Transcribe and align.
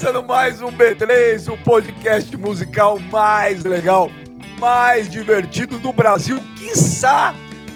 Começando 0.00 0.26
mais 0.26 0.62
um 0.62 0.72
B3, 0.72 1.52
o 1.52 1.58
podcast 1.58 2.34
musical 2.34 2.98
mais 3.12 3.64
legal, 3.64 4.10
mais 4.58 5.10
divertido 5.10 5.78
do 5.78 5.92
Brasil, 5.92 6.40
quiçá 6.56 7.34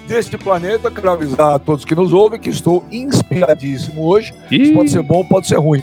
deste 0.09 0.39
planeta. 0.39 0.91
Quero 0.91 1.11
avisar 1.11 1.57
a 1.57 1.59
todos 1.59 1.85
que 1.85 1.95
nos 1.95 2.15
ouvem 2.15 2.41
que 2.41 2.49
estou 2.49 2.83
inspiradíssimo 2.91 4.07
hoje. 4.07 4.33
Isso 4.51 4.73
pode 4.73 4.91
ser 4.91 5.03
bom, 5.03 5.23
pode 5.23 5.47
ser 5.47 5.59
ruim. 5.59 5.83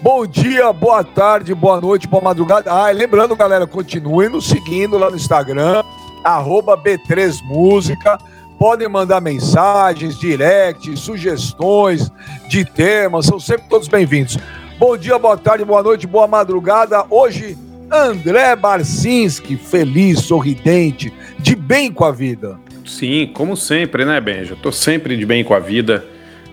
Bom 0.00 0.26
dia, 0.26 0.72
boa 0.72 1.04
tarde, 1.04 1.54
boa 1.54 1.78
noite, 1.78 2.08
boa 2.08 2.22
madrugada. 2.22 2.72
Ah, 2.72 2.90
lembrando, 2.90 3.36
galera, 3.36 3.66
continuem 3.66 4.30
nos 4.30 4.48
seguindo 4.48 4.96
lá 4.96 5.10
no 5.10 5.16
Instagram, 5.16 5.84
arroba 6.24 6.78
B3Música. 6.78 8.18
Podem 8.58 8.88
mandar 8.88 9.20
mensagens, 9.20 10.18
directs, 10.18 10.98
sugestões 10.98 12.10
de 12.48 12.64
temas, 12.64 13.26
são 13.26 13.38
sempre 13.38 13.68
todos 13.68 13.86
bem-vindos. 13.86 14.38
Bom 14.78 14.96
dia, 14.96 15.18
boa 15.18 15.36
tarde, 15.36 15.64
boa 15.64 15.82
noite, 15.82 16.06
boa 16.06 16.28
madrugada. 16.28 17.04
Hoje, 17.10 17.58
André 17.90 18.54
Barcinski, 18.54 19.56
feliz, 19.56 20.20
sorridente, 20.20 21.12
de 21.36 21.56
bem 21.56 21.90
com 21.90 22.04
a 22.04 22.12
vida. 22.12 22.56
Sim, 22.86 23.28
como 23.34 23.56
sempre, 23.56 24.04
né, 24.04 24.20
Benja? 24.20 24.56
Tô 24.62 24.70
sempre 24.70 25.16
de 25.16 25.26
bem 25.26 25.42
com 25.42 25.52
a 25.52 25.58
vida 25.58 26.04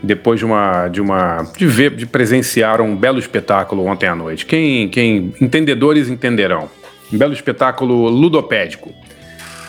depois 0.02 0.40
de 0.40 0.46
uma 0.46 0.88
de 0.88 1.00
uma 1.00 1.44
de 1.56 1.68
ver 1.68 1.96
de 1.96 2.08
presenciar 2.08 2.82
um 2.82 2.96
belo 2.96 3.20
espetáculo 3.20 3.86
ontem 3.86 4.08
à 4.08 4.16
noite. 4.16 4.44
Quem 4.48 4.90
quem 4.90 5.32
entendedores 5.40 6.10
entenderão. 6.10 6.68
Um 7.14 7.20
belo 7.20 7.32
espetáculo 7.32 8.10
ludopédico. 8.10 8.92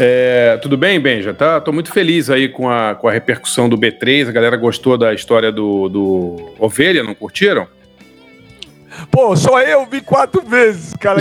É, 0.01 0.59
tudo 0.63 0.79
bem, 0.79 0.99
Benja? 0.99 1.35
Tá, 1.35 1.61
tô 1.61 1.73
muito 1.73 1.93
feliz 1.93 2.31
aí 2.31 2.49
com 2.49 2.71
a, 2.71 2.95
com 2.95 3.07
a 3.07 3.13
repercussão 3.13 3.69
do 3.69 3.77
B3. 3.77 4.31
A 4.31 4.33
galera 4.33 4.57
gostou 4.57 4.97
da 4.97 5.13
história 5.13 5.53
do, 5.53 5.91
do 5.91 6.55
Ovelha, 6.59 7.03
não 7.03 7.15
curtiram? 7.15 7.76
Pô, 9.11 9.37
só 9.37 9.61
eu 9.61 9.87
vi 9.87 10.01
quatro 10.01 10.43
vezes, 10.43 10.95
cara. 10.95 11.21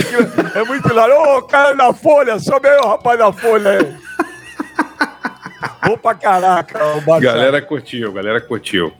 é 0.54 0.64
muito 0.64 0.88
hilário. 0.88 1.14
Ô, 1.14 1.38
oh, 1.38 1.42
cara 1.42 1.74
da 1.74 1.92
Folha, 1.92 2.38
sobe 2.38 2.68
aí 2.68 2.78
o 2.78 2.88
rapaz 2.88 3.18
da 3.18 3.32
Folha 3.32 3.70
aí. 3.70 3.96
Bom 5.86 5.96
pra 5.96 6.14
caraca, 6.14 6.80
o 6.96 7.20
Galera 7.20 7.62
curtiu, 7.62 8.12
galera 8.12 8.40
curtiu. 8.40 8.92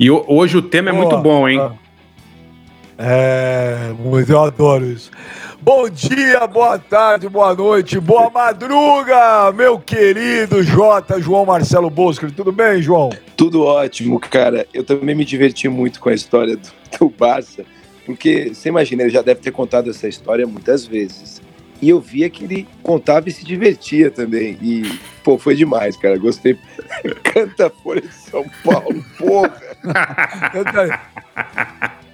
E 0.00 0.10
hoje 0.10 0.56
o 0.56 0.62
tema 0.62 0.90
é 0.90 0.92
muito 0.92 1.16
bom, 1.18 1.48
hein? 1.48 1.60
É, 2.96 3.92
muito, 3.98 4.30
eu 4.30 4.42
adoro 4.42 4.84
isso. 4.86 5.10
Bom 5.60 5.88
dia, 5.88 6.46
boa 6.46 6.78
tarde, 6.78 7.28
boa 7.28 7.54
noite, 7.54 7.98
boa 7.98 8.28
madruga, 8.28 9.50
meu 9.52 9.78
querido 9.78 10.62
Jota, 10.62 11.20
João 11.20 11.46
Marcelo 11.46 11.88
Bosco. 11.88 12.30
Tudo 12.30 12.52
bem, 12.52 12.82
João? 12.82 13.10
Tudo 13.36 13.64
ótimo, 13.64 14.20
cara. 14.20 14.66
Eu 14.74 14.84
também 14.84 15.14
me 15.14 15.24
diverti 15.24 15.68
muito 15.68 16.00
com 16.00 16.10
a 16.10 16.14
história 16.14 16.56
do, 16.56 16.68
do 16.98 17.08
Barça, 17.08 17.64
porque 18.04 18.52
você 18.54 18.68
imagina, 18.68 19.02
ele 19.02 19.10
já 19.10 19.22
deve 19.22 19.40
ter 19.40 19.50
contado 19.50 19.90
essa 19.90 20.06
história 20.06 20.46
muitas 20.46 20.86
vezes. 20.86 21.42
E 21.80 21.88
eu 21.88 22.00
via 22.00 22.30
que 22.30 22.44
ele 22.44 22.68
contava 22.82 23.28
e 23.28 23.32
se 23.32 23.44
divertia 23.44 24.10
também. 24.10 24.58
E, 24.62 24.98
pô, 25.22 25.38
foi 25.38 25.54
demais, 25.54 25.96
cara. 25.96 26.16
Gostei. 26.16 26.58
Canta 27.24 27.70
Folha 27.82 28.00
de 28.00 28.12
São 28.12 28.44
Paulo, 28.62 29.04
porra. 29.18 29.54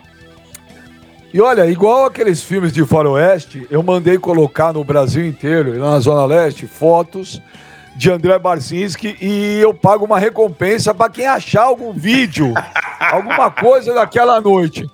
E 1.32 1.40
olha, 1.40 1.64
igual 1.70 2.06
aqueles 2.06 2.42
filmes 2.42 2.72
de 2.72 2.84
faroeste, 2.84 3.64
eu 3.70 3.84
mandei 3.84 4.18
colocar 4.18 4.72
no 4.72 4.82
Brasil 4.82 5.24
inteiro, 5.24 5.78
na 5.78 5.96
Zona 6.00 6.24
Leste, 6.24 6.66
fotos 6.66 7.40
de 7.94 8.10
André 8.10 8.36
Barcinski 8.36 9.16
e 9.20 9.60
eu 9.60 9.72
pago 9.72 10.04
uma 10.04 10.18
recompensa 10.18 10.92
para 10.92 11.08
quem 11.08 11.28
achar 11.28 11.62
algum 11.62 11.92
vídeo, 11.92 12.52
alguma 12.98 13.48
coisa 13.48 13.94
daquela 13.94 14.40
noite. 14.40 14.90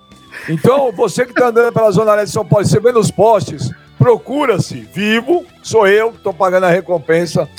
Então, 0.49 0.91
você 0.91 1.25
que 1.25 1.31
está 1.31 1.47
andando 1.47 1.73
pela 1.73 1.91
Zona 1.91 2.13
Leste 2.13 2.27
de 2.27 2.33
São 2.33 2.45
Paulo, 2.45 2.65
você 2.65 2.79
vê 2.79 2.91
nos 2.91 3.11
postes, 3.11 3.69
procura-se 3.97 4.79
vivo, 4.93 5.45
sou 5.61 5.87
eu 5.87 6.11
que 6.11 6.17
estou 6.17 6.33
pagando 6.33 6.65
a 6.65 6.69
recompensa. 6.69 7.49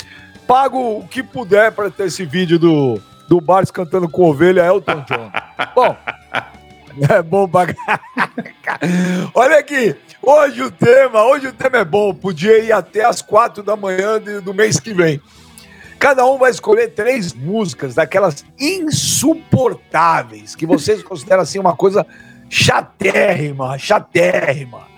Pago 0.47 0.99
o 0.99 1.07
que 1.07 1.23
puder 1.23 1.73
para 1.73 1.91
ter 1.91 2.07
esse 2.07 2.25
vídeo 2.25 2.59
do, 2.59 3.01
do 3.29 3.41
Barça 3.41 3.73
cantando 3.73 4.09
com 4.09 4.31
ovelha 4.31 4.65
Elton 4.67 5.05
John. 5.07 5.31
Bom, 5.75 5.97
É 7.09 7.23
bom 7.23 7.47
pra 7.47 7.67
Olha 9.35 9.59
aqui, 9.59 9.95
hoje 10.23 10.63
o 10.63 10.71
tema, 10.71 11.25
hoje 11.25 11.49
o 11.49 11.53
tema 11.53 11.79
é 11.79 11.85
bom, 11.85 12.15
podia 12.15 12.59
ir 12.59 12.73
até 12.73 13.05
as 13.05 13.23
quatro 13.23 13.63
da 13.63 13.77
manhã 13.77 14.21
do 14.43 14.53
mês 14.55 14.81
que 14.81 14.93
vem. 14.93 15.21
Cada 15.99 16.25
um 16.27 16.39
vai 16.39 16.51
escolher 16.51 16.89
três 16.89 17.33
músicas 17.33 17.95
daquelas 17.95 18.45
insuportáveis, 18.59 20.55
que 20.55 20.67
vocês 20.67 21.03
consideram 21.05 21.43
assim 21.43 21.59
uma 21.59 21.77
coisa 21.77 22.07
chatérrima, 22.49 23.79
chatérrima. 23.79 24.89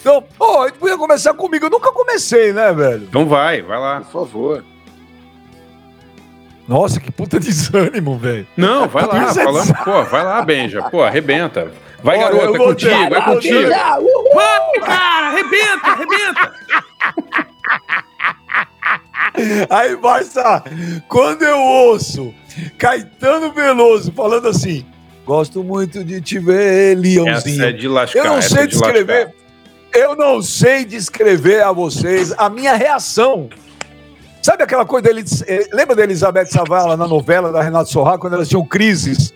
Então, 0.00 0.24
pô, 0.38 0.66
gente 0.66 0.78
podia 0.78 0.96
começar 0.96 1.34
comigo. 1.34 1.66
Eu 1.66 1.70
nunca 1.70 1.92
comecei, 1.92 2.52
né, 2.52 2.72
velho? 2.72 3.04
Então 3.04 3.26
vai, 3.26 3.60
vai 3.62 3.78
lá. 3.78 4.00
Por 4.00 4.26
favor. 4.26 4.64
Nossa, 6.66 7.00
que 7.00 7.10
puta 7.10 7.38
desânimo, 7.40 8.16
velho. 8.16 8.46
Não, 8.56 8.88
vai 8.88 9.04
lá, 9.04 9.34
falando, 9.34 9.74
pô, 9.84 10.04
vai 10.04 10.22
lá, 10.22 10.40
Benja, 10.42 10.82
pô, 10.84 11.02
arrebenta. 11.02 11.70
Vai, 12.02 12.16
Olha, 12.16 12.38
garoto, 12.38 12.54
é 12.54 12.58
contigo, 12.58 13.14
é 13.14 13.20
contigo. 13.22 13.70
Vai, 14.34 14.80
cara, 14.80 15.26
arrebenta, 15.26 15.86
arrebenta. 15.86 16.54
Aí, 19.68 19.96
Barça, 19.96 20.62
quando 21.08 21.42
eu 21.42 21.58
ouço 21.58 22.34
Caetano 22.78 23.52
Veloso 23.52 24.12
falando 24.12 24.48
assim, 24.48 24.84
gosto 25.30 25.62
muito 25.62 26.02
de 26.02 26.20
te 26.20 26.40
ver, 26.40 26.98
Leãozinho. 26.98 27.64
É 27.64 27.70
de 27.70 27.86
lascar, 27.86 28.18
eu 28.18 28.24
não 28.24 28.42
sei 28.42 28.64
é 28.64 28.66
descrever, 28.66 29.34
eu 29.94 30.16
não 30.16 30.42
sei 30.42 30.84
descrever 30.84 31.62
a 31.62 31.70
vocês 31.70 32.34
a 32.36 32.50
minha 32.50 32.74
reação 32.74 33.48
Sabe 34.42 34.62
aquela 34.62 34.86
coisa 34.86 35.06
dele. 35.06 35.22
Eh, 35.46 35.68
lembra 35.72 35.94
da 35.94 36.02
Elizabeth 36.02 36.46
Savala 36.46 36.96
na 36.96 37.06
novela 37.06 37.52
da 37.52 37.62
Renato 37.62 37.90
Sorra, 37.90 38.18
quando 38.18 38.32
elas 38.32 38.48
tinham 38.48 38.64
crises 38.64 39.34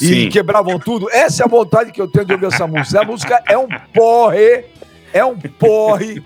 e 0.00 0.06
Sim. 0.06 0.28
quebravam 0.28 0.78
tudo? 0.78 1.08
Essa 1.10 1.44
é 1.44 1.46
a 1.46 1.48
vontade 1.48 1.92
que 1.92 2.02
eu 2.02 2.08
tenho 2.08 2.24
de 2.24 2.32
ouvir 2.32 2.46
essa 2.46 2.66
música. 2.66 3.00
A 3.00 3.04
música 3.04 3.42
é 3.48 3.56
um 3.56 3.68
porre. 3.94 4.64
É 5.12 5.24
um 5.24 5.38
porre. 5.38 6.22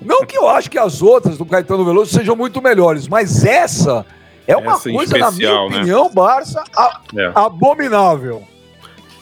Não 0.00 0.26
que 0.26 0.36
eu 0.36 0.48
acho 0.48 0.70
que 0.70 0.78
as 0.78 1.00
outras 1.00 1.38
do 1.38 1.46
Caetano 1.46 1.84
Veloso 1.84 2.12
sejam 2.12 2.36
muito 2.36 2.60
melhores, 2.60 3.08
mas 3.08 3.44
essa 3.44 4.04
é 4.46 4.56
uma 4.56 4.72
essa 4.72 4.90
coisa, 4.90 5.18
especial, 5.18 5.70
na 5.70 5.82
minha 5.82 5.94
né? 5.94 5.96
opinião, 5.96 6.10
Barça, 6.12 6.62
a, 6.76 7.00
é. 7.16 7.32
abominável. 7.34 8.42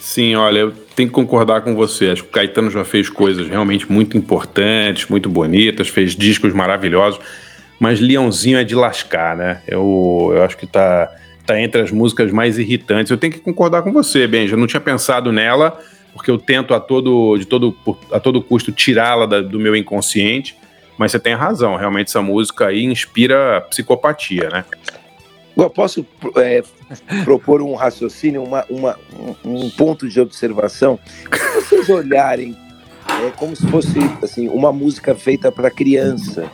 Sim, 0.01 0.35
olha, 0.35 0.59
eu 0.59 0.73
tenho 0.97 1.09
que 1.09 1.15
concordar 1.15 1.61
com 1.61 1.77
você. 1.77 2.11
Acho 2.11 2.25
que 2.25 2.29
o 2.29 2.33
Caetano 2.33 2.71
já 2.71 2.85
fez 2.85 3.09
coisas 3.09 3.49
realmente 3.49 3.91
muito 3.91 4.17
importantes, 4.17 5.07
muito 5.09 5.29
bonitas, 5.29 5.89
fez 5.89 6.17
discos 6.17 6.53
maravilhosos 6.53 7.21
mas 7.83 7.99
Leãozinho 7.99 8.59
é 8.59 8.63
de 8.63 8.77
lascar, 8.77 9.37
né? 9.37 9.61
Eu, 9.67 10.31
eu 10.37 10.45
acho 10.45 10.57
que 10.57 10.69
tá, 10.69 11.13
tá 11.45 11.61
entre 11.61 11.81
as 11.81 11.91
músicas 11.91 12.31
mais 12.31 12.57
irritantes. 12.57 13.11
Eu 13.11 13.17
tenho 13.17 13.33
que 13.33 13.41
concordar 13.41 13.83
com 13.83 13.93
você, 13.93 14.25
Benja. 14.25 14.55
Eu 14.55 14.59
não 14.59 14.69
tinha 14.69 14.81
pensado 14.81 15.33
nela, 15.33 15.77
porque 16.15 16.31
eu 16.31 16.39
tento 16.39 16.75
a 16.75 16.79
todo, 16.79 17.37
de 17.37 17.45
todo, 17.45 17.77
a 18.13 18.21
todo 18.21 18.41
custo 18.41 18.71
tirá-la 18.71 19.27
do 19.27 19.59
meu 19.59 19.75
inconsciente. 19.75 20.57
Mas 20.97 21.11
você 21.11 21.19
tem 21.19 21.35
razão, 21.35 21.75
realmente 21.75 22.07
essa 22.07 22.23
música 22.23 22.69
aí 22.69 22.85
inspira 22.85 23.61
psicopatia, 23.63 24.49
né? 24.49 24.65
Eu 25.57 25.69
posso 25.69 26.07
é, 26.37 26.63
propor 27.25 27.61
um 27.61 27.75
raciocínio, 27.75 28.43
uma, 28.43 28.65
uma, 28.71 28.99
um, 29.45 29.65
um 29.65 29.71
ponto 29.71 30.09
de 30.09 30.21
observação. 30.21 30.99
Se 31.31 31.61
vocês 31.61 31.89
olharem 31.89 32.57
é 33.09 33.31
como 33.37 33.55
se 33.55 33.67
fosse 33.69 33.99
assim 34.23 34.49
uma 34.49 34.73
música 34.73 35.15
feita 35.15 35.53
para 35.53 35.71
criança, 35.71 36.51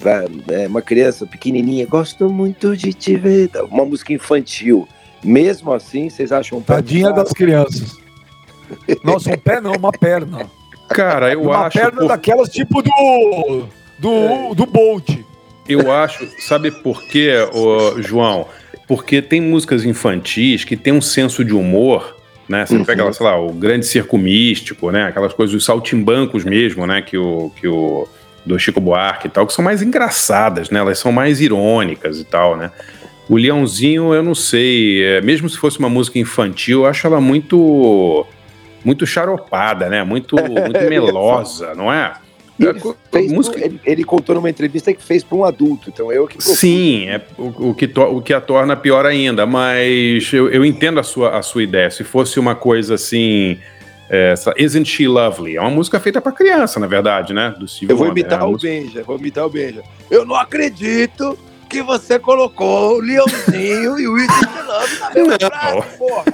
para 0.00 0.24
é, 0.48 0.66
uma 0.66 0.82
criança 0.82 1.26
pequenininha, 1.26 1.86
gosto 1.86 2.28
muito 2.28 2.76
de 2.76 2.92
te 2.92 3.16
ver, 3.16 3.50
uma 3.70 3.84
música 3.84 4.12
infantil. 4.12 4.88
Mesmo 5.22 5.72
assim, 5.72 6.10
vocês 6.10 6.32
acham 6.32 6.58
um 6.58 6.62
Tadinha 6.62 7.12
das 7.12 7.32
crianças. 7.32 7.96
Nossa, 9.02 9.30
um 9.30 9.38
pé 9.38 9.60
não, 9.60 9.72
uma 9.72 9.92
perna. 9.92 10.50
Cara, 10.88 11.32
eu 11.32 11.42
uma 11.42 11.66
acho. 11.66 11.78
Uma 11.78 11.84
perna 11.84 12.00
por... 12.02 12.08
daquelas 12.08 12.48
tipo 12.50 12.82
do. 12.82 13.66
do, 13.98 14.54
do 14.54 14.66
Bolt. 14.66 15.23
Eu 15.68 15.90
acho, 15.90 16.28
sabe 16.40 16.70
por 16.70 17.02
quê, 17.02 17.32
João? 17.98 18.46
Porque 18.86 19.22
tem 19.22 19.40
músicas 19.40 19.84
infantis 19.84 20.64
que 20.64 20.76
tem 20.76 20.92
um 20.92 21.00
senso 21.00 21.44
de 21.44 21.54
humor, 21.54 22.16
né? 22.48 22.66
Você 22.66 22.76
uhum. 22.76 22.84
pega, 22.84 23.10
sei 23.12 23.24
lá, 23.24 23.40
o 23.40 23.52
grande 23.52 23.86
circo 23.86 24.18
místico, 24.18 24.90
né? 24.90 25.06
Aquelas 25.06 25.32
coisas, 25.32 25.54
os 25.54 25.64
saltimbancos 25.64 26.44
mesmo, 26.44 26.86
né? 26.86 27.00
Que 27.00 27.16
o, 27.16 27.50
que 27.56 27.66
o 27.66 28.06
do 28.44 28.58
Chico 28.58 28.80
Buarque 28.80 29.26
e 29.26 29.30
tal, 29.30 29.46
que 29.46 29.54
são 29.54 29.64
mais 29.64 29.80
engraçadas, 29.80 30.68
né? 30.68 30.80
Elas 30.80 30.98
são 30.98 31.10
mais 31.10 31.40
irônicas 31.40 32.20
e 32.20 32.24
tal, 32.24 32.56
né? 32.56 32.70
O 33.28 33.36
Leãozinho, 33.36 34.12
eu 34.12 34.22
não 34.22 34.34
sei, 34.34 35.02
é, 35.02 35.20
mesmo 35.22 35.48
se 35.48 35.56
fosse 35.56 35.78
uma 35.78 35.88
música 35.88 36.18
infantil, 36.18 36.80
eu 36.80 36.86
acho 36.86 37.06
ela 37.06 37.20
muito 37.22 38.26
muito 38.84 39.06
charopada, 39.06 39.88
né? 39.88 40.04
Muito, 40.04 40.36
muito 40.44 40.80
melosa, 40.90 41.74
não 41.74 41.90
é? 41.90 42.12
Ele, 42.58 42.80
fez 43.10 43.32
música... 43.32 43.64
ele, 43.64 43.80
ele, 43.84 44.04
contou 44.04 44.34
numa 44.36 44.48
entrevista 44.48 44.92
que 44.94 45.02
fez 45.02 45.24
para 45.24 45.36
um 45.36 45.44
adulto, 45.44 45.90
então 45.90 46.12
eu 46.12 46.26
que 46.26 46.36
procuro. 46.36 46.56
Sim, 46.56 47.08
é 47.08 47.20
o, 47.36 47.70
o, 47.70 47.74
que 47.74 47.88
to, 47.88 48.02
o 48.02 48.22
que 48.22 48.32
a 48.32 48.40
torna 48.40 48.76
pior 48.76 49.06
ainda, 49.06 49.44
mas 49.44 50.32
eu, 50.32 50.48
eu 50.48 50.64
entendo 50.64 51.00
a 51.00 51.02
sua, 51.02 51.36
a 51.36 51.42
sua 51.42 51.62
ideia. 51.62 51.90
Se 51.90 52.04
fosse 52.04 52.38
uma 52.38 52.54
coisa 52.54 52.94
assim, 52.94 53.58
É, 54.08 54.32
essa 54.32 54.52
Isn't 54.56 54.88
She 54.88 55.08
Lovely? 55.08 55.56
É 55.56 55.60
uma 55.60 55.70
música 55.70 55.98
feita 55.98 56.20
para 56.20 56.30
criança, 56.30 56.78
na 56.78 56.86
verdade, 56.86 57.32
né? 57.32 57.54
Do 57.58 57.66
Steve 57.66 57.90
Eu 57.90 57.96
vou 57.96 58.06
imitar 58.08 58.40
é 58.40 58.44
o 58.44 58.50
música... 58.50 58.70
Benja, 58.70 59.02
vou 59.02 59.18
imitar 59.18 59.46
o 59.46 59.48
Benja. 59.48 59.82
Eu 60.10 60.24
não 60.24 60.36
acredito 60.36 61.38
que 61.74 61.82
você 61.82 62.20
colocou 62.20 62.98
o 62.98 63.00
Leãozinho 63.00 63.98
e 63.98 64.06
o 64.06 64.16
Isn't 64.16 64.32
She 64.32 64.62
Lovely 64.62 64.98
na 65.00 65.10
mesma 65.10 65.38
frase, 65.40 65.98
porra. 65.98 66.24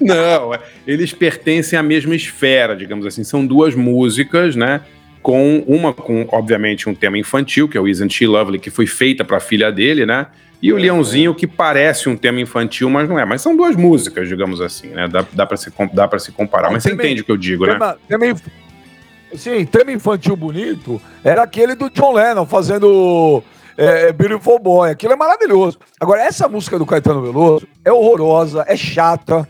não, 0.00 0.54
é, 0.54 0.60
eles 0.86 1.12
pertencem 1.12 1.78
à 1.78 1.82
mesma 1.82 2.14
esfera, 2.14 2.74
digamos 2.74 3.04
assim. 3.04 3.22
São 3.22 3.46
duas 3.46 3.74
músicas, 3.74 4.56
né? 4.56 4.80
Com 5.20 5.58
uma 5.66 5.92
com, 5.92 6.26
obviamente, 6.32 6.88
um 6.88 6.94
tema 6.94 7.18
infantil, 7.18 7.68
que 7.68 7.76
é 7.76 7.80
o 7.80 7.86
Isn't 7.86 8.14
She 8.14 8.26
Lovely, 8.26 8.58
que 8.58 8.70
foi 8.70 8.86
feita 8.86 9.22
para 9.22 9.36
a 9.36 9.40
filha 9.40 9.70
dele, 9.70 10.06
né? 10.06 10.28
E 10.62 10.72
o 10.72 10.78
Leãozinho, 10.78 11.34
que 11.34 11.46
parece 11.46 12.08
um 12.08 12.16
tema 12.16 12.40
infantil, 12.40 12.88
mas 12.88 13.06
não 13.06 13.18
é. 13.18 13.26
Mas 13.26 13.42
são 13.42 13.54
duas 13.54 13.76
músicas, 13.76 14.26
digamos 14.26 14.62
assim, 14.62 14.88
né? 14.88 15.06
Dá, 15.06 15.26
dá 15.30 15.44
para 15.44 15.58
se, 15.58 15.70
dá 15.92 16.18
se 16.18 16.32
comparar. 16.32 16.70
Mas 16.70 16.84
você 16.84 16.92
entende 16.92 17.20
o 17.20 17.24
que 17.24 17.30
eu 17.30 17.36
digo, 17.36 17.66
tema, 17.66 17.88
né? 17.88 17.96
Tema, 18.08 18.40
sim, 19.36 19.64
tema 19.66 19.92
infantil 19.92 20.36
bonito 20.36 21.00
era 21.22 21.42
aquele 21.42 21.74
do 21.74 21.90
John 21.90 22.12
Lennon 22.12 22.46
fazendo 22.46 23.42
é, 23.76 24.12
Beautiful 24.12 24.58
Boy. 24.58 24.90
Aquilo 24.90 25.12
é 25.12 25.16
maravilhoso. 25.16 25.78
Agora, 26.00 26.22
essa 26.22 26.48
música 26.48 26.78
do 26.78 26.86
Caetano 26.86 27.22
Veloso 27.22 27.66
é 27.84 27.92
horrorosa, 27.92 28.64
é 28.66 28.76
chata. 28.76 29.48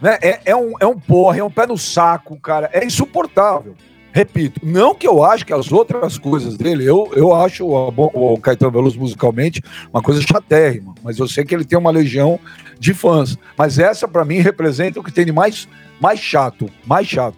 Né? 0.00 0.18
É, 0.20 0.40
é, 0.46 0.56
um, 0.56 0.72
é 0.80 0.86
um 0.86 0.98
porre, 0.98 1.40
é 1.40 1.44
um 1.44 1.50
pé 1.50 1.66
no 1.66 1.78
saco, 1.78 2.38
cara. 2.40 2.70
É 2.72 2.84
insuportável. 2.84 3.74
Repito, 4.14 4.60
não 4.62 4.94
que 4.94 5.08
eu 5.08 5.24
acho 5.24 5.46
que 5.46 5.54
as 5.54 5.72
outras 5.72 6.18
coisas 6.18 6.58
dele, 6.58 6.84
eu, 6.84 7.10
eu 7.16 7.34
acho 7.34 7.64
o, 7.64 8.34
o 8.34 8.38
Caetano 8.38 8.70
Veloso 8.70 8.98
musicalmente 8.98 9.62
uma 9.90 10.02
coisa 10.02 10.20
chatérrima, 10.20 10.94
mas 11.02 11.18
eu 11.18 11.26
sei 11.26 11.46
que 11.46 11.54
ele 11.54 11.64
tem 11.64 11.78
uma 11.78 11.90
legião 11.90 12.38
de 12.78 12.92
fãs. 12.92 13.38
Mas 13.56 13.78
essa, 13.78 14.06
para 14.06 14.24
mim, 14.24 14.40
representa 14.40 15.00
o 15.00 15.02
que 15.02 15.10
tem 15.10 15.24
de 15.24 15.32
mais, 15.32 15.66
mais 15.98 16.20
chato, 16.20 16.68
mais 16.86 17.06
chato. 17.06 17.36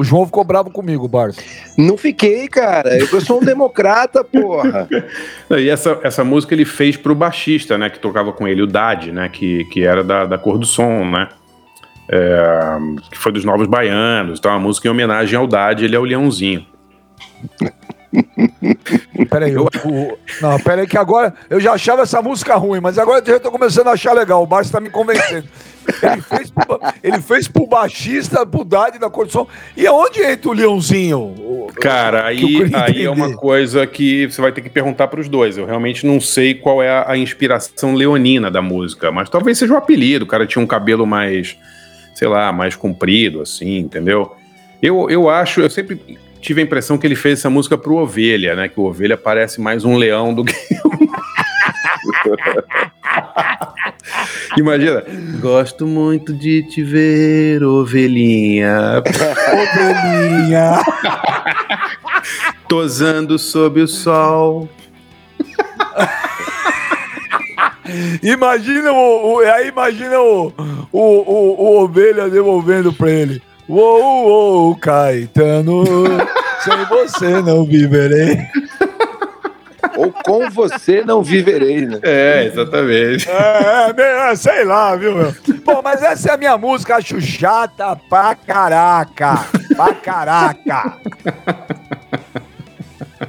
O 0.00 0.04
João 0.04 0.24
ficou 0.24 0.44
bravo 0.44 0.70
comigo, 0.70 1.06
Barça. 1.06 1.42
Não 1.76 1.96
fiquei, 1.96 2.48
cara. 2.48 2.96
Eu 2.96 3.20
sou 3.20 3.40
um 3.40 3.44
democrata, 3.44 4.24
porra. 4.24 4.88
E 5.50 5.68
essa, 5.68 5.98
essa 6.02 6.24
música 6.24 6.54
ele 6.54 6.64
fez 6.64 6.96
pro 6.96 7.14
baixista, 7.14 7.76
né? 7.76 7.90
Que 7.90 7.98
tocava 7.98 8.32
com 8.32 8.48
ele, 8.48 8.62
o 8.62 8.66
Dad, 8.66 9.08
né? 9.08 9.28
Que, 9.28 9.64
que 9.66 9.82
era 9.82 10.02
da, 10.02 10.24
da 10.24 10.38
cor 10.38 10.56
do 10.56 10.64
som, 10.64 11.04
né? 11.04 11.28
é, 12.10 12.78
que 13.10 13.16
foi 13.16 13.30
dos 13.30 13.44
Novos 13.44 13.68
Baianos, 13.68 14.40
então 14.40 14.52
a 14.52 14.58
música 14.58 14.88
em 14.88 14.90
homenagem 14.90 15.38
ao 15.38 15.46
Dade, 15.46 15.84
ele 15.84 15.94
é 15.94 15.98
o 15.98 16.04
Leãozinho. 16.04 16.66
Peraí, 19.30 19.52
eu, 19.52 19.68
o, 19.84 20.18
não, 20.40 20.58
peraí, 20.58 20.86
que 20.86 20.98
agora 20.98 21.32
eu 21.48 21.60
já 21.60 21.72
achava 21.72 22.02
essa 22.02 22.20
música 22.20 22.56
ruim, 22.56 22.80
mas 22.80 22.98
agora 22.98 23.22
eu 23.24 23.40
tô 23.40 23.50
começando 23.50 23.88
a 23.88 23.92
achar 23.92 24.12
legal. 24.12 24.42
O 24.42 24.46
Barça 24.46 24.72
tá 24.72 24.80
me 24.80 24.90
convencendo. 24.90 25.46
Ele 26.02 26.22
fez, 26.22 26.50
pro, 26.50 26.80
ele 27.02 27.20
fez 27.20 27.48
pro 27.48 27.66
baixista, 27.66 28.44
pro 28.44 28.64
Dade 28.64 28.98
da 28.98 29.08
condição. 29.08 29.46
E 29.76 29.86
aonde 29.86 30.22
entra 30.22 30.50
o 30.50 30.52
Leãozinho? 30.52 31.68
Cara, 31.80 32.26
aí, 32.26 32.70
aí 32.74 33.04
é 33.04 33.10
uma 33.10 33.34
coisa 33.34 33.86
que 33.86 34.26
você 34.26 34.40
vai 34.40 34.52
ter 34.52 34.60
que 34.60 34.70
perguntar 34.70 35.08
para 35.08 35.20
os 35.20 35.28
dois. 35.28 35.56
Eu 35.56 35.66
realmente 35.66 36.06
não 36.06 36.20
sei 36.20 36.54
qual 36.54 36.82
é 36.82 36.88
a, 36.88 37.10
a 37.12 37.16
inspiração 37.16 37.94
leonina 37.94 38.50
da 38.50 38.62
música, 38.62 39.10
mas 39.10 39.28
talvez 39.28 39.58
seja 39.58 39.72
o 39.72 39.76
apelido. 39.76 40.24
O 40.24 40.28
cara 40.28 40.46
tinha 40.46 40.62
um 40.62 40.66
cabelo 40.66 41.06
mais 41.06 41.56
sei 42.20 42.28
lá, 42.28 42.52
mais 42.52 42.76
comprido, 42.76 43.40
assim, 43.40 43.78
entendeu? 43.78 44.36
Eu, 44.82 45.08
eu 45.08 45.30
acho, 45.30 45.62
eu 45.62 45.70
sempre 45.70 46.18
tive 46.40 46.60
a 46.60 46.64
impressão 46.64 46.98
que 46.98 47.06
ele 47.06 47.14
fez 47.14 47.38
essa 47.38 47.50
música 47.50 47.76
pro 47.78 47.96
Ovelha, 47.96 48.56
né? 48.56 48.68
Que 48.68 48.80
o 48.80 48.84
Ovelha 48.84 49.16
parece 49.16 49.60
mais 49.60 49.84
um 49.84 49.96
leão 49.96 50.34
do 50.34 50.44
que 50.44 50.54
Imagina, 54.56 55.04
gosto 55.40 55.86
muito 55.86 56.32
de 56.32 56.62
te 56.64 56.82
ver, 56.82 57.62
ovelhinha. 57.62 59.00
ovelhinha. 59.52 60.82
Tosando 62.68 63.38
sob 63.38 63.80
o 63.80 63.88
sol. 63.88 64.68
Imagina 68.22 68.92
o, 68.92 69.34
o, 69.34 69.38
aí 69.40 69.68
imagina 69.68 70.20
o, 70.20 70.52
o, 70.92 71.00
o, 71.00 71.54
o 71.58 71.82
ovelha 71.82 72.28
devolvendo 72.28 72.92
pra 72.92 73.10
ele. 73.10 73.42
Uou, 73.70 74.26
uou, 74.26 74.76
Caetano, 74.76 75.84
sem 76.64 76.84
você 76.86 77.40
não 77.40 77.64
viverei. 77.64 78.44
Ou 79.96 80.12
com 80.24 80.50
você 80.50 81.04
não 81.04 81.22
viverei, 81.22 81.86
né? 81.86 82.00
É, 82.02 82.46
exatamente. 82.46 83.30
É, 83.30 83.94
é, 83.96 84.32
é 84.32 84.34
sei 84.34 84.64
lá, 84.64 84.96
viu, 84.96 85.14
meu? 85.14 85.32
Bom, 85.64 85.80
mas 85.84 86.02
essa 86.02 86.30
é 86.30 86.34
a 86.34 86.36
minha 86.36 86.58
música, 86.58 86.96
acho 86.96 87.20
chata 87.20 87.94
pra 88.08 88.34
caraca. 88.34 89.46
Pra 89.76 89.94
caraca. 89.94 90.96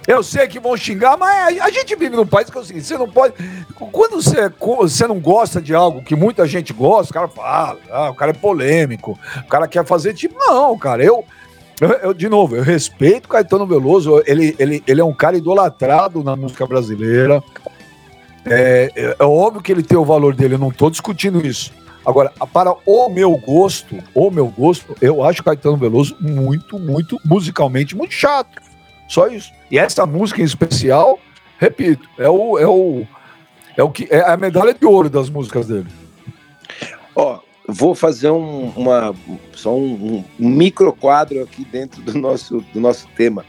Eu 0.07 0.23
sei 0.23 0.47
que 0.47 0.59
vão 0.59 0.75
xingar, 0.75 1.15
mas 1.15 1.59
a 1.59 1.69
gente 1.69 1.95
vive 1.95 2.15
num 2.15 2.25
país 2.25 2.49
que 2.49 2.57
é 2.57 2.61
o 2.61 2.65
seguinte: 2.65 2.85
você 2.85 2.97
não 2.97 3.09
pode. 3.09 3.33
Quando 3.75 4.21
você, 4.21 4.51
você 4.59 5.07
não 5.07 5.19
gosta 5.19 5.61
de 5.61 5.75
algo 5.75 6.03
que 6.03 6.15
muita 6.15 6.47
gente 6.47 6.73
gosta, 6.73 7.11
o 7.11 7.13
cara 7.13 7.27
fala, 7.27 7.77
ah, 7.91 8.09
o 8.09 8.15
cara 8.15 8.31
é 8.31 8.33
polêmico, 8.33 9.17
o 9.37 9.47
cara 9.47 9.67
quer 9.67 9.85
fazer 9.85 10.13
tipo. 10.13 10.35
Não, 10.37 10.77
cara, 10.77 11.03
eu. 11.03 11.23
Eu, 11.79 11.89
eu, 11.93 12.13
de 12.13 12.29
novo, 12.29 12.55
eu 12.55 12.61
respeito 12.61 13.27
Caetano 13.27 13.65
Veloso, 13.65 14.21
ele, 14.27 14.55
ele, 14.59 14.83
ele 14.85 15.01
é 15.01 15.03
um 15.03 15.13
cara 15.13 15.35
idolatrado 15.35 16.23
na 16.23 16.35
música 16.35 16.67
brasileira. 16.67 17.43
É, 18.45 18.91
é, 18.95 19.15
é 19.17 19.23
óbvio 19.23 19.63
que 19.63 19.71
ele 19.71 19.81
tem 19.81 19.97
o 19.97 20.05
valor 20.05 20.35
dele, 20.35 20.53
eu 20.53 20.59
não 20.59 20.69
estou 20.69 20.91
discutindo 20.91 21.43
isso. 21.43 21.73
Agora, 22.05 22.31
para 22.53 22.75
o 22.85 23.09
meu 23.09 23.35
gosto, 23.35 23.97
o 24.13 24.29
meu 24.29 24.45
gosto, 24.45 24.95
eu 25.01 25.23
acho 25.23 25.43
Caetano 25.43 25.75
Veloso 25.75 26.15
muito, 26.19 26.77
muito, 26.77 27.19
musicalmente, 27.25 27.95
muito 27.95 28.13
chato. 28.13 28.61
Só 29.11 29.27
isso. 29.27 29.51
E 29.69 29.77
essa 29.77 30.05
música 30.05 30.41
em 30.41 30.45
especial, 30.45 31.19
repito, 31.59 32.07
é 32.17 32.29
o, 32.29 32.57
é 32.57 32.65
o, 32.65 33.05
é 33.75 33.83
o 33.83 33.89
que 33.89 34.07
é 34.09 34.21
a 34.21 34.37
medalha 34.37 34.73
de 34.73 34.85
ouro 34.85 35.09
das 35.09 35.29
músicas 35.29 35.67
dele. 35.67 35.87
Ó, 37.13 37.39
vou 37.67 37.93
fazer 37.93 38.29
um, 38.29 38.69
uma 38.69 39.13
só 39.51 39.75
um, 39.75 40.23
um, 40.39 40.49
micro 40.49 40.93
quadro 40.93 41.43
aqui 41.43 41.65
dentro 41.65 42.01
do 42.01 42.17
nosso, 42.17 42.63
do 42.73 42.79
nosso 42.79 43.05
tema. 43.09 43.43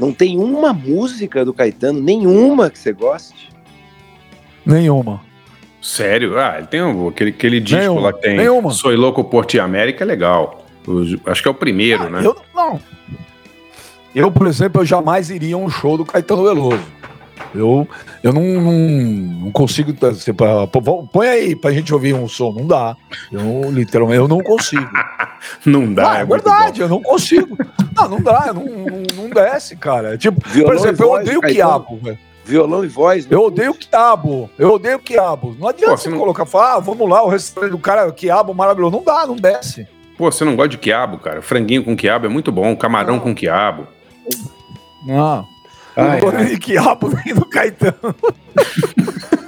Não 0.00 0.12
tem 0.12 0.36
uma 0.36 0.72
música 0.72 1.44
do 1.44 1.54
Caetano, 1.54 2.00
nenhuma 2.00 2.68
que 2.68 2.78
você 2.80 2.92
goste? 2.92 3.50
Nenhuma. 4.66 5.20
Sério? 5.80 6.36
Ah, 6.40 6.56
ele 6.58 6.66
tem 6.66 6.82
um, 6.82 7.06
aquele, 7.06 7.30
aquele 7.30 7.60
disco 7.60 7.78
nenhuma, 7.78 8.00
lá 8.00 8.12
que 8.14 8.22
tem 8.22 8.36
nenhuma. 8.36 8.72
Soy 8.72 8.96
Louco 8.96 9.22
por 9.22 9.46
Ti 9.46 9.60
América, 9.60 10.02
é 10.02 10.06
legal. 10.08 10.66
acho 11.24 11.40
que 11.40 11.46
é 11.46 11.50
o 11.52 11.54
primeiro, 11.54 12.02
ah, 12.02 12.10
né? 12.10 12.26
Eu, 12.26 12.36
não, 12.52 12.80
eu, 14.18 14.30
por 14.30 14.46
exemplo, 14.46 14.82
eu 14.82 14.86
jamais 14.86 15.30
iria 15.30 15.54
a 15.54 15.58
um 15.58 15.68
show 15.68 15.96
do 15.96 16.04
Caetano 16.04 16.42
Veloso. 16.42 16.98
Eu, 17.54 17.88
eu 18.22 18.32
não, 18.32 18.42
não, 18.42 18.72
não 18.72 19.50
consigo. 19.52 19.94
Assim, 20.06 20.34
pra, 20.34 20.66
põe 20.66 21.28
aí 21.28 21.56
pra 21.56 21.72
gente 21.72 21.94
ouvir 21.94 22.14
um 22.14 22.28
som. 22.28 22.52
Não 22.52 22.66
dá. 22.66 22.96
Eu, 23.32 23.70
literalmente, 23.70 24.20
eu 24.20 24.28
não 24.28 24.40
consigo. 24.40 24.88
não 25.64 25.92
dá. 25.92 26.12
Ah, 26.12 26.18
é, 26.18 26.22
é 26.22 26.24
verdade, 26.24 26.80
eu 26.80 26.88
não 26.88 27.02
consigo. 27.02 27.56
Não, 27.98 28.08
não 28.08 28.20
dá, 28.22 28.52
não, 28.54 28.64
não, 28.64 29.02
não 29.16 29.28
desce, 29.28 29.74
cara. 29.74 30.16
Tipo, 30.16 30.40
Violão 30.48 30.70
por 30.72 30.80
exemplo, 30.80 31.04
eu 31.04 31.10
odeio 31.10 31.38
o 31.40 31.42
quiabo, 31.42 31.96
velho. 32.00 32.18
Violão 32.44 32.84
e 32.84 32.86
voz. 32.86 33.26
Eu 33.28 33.42
odeio 33.42 33.72
o 33.72 33.74
quiabo. 33.74 34.48
Eu 34.56 34.74
odeio 34.74 34.98
o 34.98 35.00
quiabo. 35.00 35.56
Não 35.58 35.66
adianta 35.66 35.90
Pô, 35.90 35.96
você 35.96 36.08
não... 36.08 36.18
colocar, 36.18 36.46
falar, 36.46 36.74
ah, 36.74 36.78
vamos 36.78 37.10
lá, 37.10 37.24
o 37.24 37.28
restaurante 37.28 37.72
do 37.72 37.78
cara, 37.78 38.12
quiabo 38.12 38.54
maravilhoso. 38.54 38.92
Não 38.92 39.02
dá, 39.02 39.26
não 39.26 39.34
desce. 39.34 39.88
Pô, 40.16 40.30
você 40.30 40.44
não 40.44 40.54
gosta 40.54 40.68
de 40.68 40.78
quiabo, 40.78 41.18
cara? 41.18 41.42
Franguinho 41.42 41.82
com 41.82 41.96
quiabo 41.96 42.26
é 42.26 42.28
muito 42.28 42.52
bom. 42.52 42.76
Camarão 42.76 43.14
não. 43.14 43.20
com 43.20 43.34
quiabo. 43.34 43.88
Não. 45.04 45.46
Ai, 45.96 46.20
não 46.20 46.28
ai. 46.28 46.56
quiabo 46.58 47.08
nem 47.24 47.34
do 47.34 47.44
Caetano. 47.44 48.14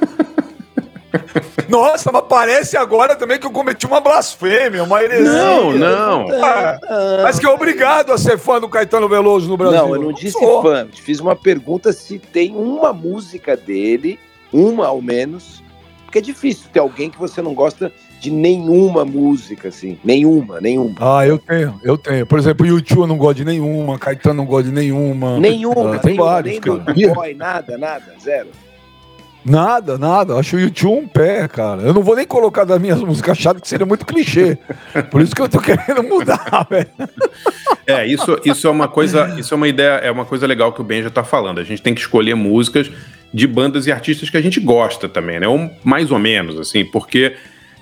Nossa, 1.68 2.10
mas 2.10 2.24
parece 2.28 2.76
agora 2.76 3.14
também 3.14 3.38
que 3.38 3.46
eu 3.46 3.50
cometi 3.52 3.86
uma 3.86 4.00
blasfêmia, 4.00 4.82
uma 4.82 5.02
heresia. 5.02 5.30
Não, 5.30 5.72
não. 5.72 6.26
Ah, 6.44 6.78
mas 7.22 7.38
que 7.38 7.46
é 7.46 7.48
obrigado 7.48 8.12
a 8.12 8.18
ser 8.18 8.36
fã 8.38 8.60
do 8.60 8.68
Caetano 8.68 9.08
Veloso 9.08 9.48
no 9.48 9.56
Brasil. 9.56 9.78
Não, 9.78 9.94
eu 9.94 10.02
não 10.02 10.12
disse 10.12 10.38
fã. 10.38 10.86
Te 10.88 11.00
fiz 11.00 11.20
uma 11.20 11.36
pergunta 11.36 11.92
se 11.92 12.18
tem 12.18 12.56
uma 12.56 12.92
música 12.92 13.56
dele, 13.56 14.18
uma 14.52 14.88
ao 14.88 15.00
menos, 15.00 15.62
porque 16.04 16.18
é 16.18 16.22
difícil 16.22 16.68
ter 16.72 16.80
alguém 16.80 17.08
que 17.08 17.18
você 17.18 17.40
não 17.40 17.54
gosta 17.54 17.92
de 18.20 18.30
nenhuma 18.30 19.04
música, 19.04 19.68
assim. 19.68 19.98
Nenhuma, 20.04 20.60
nenhuma. 20.60 20.94
Ah, 21.00 21.26
eu 21.26 21.38
tenho, 21.38 21.80
eu 21.82 21.96
tenho. 21.96 22.26
Por 22.26 22.38
exemplo, 22.38 22.66
YouTube 22.66 23.00
eu 23.00 23.06
não 23.06 23.16
gosto 23.16 23.38
de 23.38 23.44
nenhuma, 23.46 23.98
Caetano 23.98 24.34
não 24.34 24.44
gosta 24.44 24.68
de 24.68 24.74
nenhuma. 24.74 25.40
Nenhuma, 25.40 25.96
ah, 25.96 25.98
tem 25.98 26.12
nenhuma, 26.12 26.30
vários, 26.30 26.52
nem 26.52 26.60
cara. 26.60 26.78
do 26.78 27.14
boy, 27.14 27.34
nada, 27.34 27.78
nada, 27.78 28.14
zero. 28.22 28.48
Nada, 29.42 29.96
nada. 29.96 30.34
Acho 30.36 30.56
o 30.56 30.60
YouTube 30.60 30.98
um 30.98 31.08
pé, 31.08 31.48
cara. 31.48 31.80
Eu 31.80 31.94
não 31.94 32.02
vou 32.02 32.14
nem 32.14 32.26
colocar 32.26 32.64
das 32.64 32.78
minhas 32.78 33.00
músicas 33.00 33.38
chatas, 33.38 33.62
que 33.62 33.68
seria 33.68 33.86
muito 33.86 34.04
clichê. 34.04 34.58
Por 35.10 35.22
isso 35.22 35.34
que 35.34 35.40
eu 35.40 35.48
tô 35.48 35.58
querendo 35.58 36.02
mudar, 36.02 36.66
velho. 36.68 36.86
É, 37.86 38.06
isso, 38.06 38.38
isso 38.44 38.66
é 38.66 38.70
uma 38.70 38.86
coisa, 38.86 39.34
isso 39.40 39.54
é 39.54 39.56
uma 39.56 39.66
ideia, 39.66 39.94
é 39.94 40.10
uma 40.10 40.26
coisa 40.26 40.46
legal 40.46 40.74
que 40.74 40.82
o 40.82 40.84
Ben 40.84 41.02
já 41.02 41.08
tá 41.08 41.24
falando. 41.24 41.58
A 41.58 41.64
gente 41.64 41.80
tem 41.80 41.94
que 41.94 42.00
escolher 42.00 42.34
músicas 42.34 42.90
de 43.32 43.46
bandas 43.46 43.86
e 43.86 43.92
artistas 43.92 44.28
que 44.28 44.36
a 44.36 44.42
gente 44.42 44.60
gosta 44.60 45.08
também, 45.08 45.40
né? 45.40 45.48
Ou 45.48 45.70
mais 45.82 46.10
ou 46.10 46.18
menos, 46.18 46.58
assim, 46.58 46.84
porque 46.84 47.34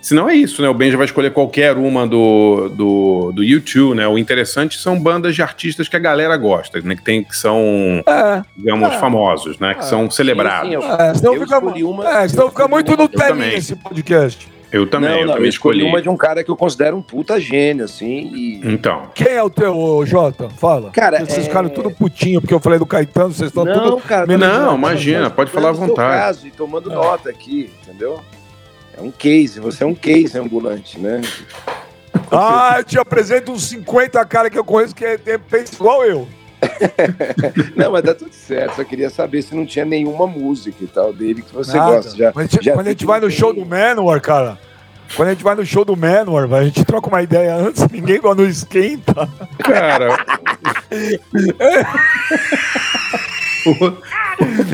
Senão 0.09 0.27
é 0.27 0.35
isso, 0.35 0.63
né? 0.63 0.69
O 0.71 0.73
Ben 0.73 0.91
já 0.91 0.97
vai 0.97 1.05
escolher 1.05 1.31
qualquer 1.35 1.77
uma 1.77 2.07
do, 2.07 2.71
do, 2.71 3.31
do 3.31 3.45
YouTube, 3.45 3.95
né? 3.95 4.09
O 4.09 4.17
interessante 4.17 4.79
são 4.79 4.99
bandas 4.99 5.35
de 5.35 5.43
artistas 5.43 5.87
que 5.87 5.97
a 5.97 5.99
galera 5.99 6.35
gosta, 6.39 6.81
né? 6.81 6.97
Que, 6.97 7.03
tem, 7.03 7.23
que 7.23 7.37
são, 7.37 8.03
é, 8.07 8.43
digamos, 8.57 8.91
é, 8.91 8.99
famosos, 8.99 9.59
né? 9.59 9.75
Que 9.75 9.85
são 9.85 10.07
é. 10.07 10.11
celebrados. 10.11 10.71
Sim, 10.71 10.81
sim, 10.81 10.87
eu, 10.87 10.95
é, 10.95 11.15
senão 11.15 11.35
eu 11.35 11.43
fica, 11.43 11.59
uma, 11.59 12.09
é, 12.09 12.27
senão 12.27 12.49
fica 12.49 12.67
muito 12.67 12.97
no 12.97 13.07
telinha 13.07 13.53
esse 13.53 13.77
podcast. 13.77 14.49
Eu 14.73 14.87
também, 14.87 15.11
não, 15.11 15.19
eu 15.19 15.27
não, 15.27 15.33
também 15.35 15.47
eu 15.47 15.51
escolhi. 15.51 15.83
uma 15.83 16.01
de 16.01 16.09
um 16.09 16.17
cara 16.17 16.43
que 16.43 16.51
eu 16.51 16.57
considero 16.57 16.97
um 16.97 17.03
puta 17.03 17.39
gênio, 17.39 17.85
assim. 17.85 18.31
E... 18.35 18.61
Então. 18.65 19.11
Quem 19.15 19.33
é 19.33 19.43
o 19.43 19.51
teu, 19.51 20.03
Jota? 20.07 20.49
Fala. 20.49 20.89
Cara, 20.91 21.19
Vocês 21.19 21.41
é... 21.41 21.43
ficaram 21.43 21.69
tudo 21.69 21.91
putinho, 21.91 22.41
porque 22.41 22.55
eu 22.55 22.61
falei 22.61 22.79
do 22.79 22.87
Caetano, 22.87 23.35
vocês 23.35 23.51
estão 23.51 23.67
tudo. 23.67 23.99
Cara, 23.99 24.39
não, 24.39 24.75
imagina, 24.75 25.29
pode 25.29 25.51
falar 25.51 25.69
à 25.69 25.73
vontade. 25.73 26.19
Caso, 26.19 26.47
e 26.47 26.51
tomando 26.51 26.91
é. 26.91 26.95
nota 26.95 27.29
aqui, 27.29 27.71
entendeu? 27.83 28.21
É 28.99 29.03
um 29.03 29.13
case, 29.13 29.61
você 29.61 29.85
é 29.85 29.87
um 29.87 29.95
case 29.95 30.37
ambulante, 30.37 30.99
né? 30.99 31.21
ah, 32.33 32.75
eu 32.79 32.85
te 32.85 32.99
apresento 32.99 33.53
uns 33.53 33.69
50 33.69 34.25
caras 34.25 34.51
que 34.51 34.59
eu 34.59 34.65
conheço 34.65 34.93
que 34.93 35.17
pensa 35.49 35.77
igual 35.77 36.05
eu. 36.05 36.27
não, 37.77 37.93
mas 37.93 38.03
dá 38.03 38.13
tudo 38.13 38.33
certo. 38.33 38.75
Só 38.75 38.83
queria 38.83 39.09
saber 39.09 39.43
se 39.43 39.55
não 39.55 39.65
tinha 39.65 39.85
nenhuma 39.85 40.27
música 40.27 40.83
e 40.83 40.89
tal 40.89 41.13
dele 41.13 41.43
que 41.43 41.55
você 41.55 41.77
Nada. 41.77 41.93
gosta. 41.93 42.17
Já, 42.17 42.33
quando 42.33 42.45
a 42.45 42.49
gente, 42.49 42.65
já 42.65 42.75
quando 42.75 42.87
a 42.89 42.91
gente 42.91 43.07
vai 43.07 43.21
no 43.21 43.31
show 43.31 43.55
do 43.55 43.65
Manowar, 43.65 44.21
cara, 44.21 44.59
quando 45.15 45.29
a 45.29 45.33
gente 45.33 45.45
vai 45.45 45.55
no 45.55 45.65
show 45.65 45.85
do 45.85 45.97
Manowar, 45.97 46.53
a 46.53 46.65
gente 46.65 46.85
troca 46.85 47.09
uma 47.09 47.23
ideia 47.23 47.55
antes, 47.55 47.87
ninguém 47.89 48.21
não 48.21 48.45
esquenta. 48.45 49.29
Cara. 49.59 50.19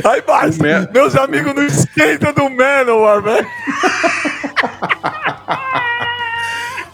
Aí 0.05 0.23
basta, 0.23 0.63
Man... 0.63 0.89
meus 0.93 1.17
amigos 1.17 1.55
não 1.55 1.67
esquentam 1.67 2.33
do 2.33 2.51
Manowar, 2.51 3.23
velho. 3.23 3.47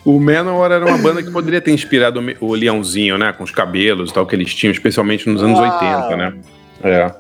O 0.05 0.19
Manowar 0.19 0.73
era 0.73 0.85
uma 0.85 0.99
banda 0.99 1.23
que 1.23 1.31
poderia 1.31 1.61
ter 1.61 1.73
inspirado 1.73 2.21
o 2.41 2.55
Leãozinho, 2.55 3.19
né? 3.19 3.33
Com 3.33 3.45
os 3.45 3.51
cabelos 3.51 4.11
e 4.11 4.15
tal 4.15 4.27
que 4.27 4.35
eles 4.35 4.55
tinham, 4.55 4.73
especialmente 4.73 5.29
nos 5.29 5.43
anos 5.43 5.59
ah. 5.59 6.09
80, 6.09 6.17
né? 6.17 6.35
É. 6.83 7.13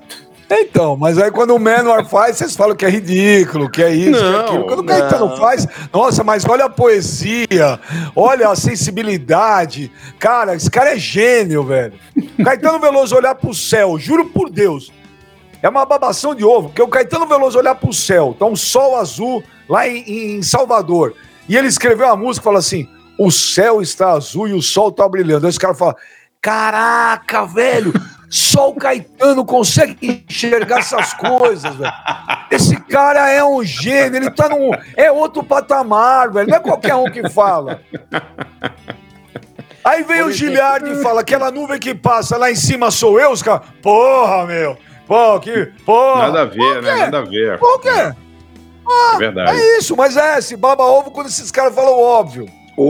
Então, 0.53 0.97
mas 0.97 1.17
aí 1.17 1.31
quando 1.31 1.55
o 1.55 1.59
Menor 1.61 2.05
faz, 2.07 2.37
vocês 2.37 2.57
falam 2.57 2.75
que 2.75 2.85
é 2.85 2.91
ridículo, 2.91 3.71
que 3.71 3.81
é 3.81 3.95
isso, 3.95 4.11
não, 4.11 4.33
que 4.33 4.37
é 4.37 4.41
aquilo. 4.41 4.65
Quando 4.65 4.81
o 4.81 4.85
Caetano 4.85 5.37
faz, 5.37 5.69
nossa, 5.93 6.25
mas 6.25 6.45
olha 6.45 6.65
a 6.65 6.69
poesia, 6.69 7.79
olha 8.17 8.49
a 8.49 8.57
sensibilidade. 8.57 9.93
Cara, 10.19 10.57
esse 10.57 10.69
cara 10.69 10.95
é 10.95 10.99
gênio, 10.99 11.63
velho. 11.63 11.93
Caetano 12.43 12.81
Veloso 12.81 13.15
olhar 13.15 13.37
pro 13.37 13.55
céu, 13.55 13.97
juro 13.97 14.25
por 14.25 14.51
Deus, 14.51 14.91
é 15.63 15.69
uma 15.69 15.85
babação 15.85 16.35
de 16.35 16.45
ovo, 16.45 16.69
porque 16.69 16.83
o 16.83 16.89
Caetano 16.89 17.27
Veloso 17.27 17.59
olhar 17.59 17.75
pro 17.75 17.93
céu, 17.93 18.35
tá 18.39 18.47
um 18.47 18.57
sol 18.57 18.97
azul 18.97 19.43
lá 19.69 19.87
em, 19.87 20.39
em 20.39 20.43
Salvador, 20.43 21.15
e 21.49 21.57
ele 21.57 21.69
escreveu 21.69 22.07
uma 22.07 22.17
música 22.17 22.43
e 22.43 22.45
fala 22.45 22.59
assim: 22.59 22.89
o 23.19 23.31
céu 23.31 23.83
está 23.83 24.13
azul 24.13 24.49
e 24.49 24.55
o 24.55 24.63
sol 24.63 24.91
tá 24.91 25.09
brilhando. 25.09 25.47
Aí 25.47 25.51
os 25.51 25.59
caras 25.59 25.79
falam: 25.79 25.95
caraca, 26.41 27.45
velho, 27.45 27.93
só 28.31 28.71
o 28.71 28.75
Caetano 28.75 29.45
consegue 29.45 30.25
enxergar 30.27 30.79
essas 30.79 31.13
coisas, 31.13 31.75
velho. 31.75 31.93
Esse 32.51 32.77
cara 32.81 33.29
é 33.29 33.45
um 33.45 33.63
gênio, 33.63 34.17
ele 34.17 34.31
tá 34.31 34.49
num. 34.49 34.71
É 34.97 35.11
outro 35.13 35.43
patamar, 35.43 36.31
velho. 36.31 36.49
Não 36.49 36.57
é 36.57 36.61
qualquer 36.61 36.95
um 36.95 37.11
que 37.11 37.29
fala. 37.29 37.83
Aí 39.85 40.03
vem 40.05 40.23
o 40.23 40.33
Giliardi 40.33 40.91
e 40.91 41.03
fala: 41.03 41.21
aquela 41.21 41.51
nuvem 41.51 41.79
que 41.79 41.95
passa 41.95 42.37
lá 42.37 42.51
em 42.51 42.57
cima 42.57 42.91
sou 42.91 43.21
eu, 43.21 43.33
os 43.33 43.43
caras. 43.43 43.67
Porra, 43.83 44.47
meu. 44.47 44.79
Pô, 45.11 45.41
que. 45.41 45.67
Porra. 45.85 46.27
Nada 46.27 46.43
a 46.43 46.45
ver, 46.45 46.83
né? 46.83 46.95
Nada 46.99 47.19
a 47.19 47.23
ver. 47.23 47.59
Por 47.59 47.81
quê? 47.81 47.89
Ah, 47.89 49.13
é 49.15 49.19
verdade. 49.19 49.59
É 49.59 49.79
isso, 49.79 49.97
mas 49.97 50.17
é, 50.17 50.41
se 50.41 50.57
baba 50.57 50.85
ovo 50.85 51.11
quando 51.11 51.27
esses 51.27 51.51
caras 51.51 51.75
falam 51.75 51.99
óbvio. 51.99 52.47
O, 52.77 52.85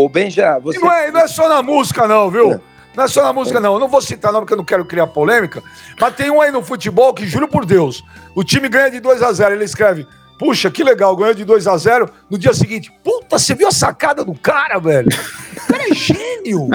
o, 0.00 0.04
o 0.04 0.08
Benja, 0.08 0.60
você. 0.60 0.78
E 0.78 0.80
não, 0.80 0.92
é, 0.92 1.10
não 1.10 1.20
é 1.22 1.26
só 1.26 1.48
na 1.48 1.62
música, 1.62 2.06
não, 2.06 2.30
viu? 2.30 2.52
É. 2.52 2.60
Não 2.94 3.02
é 3.02 3.08
só 3.08 3.20
na 3.24 3.32
música, 3.32 3.58
não. 3.58 3.74
Eu 3.74 3.80
não 3.80 3.88
vou 3.88 4.00
citar 4.00 4.32
nome 4.32 4.44
porque 4.44 4.54
eu 4.54 4.58
não 4.58 4.64
quero 4.64 4.84
criar 4.84 5.08
polêmica. 5.08 5.60
Mas 6.00 6.14
tem 6.14 6.30
um 6.30 6.40
aí 6.40 6.52
no 6.52 6.62
futebol 6.62 7.12
que, 7.12 7.26
juro 7.26 7.48
por 7.48 7.66
Deus, 7.66 8.04
o 8.36 8.44
time 8.44 8.68
ganha 8.68 8.88
de 8.88 9.00
2 9.00 9.20
a 9.20 9.32
0 9.32 9.56
Ele 9.56 9.64
escreve: 9.64 10.06
Puxa, 10.38 10.70
que 10.70 10.84
legal, 10.84 11.16
ganhou 11.16 11.34
de 11.34 11.44
2 11.44 11.66
a 11.66 11.76
0 11.76 12.08
No 12.30 12.38
dia 12.38 12.54
seguinte, 12.54 12.92
puta, 13.02 13.40
você 13.40 13.56
viu 13.56 13.66
a 13.66 13.72
sacada 13.72 14.24
do 14.24 14.34
cara, 14.34 14.78
velho? 14.78 15.08
O 15.68 15.72
cara 15.72 15.90
é 15.90 15.94
gênio. 15.94 16.68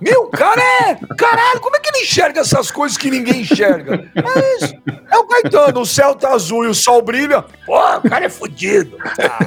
Meu, 0.00 0.22
o 0.24 0.28
cara 0.28 0.60
é. 0.60 0.98
Caralho, 1.16 1.60
como 1.60 1.76
é 1.76 1.80
que 1.80 1.88
ele 1.88 2.04
enxerga 2.04 2.40
essas 2.40 2.70
coisas 2.70 2.98
que 2.98 3.10
ninguém 3.10 3.40
enxerga? 3.40 4.06
É 4.14 4.56
isso. 4.56 4.74
É 5.10 5.18
o 5.18 5.26
Caetano, 5.26 5.80
o 5.80 5.86
céu 5.86 6.14
tá 6.14 6.32
azul 6.32 6.64
e 6.64 6.68
o 6.68 6.74
sol 6.74 7.02
brilha. 7.02 7.42
Pô, 7.64 7.78
o 7.78 8.02
cara 8.02 8.26
é 8.26 8.28
fodido. 8.28 8.98
Ah, 9.18 9.38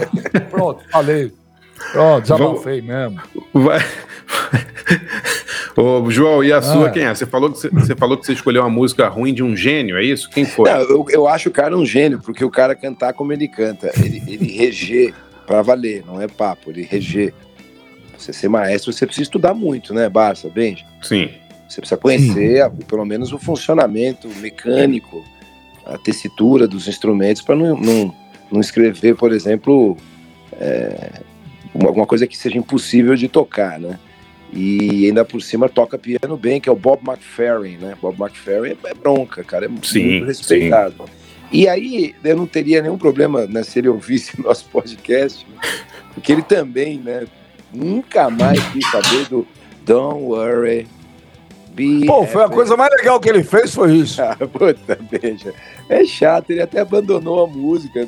pronto, 0.49 0.83
falei. 0.91 1.31
Pronto, 1.91 2.21
desabafei 2.21 2.81
mesmo. 2.81 3.21
Vai. 3.53 3.85
Ô, 5.75 6.09
João, 6.09 6.43
e 6.43 6.51
a 6.51 6.61
sua 6.61 6.87
ah. 6.87 6.89
quem 6.89 7.03
é? 7.03 7.13
Você 7.13 7.25
falou, 7.25 7.51
que 7.51 7.59
você, 7.59 7.69
você, 7.69 7.95
falou 7.95 8.17
que 8.17 8.25
você 8.25 8.33
escolheu 8.33 8.63
uma 8.63 8.69
música 8.69 9.07
ruim 9.07 9.33
de 9.33 9.43
um 9.43 9.55
gênio, 9.55 9.97
é 9.97 10.03
isso? 10.03 10.29
Quem 10.29 10.43
foi? 10.43 10.69
Não, 10.69 10.81
eu, 10.81 11.05
eu 11.09 11.27
acho 11.27 11.49
o 11.49 11.51
cara 11.51 11.77
um 11.77 11.85
gênio, 11.85 12.19
porque 12.19 12.43
o 12.43 12.49
cara 12.49 12.75
cantar 12.75 13.13
como 13.13 13.31
ele 13.31 13.47
canta, 13.47 13.91
ele, 13.97 14.23
ele 14.27 14.51
reger 14.57 15.13
pra 15.45 15.61
valer, 15.61 16.03
não 16.05 16.21
é 16.21 16.27
papo, 16.27 16.71
ele 16.71 16.81
reger. 16.81 17.33
Você 18.17 18.33
ser 18.33 18.49
maestro, 18.49 18.91
você 18.91 19.05
precisa 19.05 19.23
estudar 19.23 19.53
muito, 19.53 19.93
né, 19.93 20.09
Barça, 20.09 20.49
Benja? 20.49 20.85
Sim. 21.01 21.29
Você 21.67 21.81
precisa 21.81 21.99
conhecer, 21.99 22.61
a, 22.61 22.69
pelo 22.69 23.05
menos, 23.05 23.33
o 23.33 23.37
funcionamento 23.37 24.27
mecânico, 24.39 25.23
a 25.85 25.97
tessitura 25.97 26.67
dos 26.67 26.87
instrumentos, 26.87 27.41
para 27.41 27.55
não, 27.55 27.77
não, 27.77 28.15
não 28.51 28.61
escrever, 28.61 29.15
por 29.15 29.31
exemplo, 29.31 29.97
é, 30.53 31.21
alguma 31.73 32.05
coisa 32.05 32.25
que 32.25 32.37
seja 32.37 32.57
impossível 32.57 33.15
de 33.15 33.27
tocar, 33.27 33.79
né? 33.79 33.99
E 34.51 35.05
ainda 35.05 35.25
por 35.25 35.41
cima 35.41 35.67
toca 35.67 35.97
piano 35.97 36.37
bem, 36.37 36.61
que 36.61 36.69
é 36.69 36.71
o 36.71 36.75
Bob 36.75 37.01
McFerrin, 37.05 37.77
né? 37.77 37.97
Bob 38.01 38.17
McFerrin 38.19 38.77
é, 38.83 38.93
bronca, 38.93 39.43
cara, 39.43 39.65
é 39.65 39.69
sim, 39.83 40.03
muito 40.03 40.25
respeitado. 40.25 40.95
Sim. 41.05 41.27
E 41.51 41.67
aí 41.67 42.15
eu 42.23 42.35
não 42.35 42.45
teria 42.45 42.81
nenhum 42.81 42.97
problema 42.97 43.45
né, 43.45 43.63
se 43.63 43.79
ele 43.79 43.89
ouvisse 43.89 44.39
o 44.39 44.43
nosso 44.47 44.65
podcast, 44.69 45.45
porque 46.13 46.31
ele 46.31 46.41
também, 46.41 46.97
né? 46.97 47.25
Nunca 47.73 48.29
mais 48.29 48.63
quis 48.69 48.89
saber 48.89 49.25
do 49.29 49.47
Don't 49.85 50.23
Worry, 50.23 50.87
Pô, 52.07 52.25
foi 52.25 52.43
a 52.43 52.49
coisa 52.49 52.75
mais 52.75 52.91
legal 52.97 53.19
que 53.19 53.29
ele 53.29 53.43
fez, 53.43 53.73
foi 53.73 53.93
isso. 53.93 54.21
Ah, 54.27 54.35
puta, 54.35 54.97
beija. 54.99 55.53
É 55.87 56.03
chato, 56.03 56.49
ele 56.49 56.61
até 56.61 56.81
abandonou 56.81 57.45
a 57.45 57.47
música. 57.47 58.07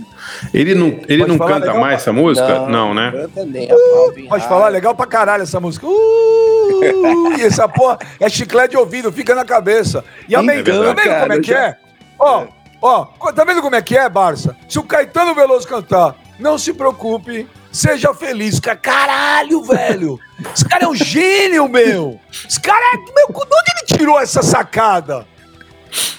Ele 0.54 0.74
não, 0.74 1.00
ele 1.08 1.26
não 1.26 1.38
canta 1.38 1.74
mais 1.74 1.76
pra... 1.76 1.94
essa 1.94 2.12
música? 2.12 2.48
Não, 2.62 2.70
não 2.70 2.94
né? 2.94 3.12
Canta 3.12 3.46
nem 3.46 3.72
uh, 3.72 4.28
pode 4.28 4.48
falar, 4.48 4.70
legal 4.70 4.96
pra 4.96 5.06
caralho 5.06 5.44
essa 5.44 5.60
música. 5.60 5.86
Uh, 5.88 7.38
e 7.38 7.44
essa 7.44 7.70
porra 7.70 8.00
é 8.20 8.28
chiclete 8.28 8.72
de 8.72 8.78
ouvido, 8.78 9.12
fica 9.12 9.36
na 9.36 9.46
cabeça. 9.46 10.04
E 10.28 10.36
a 10.36 10.42
Mengão, 10.42 10.84
tá 10.84 11.02
vendo 11.02 11.20
como 11.22 11.34
é 11.34 11.40
que 11.40 11.54
é? 11.54 11.78
Ó, 12.20 12.48
ó, 12.82 13.06
tá 13.32 13.44
vendo 13.46 13.62
como 13.62 13.76
é 13.76 13.82
que 13.82 13.96
é, 13.96 14.10
Barça? 14.10 14.56
Se 14.68 14.80
o 14.80 14.84
Caetano 14.84 15.36
Veloso 15.36 15.68
cantar, 15.68 16.16
não 16.40 16.58
se 16.58 16.74
preocupe, 16.74 17.48
Seja 17.72 18.14
feliz. 18.14 18.60
Caralho, 18.60 19.64
velho. 19.64 20.20
Esse 20.54 20.68
cara 20.68 20.86
é 20.86 20.88
um 20.88 20.96
gênio, 20.96 21.68
meu. 21.68 22.20
Esse 22.48 22.60
cara 22.60 22.84
é. 22.94 22.98
Meu, 22.98 23.28
de 23.28 23.34
onde 23.34 23.72
ele 23.78 23.98
tirou 23.98 24.20
essa 24.20 24.42
sacada? 24.42 25.28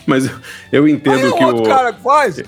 Mas 0.07 0.31
eu 0.73 0.87
entendo 0.89 1.27
Aí, 1.27 1.33
que 1.33 1.45
o. 1.45 1.63
cara 1.63 1.93
que 1.93 2.03
faz. 2.03 2.43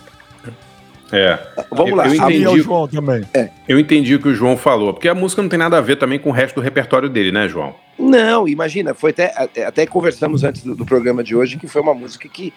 É. 1.13 1.39
Vamos 1.71 1.93
lá, 1.93 2.07
eu 2.09 2.15
entendi, 2.15 2.49
o 2.49 2.63
João 2.63 2.89
também. 2.89 3.23
É. 3.35 3.51
Eu 3.69 3.79
entendi 3.79 4.15
o 4.15 4.19
que 4.19 4.29
o 4.29 4.35
João 4.35 4.57
falou, 4.57 4.95
porque 4.95 5.09
a 5.09 5.15
música 5.15 5.43
não 5.43 5.49
tem 5.49 5.59
nada 5.59 5.77
a 5.77 5.81
ver 5.81 5.97
também 5.97 6.19
com 6.19 6.31
o 6.31 6.33
resto 6.33 6.55
do 6.55 6.61
repertório 6.63 7.09
dele, 7.09 7.31
né, 7.31 7.47
João? 7.49 7.75
Não, 7.99 8.49
imagina, 8.49 8.95
foi 8.95 9.11
até, 9.11 9.27
até 9.63 9.87
conversamos 9.87 10.43
antes 10.43 10.65
do, 10.65 10.75
do 10.75 10.87
programa 10.87 11.23
de 11.23 11.37
hoje 11.37 11.59
que 11.59 11.69
foi 11.69 11.83
uma 11.83 11.93
música 11.93 12.27
que 12.31 12.51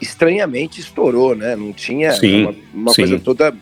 estranhamente 0.00 0.80
estourou, 0.80 1.36
né? 1.36 1.54
Não 1.54 1.72
tinha 1.72 2.10
sim, 2.12 2.42
uma, 2.42 2.54
uma 2.74 2.94
coisa 2.94 3.20
toda 3.20 3.54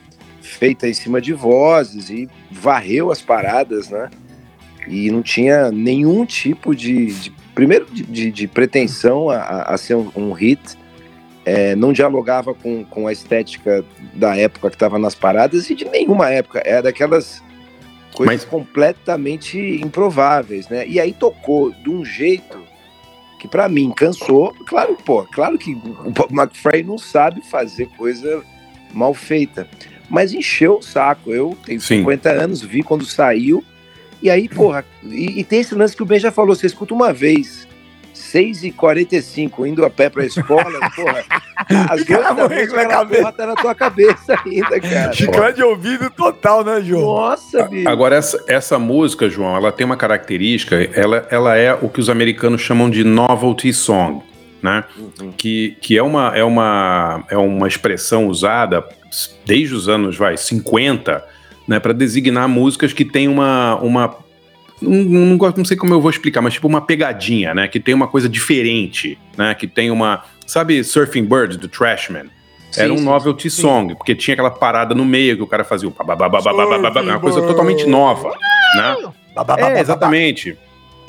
feita 0.61 0.87
em 0.87 0.93
cima 0.93 1.23
de 1.23 1.33
vozes 1.33 2.11
e 2.11 2.29
varreu 2.51 3.11
as 3.11 3.23
paradas, 3.23 3.89
né? 3.89 4.11
E 4.87 5.11
não 5.11 5.23
tinha 5.23 5.73
nenhum 5.73 6.27
tipo 6.27 6.77
de, 6.77 7.07
de 7.07 7.31
primeiro 7.55 7.87
de, 7.91 8.31
de, 8.31 8.47
pretensão 8.47 9.31
a, 9.31 9.63
a 9.63 9.79
ser 9.79 9.95
um, 9.95 10.11
um 10.15 10.33
hit, 10.33 10.61
é, 11.47 11.75
não 11.75 11.95
dialogava 11.95 12.53
com, 12.53 12.85
com 12.85 13.07
a 13.07 13.13
estética 13.13 13.83
da 14.13 14.37
época 14.37 14.69
que 14.69 14.77
estava 14.77 14.99
nas 14.99 15.15
paradas 15.15 15.71
e 15.71 15.75
de 15.75 15.87
nenhuma 15.87 16.29
época, 16.29 16.63
era 16.63 16.83
daquelas 16.83 17.43
coisas 18.15 18.37
Mas... 18.37 18.45
completamente 18.45 19.59
improváveis, 19.83 20.69
né? 20.69 20.87
E 20.87 21.01
aí 21.01 21.15
tocou 21.15 21.71
de 21.71 21.89
um 21.89 22.05
jeito 22.05 22.59
que 23.39 23.49
para 23.49 23.67
mim 23.67 23.91
cansou. 23.97 24.55
Claro, 24.67 24.95
pô, 25.07 25.25
claro 25.25 25.57
que 25.57 25.73
o 25.73 26.11
Bob 26.11 26.31
McFerrin 26.33 26.83
não 26.83 26.99
sabe 26.99 27.41
fazer 27.49 27.87
coisa 27.97 28.43
mal 28.93 29.15
feita, 29.15 29.67
mas 30.11 30.35
encheu 30.35 30.79
o 30.79 30.83
saco. 30.83 31.33
Eu 31.33 31.57
tenho 31.65 31.81
Sim. 31.81 31.99
50 31.99 32.31
anos, 32.31 32.61
vi 32.61 32.83
quando 32.83 33.07
saiu. 33.07 33.65
E 34.23 34.29
aí, 34.29 34.49
porra, 34.49 34.85
e, 35.03 35.41
e, 35.41 35.45
tem 35.45 35.61
esse 35.61 35.75
lance 35.75 35.97
que 35.97 36.03
o 36.03 36.07
Ben 36.07 36.19
já 36.19 36.31
falou: 36.31 36.55
você 36.55 36.67
escuta 36.67 36.93
uma 36.93 37.11
vez, 37.11 37.67
6h45, 38.15 39.67
indo 39.67 39.85
a 39.85 39.89
pé 39.89 40.11
pra 40.11 40.27
escola, 40.27 40.79
porra. 40.95 41.25
Às 41.89 42.05
vezes 42.05 42.75
aquela 42.75 43.07
porra 43.07 43.33
tá 43.33 43.47
na 43.47 43.55
tua 43.55 43.75
cabeça 43.75 44.39
ainda, 44.45 44.79
cara. 44.79 45.13
Chiclete 45.13 45.57
de 45.57 45.63
ouvido 45.63 46.11
total, 46.11 46.63
né, 46.63 46.83
João? 46.83 47.03
Nossa, 47.03 47.63
bicho. 47.67 47.89
Agora, 47.89 48.17
essa, 48.17 48.45
essa 48.47 48.79
música, 48.79 49.31
João, 49.31 49.57
ela 49.57 49.73
tem 49.73 49.87
uma 49.87 49.97
característica, 49.97 50.77
ela, 50.95 51.27
ela 51.31 51.57
é 51.57 51.73
o 51.73 51.89
que 51.89 52.01
os 52.01 52.11
americanos 52.11 52.61
chamam 52.61 52.91
de 52.91 53.05
novelty 53.05 53.73
song, 53.73 54.23
né? 54.63 54.85
Uhum. 54.99 55.33
Que, 55.33 55.77
que 55.81 55.97
é, 55.97 56.03
uma, 56.03 56.37
é, 56.37 56.45
uma, 56.45 57.25
é 57.31 57.37
uma 57.37 57.67
expressão 57.69 58.27
usada 58.29 58.85
desde 59.45 59.75
os 59.75 59.89
anos, 59.89 60.17
vai, 60.17 60.37
50, 60.37 61.25
né, 61.67 61.81
para 61.81 61.93
designar 61.93 62.49
músicas 62.49 62.93
que 62.93 63.05
têm 63.05 63.29
uma, 63.29 63.77
uma 63.77 64.17
não, 64.81 64.91
não, 65.05 65.37
gosto- 65.37 65.59
não 65.59 65.65
sei 65.65 65.77
como 65.77 65.93
eu 65.93 66.01
vou 66.01 66.11
explicar, 66.11 66.41
mas 66.41 66.55
tipo 66.55 66.67
uma 66.67 66.81
pegadinha, 66.81 67.55
né? 67.55 67.69
Que 67.69 67.79
tem 67.79 67.95
uma 67.95 68.09
coisa 68.09 68.29
diferente, 68.29 69.19
né? 69.37 69.55
Que 69.55 69.67
tem 69.67 69.91
uma. 69.91 70.25
Sabe 70.47 70.83
Surfing 70.83 71.25
Bird 71.25 71.59
do 71.59 71.69
Trashman? 71.69 72.31
Era 72.77 72.89
Sim, 72.89 72.95
um 72.95 72.99
sim, 72.99 73.05
novelty 73.05 73.51
sim. 73.51 73.63
song, 73.63 73.95
porque 73.95 74.15
tinha 74.15 74.33
aquela 74.35 74.51
parada 74.51 74.95
no 74.95 75.05
meio 75.05 75.37
que 75.37 75.43
o 75.43 75.47
cara 75.47 75.65
fazia 75.65 75.89
o 75.89 75.93
uma 77.11 77.21
coisa 77.21 77.43
totalmente 77.43 77.85
nova, 77.87 78.31
né? 78.77 78.97
É, 79.59 79.81
exatamente. 79.81 80.57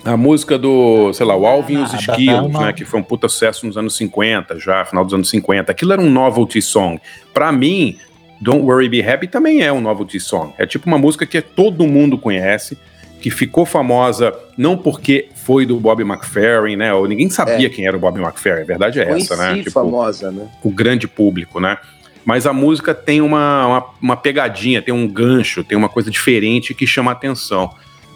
A 0.04 0.18
música 0.18 0.58
do, 0.58 1.14
sei 1.14 1.26
lá, 1.26 1.36
o 1.36 1.46
Alvin 1.46 1.76
e 1.76 1.84
os 1.84 1.94
Esquilos, 1.94 2.52
né? 2.52 2.74
Que 2.74 2.84
foi 2.84 3.00
um 3.00 3.04
puta 3.04 3.30
sucesso 3.30 3.66
nos 3.68 3.78
anos 3.78 3.96
50, 3.96 4.60
já, 4.60 4.84
final 4.84 5.04
dos 5.06 5.14
anos 5.14 5.30
50. 5.30 5.72
Aquilo 5.72 5.94
era 5.94 6.02
um 6.02 6.10
novelty 6.10 6.62
song. 6.62 7.00
Pra 7.34 7.52
mim, 7.52 7.98
Don't 8.42 8.66
Worry 8.66 8.90
Be 8.90 9.08
Happy 9.08 9.28
também 9.28 9.62
é 9.62 9.72
um 9.72 9.80
novelty 9.80 10.20
song. 10.20 10.54
É 10.58 10.66
tipo 10.66 10.88
uma 10.88 10.98
música 10.98 11.26
que 11.28 11.40
todo 11.40 11.86
mundo 11.86 12.18
conhece, 12.18 12.78
que 13.22 13.30
ficou 13.30 13.66
famosa 13.66 14.34
não 14.58 14.76
porque 14.76 15.30
foi 15.36 15.66
do 15.66 15.80
Bob 15.80 16.02
McFerrin, 16.02 16.76
né? 16.76 16.92
Ou 16.92 17.08
ninguém 17.08 17.30
sabia 17.30 17.70
quem 17.70 17.86
era 17.86 17.96
o 17.96 18.00
Bob 18.00 18.20
McFerrin. 18.20 18.62
A 18.62 18.66
verdade 18.66 19.00
é 19.00 19.04
essa, 19.04 19.36
né? 19.36 19.52
Conheci 19.52 19.70
famosa, 19.70 20.32
né? 20.32 20.48
o 20.64 20.72
grande 20.72 21.08
público, 21.08 21.60
né? 21.60 21.78
Mas 22.26 22.46
a 22.46 22.54
música 22.54 22.94
tem 22.94 23.22
uma, 23.22 23.68
uma, 23.68 23.86
uma 24.02 24.18
pegadinha, 24.18 24.82
tem 24.82 24.94
um 24.94 25.08
gancho, 25.08 25.64
tem 25.64 25.78
uma 25.78 25.90
coisa 25.90 26.10
diferente 26.10 26.74
que 26.74 26.88
chama 26.88 27.12
a 27.12 27.14
atenção. 27.14 27.72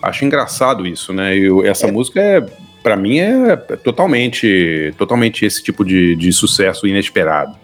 Acho 0.06 0.24
engraçado 0.24 0.86
isso, 0.86 1.12
né? 1.12 1.36
E 1.36 1.46
eu- 1.46 1.66
essa 1.66 1.88
música 1.92 2.22
é, 2.22 2.46
para 2.84 2.96
mim, 2.96 3.18
é 3.18 3.56
totalmente, 3.56 4.94
totalmente 5.00 5.44
esse 5.44 5.64
tipo 5.64 5.84
de, 5.84 6.16
de 6.16 6.32
sucesso 6.32 6.86
inesperado. 6.86 7.58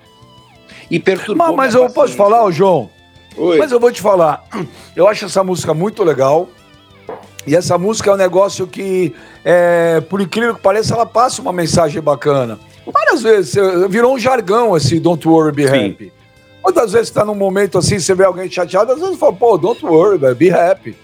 E 0.89 0.99
perturbou 0.99 1.47
Mas, 1.47 1.55
mas 1.55 1.75
eu 1.75 1.87
posso 1.91 2.15
falar, 2.15 2.43
ô, 2.43 2.51
João? 2.51 2.89
Oi. 3.37 3.59
Mas 3.59 3.71
eu 3.71 3.79
vou 3.79 3.91
te 3.91 4.01
falar, 4.01 4.43
eu 4.95 5.07
acho 5.07 5.25
essa 5.25 5.43
música 5.43 5.71
muito 5.73 6.03
legal. 6.03 6.49
E 7.45 7.55
essa 7.55 7.77
música 7.77 8.09
é 8.09 8.13
um 8.13 8.17
negócio 8.17 8.65
que, 8.65 9.13
é, 9.45 10.01
por 10.01 10.19
incrível 10.19 10.55
que 10.55 10.61
pareça, 10.61 10.95
ela 10.95 11.05
passa 11.05 11.41
uma 11.41 11.53
mensagem 11.53 12.01
bacana. 12.01 12.59
Várias 12.91 13.21
vezes, 13.21 13.55
virou 13.87 14.15
um 14.15 14.19
jargão 14.19 14.75
esse 14.75 14.99
Don't 14.99 15.27
Worry, 15.27 15.51
Be 15.51 15.67
Sim. 15.67 15.91
Happy. 15.91 16.13
Quantas 16.61 16.91
vezes 16.91 17.11
tá 17.11 17.23
num 17.23 17.35
momento 17.35 17.77
assim, 17.77 17.99
você 17.99 18.13
vê 18.15 18.23
alguém 18.25 18.49
chateado, 18.49 18.91
às 18.91 18.99
vezes 18.99 19.17
fala, 19.19 19.33
pô, 19.33 19.57
Don't 19.57 19.85
Worry, 19.85 20.33
Be 20.33 20.49
Happy. 20.51 20.95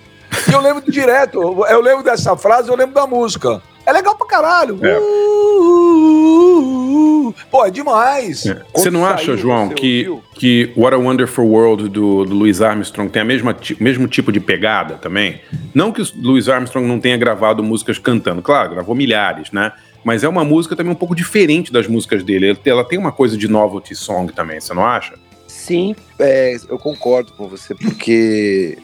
E 0.50 0.54
eu 0.54 0.62
lembro 0.62 0.90
direto, 0.92 1.40
eu 1.70 1.82
lembro 1.82 2.04
dessa 2.04 2.36
frase, 2.38 2.70
eu 2.70 2.76
lembro 2.76 2.96
da 2.96 3.06
música. 3.06 3.62
É 3.86 3.92
legal 3.92 4.16
pra 4.16 4.28
caralho. 4.28 4.80
É. 4.86 4.98
Uh, 5.00 5.02
uh, 5.02 7.28
uh. 7.30 7.36
Pô, 7.50 7.66
é 7.66 7.72
demais. 7.72 8.44
Você 8.74 8.90
não 8.90 9.06
acha, 9.06 9.26
saiu, 9.26 9.38
João, 9.38 9.70
que, 9.70 10.08
ouviu? 10.08 10.24
que 10.34 10.72
What 10.76 10.96
a 10.96 10.98
Wonderful 10.98 11.46
World 11.46 11.90
do, 11.90 12.26
do 12.26 12.34
Louis 12.36 12.62
Armstrong 12.62 13.10
tem 13.12 13.22
a 13.22 13.26
mesma 13.26 13.56
mesmo 13.80 14.08
tipo 14.08 14.32
de 14.32 14.40
pegada 14.40 14.96
também? 14.96 15.42
Não 15.74 15.92
que 15.92 16.02
o 16.02 16.08
Louis 16.22 16.50
Armstrong 16.50 16.88
não 16.88 17.00
tenha 17.00 17.18
gravado 17.18 17.64
músicas 17.64 17.98
cantando, 17.98 18.42
claro, 18.42 18.72
gravou 18.72 18.96
milhares, 18.96 19.52
né? 19.52 19.72
Mas 20.04 20.24
é 20.24 20.28
uma 20.30 20.44
música 20.46 20.76
também 20.76 20.92
um 20.92 20.96
pouco 20.96 21.16
diferente 21.16 21.72
das 21.72 21.88
músicas 21.88 22.24
dele. 22.24 22.50
Ela- 22.50 22.60
Ela 22.66 22.84
tem 22.84 22.98
uma 22.98 23.12
coisa 23.12 23.38
de 23.38 23.48
novelty 23.48 23.96
song 23.96 24.32
também, 24.34 24.60
você 24.60 24.74
não 24.74 24.86
acha? 24.86 25.14
Sim, 25.48 25.96
é, 26.20 26.56
eu 26.70 26.78
concordo 26.80 27.34
com 27.34 27.48
você, 27.48 27.76
porque 27.76 28.78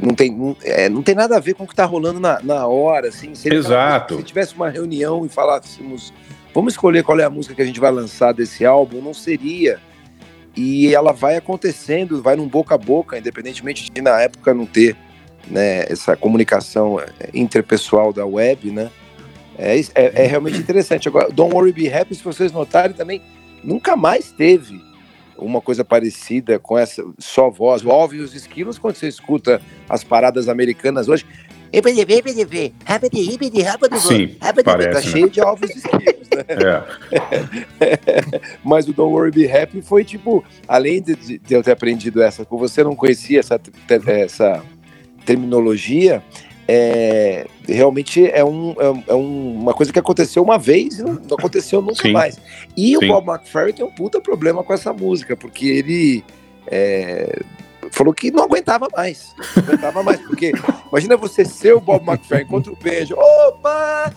não 0.00 0.14
tem, 0.14 0.56
é, 0.62 0.88
não 0.88 1.02
tem 1.02 1.14
nada 1.14 1.36
a 1.36 1.40
ver 1.40 1.54
com 1.54 1.64
o 1.64 1.66
que 1.66 1.74
tá 1.74 1.84
rolando 1.84 2.18
na, 2.20 2.40
na 2.42 2.66
hora, 2.66 3.08
assim. 3.08 3.34
Se 3.34 3.48
Exato. 3.52 3.70
falasse- 4.14 4.16
se 4.16 4.22
tivesse 4.22 4.54
uma 4.54 4.68
reunião 4.70 5.24
e 5.26 5.28
falássemos, 5.28 6.12
vamos 6.54 6.74
escolher 6.74 7.02
qual 7.02 7.18
é 7.20 7.24
a 7.24 7.30
música 7.30 7.54
que 7.54 7.62
a 7.62 7.66
gente 7.66 7.80
vai 7.80 7.90
lançar 7.90 8.32
desse 8.32 8.64
álbum, 8.64 9.00
não 9.00 9.12
seria. 9.14 9.78
E 10.56 10.94
ela 10.94 11.12
vai 11.12 11.36
acontecendo, 11.36 12.22
vai 12.22 12.36
num 12.36 12.46
boca 12.46 12.74
a 12.74 12.78
boca, 12.78 13.18
independentemente 13.18 13.90
de 13.90 14.02
na 14.02 14.20
época 14.20 14.52
não 14.52 14.66
ter 14.66 14.96
né, 15.50 15.84
essa 15.88 16.16
comunicação 16.16 17.00
é, 17.00 17.06
interpessoal 17.34 18.12
da 18.12 18.24
web, 18.26 18.70
né? 18.70 18.90
É, 19.58 19.78
é, 19.78 20.24
é 20.24 20.26
realmente 20.26 20.58
interessante. 20.58 21.08
Agora, 21.08 21.30
Don't 21.30 21.54
Worry 21.54 21.72
Be 21.72 21.92
Happy, 21.92 22.14
se 22.14 22.22
vocês 22.22 22.52
notarem 22.52 22.94
também, 22.94 23.20
nunca 23.62 23.96
mais 23.96 24.30
teve 24.32 24.80
uma 25.44 25.60
coisa 25.60 25.84
parecida 25.84 26.58
com 26.58 26.78
essa 26.78 27.04
só 27.18 27.50
voz. 27.50 27.84
O 27.84 27.90
e 28.14 28.20
os 28.20 28.34
Esquilos, 28.34 28.78
quando 28.78 28.96
você 28.96 29.08
escuta 29.08 29.60
as 29.88 30.02
paradas 30.04 30.48
americanas 30.48 31.08
hoje, 31.08 31.26
Sim, 34.08 34.36
tá 34.62 34.72
parece, 34.72 35.06
né? 35.06 35.12
cheio 35.12 35.30
de 35.30 35.40
Alvin 35.40 35.66
e 35.66 35.70
os 35.70 35.76
Esquilos, 35.76 36.28
né? 36.30 36.44
É. 37.10 38.40
Mas 38.62 38.86
o 38.86 38.92
Don't 38.92 39.12
Worry 39.12 39.30
Be 39.30 39.50
Happy 39.50 39.80
foi 39.80 40.04
tipo, 40.04 40.44
além 40.68 41.00
de, 41.00 41.38
de 41.38 41.54
eu 41.54 41.62
ter 41.62 41.72
aprendido 41.72 42.22
essa, 42.22 42.44
você 42.50 42.84
não 42.84 42.94
conhecia 42.94 43.40
essa, 43.40 43.58
essa 43.88 44.62
terminologia, 45.24 46.22
é, 46.68 47.46
realmente 47.68 48.24
é, 48.30 48.44
um, 48.44 48.72
é 48.78 49.12
é 49.12 49.14
um- 49.14 49.54
uma 49.60 49.74
coisa 49.74 49.92
que 49.92 49.98
aconteceu 49.98 50.42
uma 50.42 50.58
vez 50.58 50.98
e 50.98 51.02
não, 51.02 51.14
não 51.14 51.36
aconteceu 51.38 51.80
nunca 51.82 52.02
Sim. 52.02 52.12
mais. 52.12 52.38
E 52.76 52.96
Sim. 52.96 52.96
o 52.96 53.08
Bob 53.08 53.28
McFerrin 53.28 53.72
tem 53.72 53.84
um 53.84 53.90
puta 53.90 54.20
problema 54.20 54.62
com 54.62 54.72
essa 54.72 54.92
música, 54.92 55.36
porque 55.36 55.66
ele 55.66 56.24
é, 56.68 57.40
falou 57.90 58.14
que 58.14 58.30
não 58.30 58.44
aguentava 58.44 58.88
mais. 58.96 59.34
Não 59.56 59.64
aguentava 59.64 60.02
mais, 60.02 60.20
porque 60.20 60.52
imagina 60.90 61.16
você 61.16 61.44
ser 61.44 61.74
o 61.74 61.80
Bob 61.80 62.06
McFerrin 62.08 62.46
contra 62.46 62.72
o 62.72 62.76
beijo. 62.76 63.14
Opa! 63.16 64.12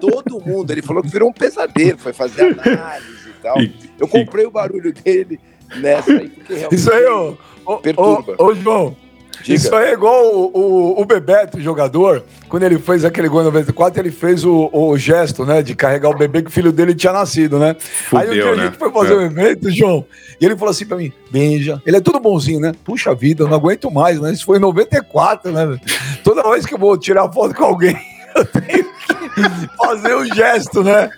Todo 0.00 0.40
mundo, 0.40 0.70
ele 0.70 0.82
falou 0.82 1.02
que 1.02 1.08
virou 1.08 1.28
um 1.30 1.32
pesadelo, 1.32 1.98
foi 1.98 2.12
fazer 2.12 2.42
análise 2.60 3.28
e 3.30 3.42
tal. 3.42 3.60
E- 3.60 3.74
Eu 3.98 4.06
comprei 4.08 4.44
o 4.44 4.50
barulho 4.50 4.92
dele 4.92 5.40
nessa 5.76 6.12
aí, 6.12 6.28
porque 6.28 6.54
realmente. 6.54 6.74
Isso 6.78 6.92
aí, 6.92 7.06
ô, 7.06 7.36
ô, 7.64 7.76
Perturba. 7.78 8.34
ô, 8.38 8.44
ô, 8.46 8.54
João. 8.54 8.96
Diga. 9.42 9.54
Isso 9.54 9.74
aí 9.74 9.90
é 9.90 9.92
igual 9.92 10.24
o, 10.34 10.50
o, 10.54 11.00
o 11.02 11.04
Bebeto, 11.04 11.58
o 11.58 11.60
jogador, 11.60 12.22
quando 12.48 12.62
ele 12.62 12.78
fez 12.78 13.04
aquele 13.04 13.28
gol 13.28 13.40
em 13.42 13.44
94, 13.44 14.00
ele 14.00 14.10
fez 14.10 14.44
o, 14.44 14.70
o 14.72 14.96
gesto, 14.96 15.44
né, 15.44 15.62
de 15.62 15.74
carregar 15.74 16.10
o 16.10 16.16
bebê 16.16 16.42
que 16.42 16.48
o 16.48 16.52
filho 16.52 16.70
dele 16.72 16.94
tinha 16.94 17.12
nascido, 17.12 17.58
né? 17.58 17.76
aí 18.14 18.28
um 18.28 18.32
dia 18.32 18.42
Fudeu, 18.42 18.52
a 18.52 18.56
né? 18.56 18.64
gente 18.66 18.78
foi 18.78 18.90
fazer 18.92 19.12
É. 19.12 19.16
um 19.16 19.22
evento, 19.22 19.70
João, 19.70 20.04
e 20.40 20.44
ele 20.44 20.56
falou 20.56 20.70
assim 20.70 20.86
pra 20.86 20.96
mim, 20.96 21.12
Benja, 21.30 21.82
ele 21.86 21.96
é 21.96 22.00
tudo 22.00 22.20
bonzinho, 22.20 22.60
né? 22.60 22.72
Puxa 22.84 23.14
vida, 23.14 23.42
eu 23.42 23.48
não 23.48 23.56
aguento 23.56 23.90
mais, 23.90 24.20
né? 24.20 24.32
Isso 24.32 24.44
foi 24.44 24.58
em 24.58 24.60
94, 24.60 25.50
né? 25.52 25.78
Toda 26.22 26.48
vez 26.50 26.64
que 26.66 26.74
eu 26.74 26.78
vou 26.78 26.96
tirar 26.96 27.30
foto 27.32 27.54
com 27.54 27.64
alguém, 27.64 27.96
eu 28.34 28.44
tenho 28.44 28.84
que 28.84 29.76
fazer 29.76 30.14
o 30.14 30.24
gesto, 30.34 30.82
né? 30.82 31.10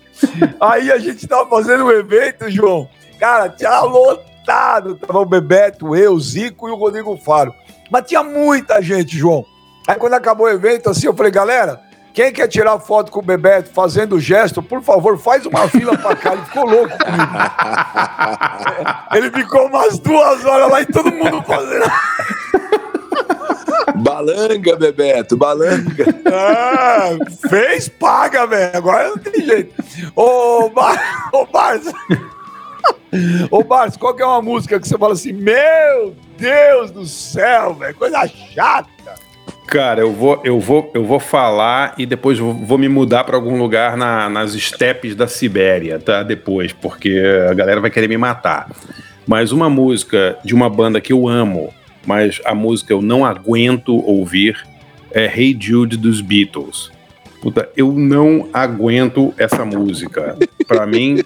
Aí 0.61 0.91
a 0.91 0.99
gente 0.99 1.27
tava 1.27 1.49
fazendo 1.49 1.85
um 1.85 1.91
evento, 1.91 2.51
João, 2.51 2.89
cara, 3.21 3.49
tinha 3.51 3.81
lotado, 3.81 4.95
tava 4.97 5.19
o 5.21 5.27
Bebeto, 5.27 5.95
eu, 5.95 6.13
o 6.15 6.21
Zico 6.21 6.69
e 6.69 6.73
o 6.73 6.77
Rodrigo 6.77 7.17
Faro. 7.19 7.53
Mas 7.91 8.07
tinha 8.07 8.23
muita 8.23 8.81
gente, 8.83 9.17
João. 9.17 9.45
Aí 9.87 9.97
quando 9.97 10.15
acabou 10.15 10.47
o 10.47 10.51
evento, 10.51 10.91
assim, 10.91 11.07
eu 11.07 11.15
falei, 11.15 11.31
galera, 11.31 11.81
quem 12.13 12.33
quer 12.33 12.49
tirar 12.49 12.79
foto 12.81 13.13
com 13.13 13.21
o 13.21 13.23
Bebeto 13.23 13.71
fazendo 13.75 14.19
gesto, 14.19 14.63
por 14.63 14.83
favor, 14.83 15.19
faz 15.19 15.47
uma 15.47 15.69
fila 15.69 15.97
pra 15.97 16.17
cá. 16.17 16.33
Ele 16.33 16.43
ficou 16.43 16.65
louco 16.65 16.99
comigo. 16.99 17.25
Ele 19.15 19.31
ficou 19.31 19.67
umas 19.67 19.99
duas 19.99 20.45
horas 20.45 20.71
lá 20.71 20.81
e 20.81 20.87
todo 20.87 21.13
mundo 21.13 21.43
fazendo. 21.43 21.93
Balanga, 23.97 24.77
Bebeto, 24.77 25.37
balanga. 25.37 26.07
Ah, 26.33 27.11
fez, 27.49 27.89
paga, 27.89 28.47
velho. 28.47 28.77
Agora 28.77 29.11
não 29.11 29.19
tem 29.19 29.45
jeito. 29.45 29.75
Ô, 30.17 30.71
Bar... 30.71 31.31
Ô 31.33 31.47
Barça. 31.47 31.93
Ô, 33.51 33.63
Barça, 33.63 33.99
qual 33.99 34.15
que 34.15 34.23
é 34.23 34.27
uma 34.27 34.43
música 34.43 34.81
que 34.81 34.89
você 34.89 34.99
fala 34.99 35.13
assim, 35.13 35.33
meu 35.33 36.17
Deus 36.39 36.91
do 36.91 37.07
céu, 37.07 37.75
velho, 37.75 37.95
coisa 37.95 38.27
chata. 38.27 38.87
Cara, 39.67 40.01
eu 40.01 40.13
vou, 40.13 40.41
eu 40.45 40.61
vou, 40.61 40.91
eu 40.95 41.05
vou 41.05 41.19
falar 41.19 41.95
e 41.99 42.07
depois 42.07 42.39
vou, 42.39 42.55
vou 42.55 42.79
me 42.79 42.89
mudar 42.89 43.25
para 43.25 43.35
algum 43.37 43.59
lugar 43.59 43.97
na- 43.97 44.29
nas 44.29 44.55
estepes 44.55 45.17
da 45.17 45.27
Sibéria, 45.27 45.99
tá? 45.99 46.23
Depois, 46.23 46.73
porque 46.73 47.21
a 47.51 47.53
galera 47.53 47.81
vai 47.81 47.91
querer 47.91 48.09
me 48.09 48.17
matar. 48.17 48.71
Mas 49.27 49.51
uma 49.51 49.69
música 49.69 50.39
de 50.45 50.55
uma 50.55 50.71
banda 50.71 51.01
que 51.01 51.13
eu 51.13 51.27
amo, 51.27 51.75
mas 52.07 52.41
a 52.45 52.55
música 52.55 52.93
eu 52.93 53.03
não 53.03 53.25
aguento 53.25 53.97
ouvir, 54.07 54.57
é 55.11 55.25
Hey 55.27 55.57
Jude 55.59 55.97
dos 55.97 56.21
Beatles. 56.21 56.93
Puta, 57.43 57.69
eu 57.77 57.91
não 57.93 58.49
aguento 58.53 59.35
essa 59.37 59.65
música. 59.65 60.37
Pra 60.69 60.87
mim, 60.87 61.23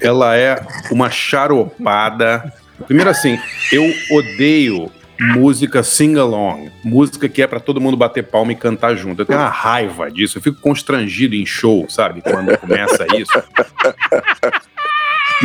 ela 0.00 0.36
é 0.36 0.60
uma 0.90 1.10
charopada. 1.10 2.52
Primeiro 2.82 3.10
assim, 3.10 3.38
eu 3.72 3.84
odeio 4.10 4.90
música 5.20 5.82
sing-along, 5.82 6.70
música 6.84 7.28
que 7.28 7.42
é 7.42 7.46
para 7.46 7.60
todo 7.60 7.80
mundo 7.80 7.96
bater 7.96 8.24
palma 8.24 8.52
e 8.52 8.56
cantar 8.56 8.96
junto. 8.96 9.22
Eu 9.22 9.26
tenho 9.26 9.38
uma 9.38 9.48
raiva 9.48 10.10
disso, 10.10 10.38
eu 10.38 10.42
fico 10.42 10.60
constrangido 10.60 11.34
em 11.34 11.46
show, 11.46 11.86
sabe? 11.88 12.22
Quando 12.22 12.56
começa 12.58 13.06
isso. 13.16 13.42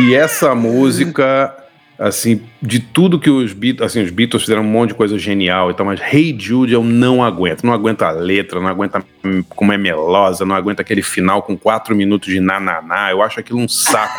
E 0.00 0.14
essa 0.14 0.54
música 0.54 1.54
assim, 1.98 2.42
de 2.62 2.78
tudo 2.78 3.18
que 3.18 3.28
os 3.28 3.52
Beatles, 3.52 3.90
assim, 3.90 4.02
os 4.02 4.10
Beatles 4.10 4.42
fizeram 4.42 4.62
um 4.62 4.66
monte 4.66 4.90
de 4.90 4.94
coisa 4.94 5.18
genial, 5.18 5.70
então, 5.70 5.84
mas 5.84 6.00
Hey 6.00 6.36
Jude 6.38 6.72
eu 6.72 6.84
não 6.84 7.24
aguento, 7.24 7.64
não 7.64 7.72
aguento 7.72 8.02
a 8.02 8.10
letra, 8.10 8.60
não 8.60 8.68
aguento 8.68 9.04
como 9.48 9.72
é 9.72 9.78
melosa, 9.78 10.44
não 10.44 10.54
aguento 10.54 10.78
aquele 10.78 11.02
final 11.02 11.42
com 11.42 11.56
quatro 11.56 11.96
minutos 11.96 12.32
de 12.32 12.38
nananá, 12.38 13.10
eu 13.10 13.20
acho 13.20 13.40
aquilo 13.40 13.58
um 13.58 13.68
saco. 13.68 14.16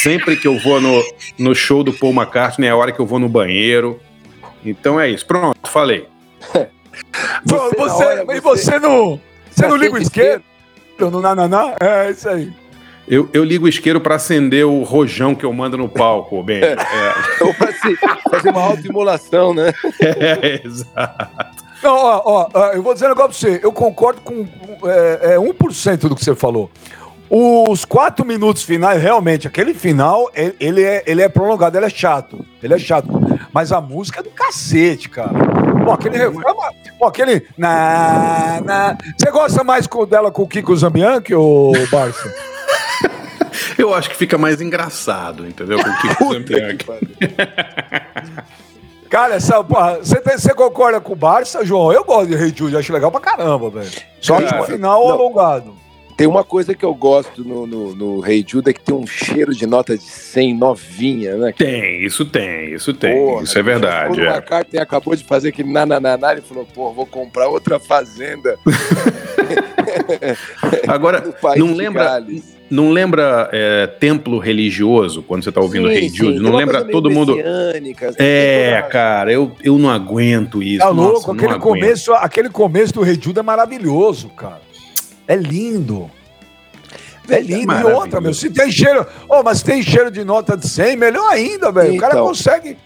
Sempre 0.00 0.36
que 0.36 0.48
eu 0.48 0.58
vou 0.58 0.80
no, 0.80 1.02
no 1.38 1.54
show 1.54 1.84
do 1.84 1.92
Paul 1.92 2.14
McCartney 2.14 2.68
é 2.68 2.70
a 2.70 2.76
hora 2.76 2.92
que 2.92 3.00
eu 3.00 3.06
vou 3.06 3.18
no 3.18 3.28
banheiro. 3.28 4.00
Então 4.64 4.98
é 4.98 5.10
isso, 5.10 5.26
pronto, 5.26 5.68
falei. 5.68 6.08
você, 7.44 7.76
você, 7.76 8.04
hora, 8.04 8.24
você, 8.24 8.36
e 8.36 8.40
você 8.40 8.78
não, 8.78 9.20
você 9.50 9.66
não 9.66 9.76
liga 9.76 9.94
o 9.94 9.98
esquerdo 9.98 10.42
no 10.98 11.20
nananá? 11.20 11.74
É 11.80 12.10
isso 12.10 12.28
aí. 12.28 12.61
Eu, 13.06 13.28
eu 13.32 13.44
ligo 13.44 13.66
o 13.66 13.68
isqueiro 13.68 14.00
para 14.00 14.14
acender 14.14 14.64
o 14.64 14.82
rojão 14.82 15.34
que 15.34 15.44
eu 15.44 15.52
mando 15.52 15.76
no 15.76 15.88
palco, 15.88 16.42
bem. 16.44 16.62
É. 16.62 16.72
é. 16.72 17.44
Ou 17.44 17.54
para 17.54 17.72
fazer 18.30 18.50
uma 18.50 18.62
autoimolação, 18.62 19.54
né? 19.54 19.72
É, 20.00 20.60
exato. 20.64 21.64
Não, 21.82 21.94
ó, 21.94 22.48
ó, 22.52 22.68
eu 22.68 22.82
vou 22.82 22.94
dizer 22.94 23.06
um 23.06 23.10
negócio 23.10 23.40
pra 23.40 23.58
você. 23.58 23.60
Eu 23.64 23.72
concordo 23.72 24.20
com 24.20 24.46
é, 24.84 25.34
é, 25.34 25.36
1% 25.36 26.08
do 26.08 26.14
que 26.14 26.24
você 26.24 26.34
falou. 26.34 26.70
Os 27.28 27.84
quatro 27.84 28.26
minutos 28.26 28.62
finais, 28.62 29.02
realmente, 29.02 29.48
aquele 29.48 29.72
final, 29.72 30.30
ele 30.60 30.82
é, 30.82 31.02
ele 31.06 31.22
é 31.22 31.28
prolongado, 31.28 31.76
ele 31.76 31.86
é 31.86 31.90
chato. 31.90 32.44
Ele 32.62 32.74
é 32.74 32.78
chato. 32.78 33.08
Mas 33.52 33.72
a 33.72 33.80
música 33.80 34.20
é 34.20 34.22
do 34.22 34.30
cacete, 34.30 35.08
cara. 35.08 35.32
Pô, 35.84 35.92
aquele 35.92 36.18
refrão, 36.18 36.54
pô, 36.98 37.06
aquele. 37.06 37.46
Na, 37.56 38.60
na... 38.64 38.98
Você 39.16 39.30
gosta 39.30 39.64
mais 39.64 39.88
dela 40.08 40.30
com 40.30 40.42
o 40.42 40.48
Kiko 40.48 40.76
Zambianchi, 40.76 41.34
ou 41.34 41.72
Barça? 41.90 42.32
Eu 43.78 43.94
acho 43.94 44.10
que 44.10 44.16
fica 44.16 44.38
mais 44.38 44.60
engraçado, 44.60 45.46
entendeu? 45.46 45.78
Com 45.78 45.90
o 45.90 45.98
Kiko 45.98 46.24
Zambianchi. 46.32 46.86
Cara, 49.12 49.34
essa, 49.34 49.62
porra, 49.62 49.98
você, 49.98 50.20
você 50.20 50.54
concorda 50.54 50.98
com 50.98 51.12
o 51.12 51.16
Barça, 51.16 51.62
João? 51.66 51.92
Eu 51.92 52.02
gosto 52.02 52.28
de 52.28 52.34
Rei 52.34 52.52
Jude, 52.56 52.76
acho 52.76 52.92
legal 52.92 53.10
pra 53.10 53.20
caramba, 53.20 53.68
velho. 53.68 53.90
Só 54.20 54.40
que 54.40 54.54
no 54.54 54.64
final 54.64 55.06
não, 55.06 55.12
alongado. 55.12 55.74
Tem 56.16 56.26
uma 56.26 56.42
coisa 56.42 56.74
que 56.74 56.82
eu 56.82 56.94
gosto 56.94 57.44
no, 57.44 57.66
no, 57.66 57.94
no 57.94 58.20
Rei 58.20 58.42
Jude 58.46 58.70
é 58.70 58.72
que 58.72 58.80
tem 58.80 58.94
um 58.94 59.06
cheiro 59.06 59.54
de 59.54 59.66
nota 59.66 59.98
de 59.98 60.04
100 60.04 60.56
novinha, 60.56 61.36
né? 61.36 61.52
Tem, 61.56 62.02
isso 62.02 62.24
tem, 62.24 62.72
isso 62.72 62.94
tem. 62.94 63.14
Porra, 63.14 63.42
isso 63.42 63.58
é 63.58 63.62
verdade. 63.62 64.08
Quando 64.08 64.22
é. 64.22 64.30
o 64.30 64.34
McCartney 64.34 64.80
acabou 64.80 65.14
de 65.14 65.24
fazer 65.24 65.50
aquele 65.50 65.70
nanananá, 65.70 66.32
ele 66.32 66.40
falou, 66.40 66.66
pô, 66.72 66.90
vou 66.92 67.04
comprar 67.04 67.48
outra 67.48 67.78
fazenda. 67.78 68.58
Agora, 70.88 71.22
não 71.56 71.74
lembra... 71.74 72.04
Gales 72.04 72.61
não 72.72 72.90
lembra 72.90 73.50
é, 73.52 73.86
templo 73.86 74.38
religioso 74.38 75.22
quando 75.22 75.44
você 75.44 75.50
está 75.50 75.60
ouvindo 75.60 75.88
sim, 75.88 75.94
Rei 75.94 76.04
hey 76.04 76.08
Jude? 76.08 76.38
Não 76.40 76.56
lembra 76.56 76.82
todo 76.84 77.10
mundo. 77.10 77.38
É, 77.38 78.80
toda... 78.80 78.88
cara, 78.90 79.30
eu, 79.30 79.52
eu 79.62 79.76
não 79.76 79.90
aguento 79.90 80.62
isso. 80.62 80.78
Tá 80.78 80.88
louco, 80.88 81.32
aquele 81.32 81.58
começo, 81.58 82.14
aquele 82.14 82.48
começo 82.48 82.94
do 82.94 83.02
Rei 83.02 83.18
Jude 83.20 83.38
é 83.38 83.42
maravilhoso, 83.42 84.30
cara. 84.30 84.62
É 85.28 85.36
lindo. 85.36 86.10
É 87.28 87.40
lindo. 87.40 87.72
É 87.72 87.80
e 87.82 87.84
outra, 87.84 88.22
meu, 88.22 88.32
se 88.32 88.48
tem 88.48 88.72
cheiro. 88.72 89.06
Oh, 89.28 89.42
mas 89.42 89.62
tem 89.62 89.82
cheiro 89.82 90.10
de 90.10 90.24
nota 90.24 90.56
de 90.56 90.66
100, 90.66 90.96
melhor 90.96 91.30
ainda, 91.30 91.70
velho. 91.70 91.88
Então, 91.88 91.96
o 91.96 92.00
cara 92.00 92.14
então. 92.14 92.26
consegue. 92.26 92.78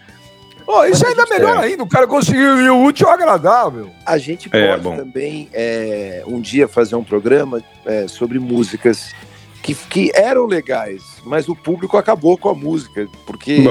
Oh, 0.67 0.83
isso 0.83 1.07
ainda 1.07 1.23
é 1.23 1.29
melhor 1.29 1.57
ainda. 1.59 1.81
O 1.81 1.87
cara 1.87 2.05
conseguiu 2.05 2.59
ir 2.59 2.69
o 2.69 2.83
útil 2.83 3.07
agradável. 3.07 3.89
A 4.05 4.17
gente 4.17 4.49
é, 4.51 4.77
pode 4.77 4.97
também 4.97 5.47
é, 5.53 6.23
um 6.27 6.41
dia 6.41 6.67
fazer 6.67 6.97
um 6.97 7.03
programa 7.05 7.63
é, 7.85 8.05
sobre 8.09 8.37
músicas 8.37 9.13
que, 9.61 9.73
que 9.73 10.11
eram 10.13 10.45
legais, 10.45 11.03
mas 11.25 11.47
o 11.49 11.55
público 11.55 11.97
acabou 11.97 12.37
com 12.37 12.49
a 12.49 12.53
música, 12.53 13.07
porque 13.25 13.63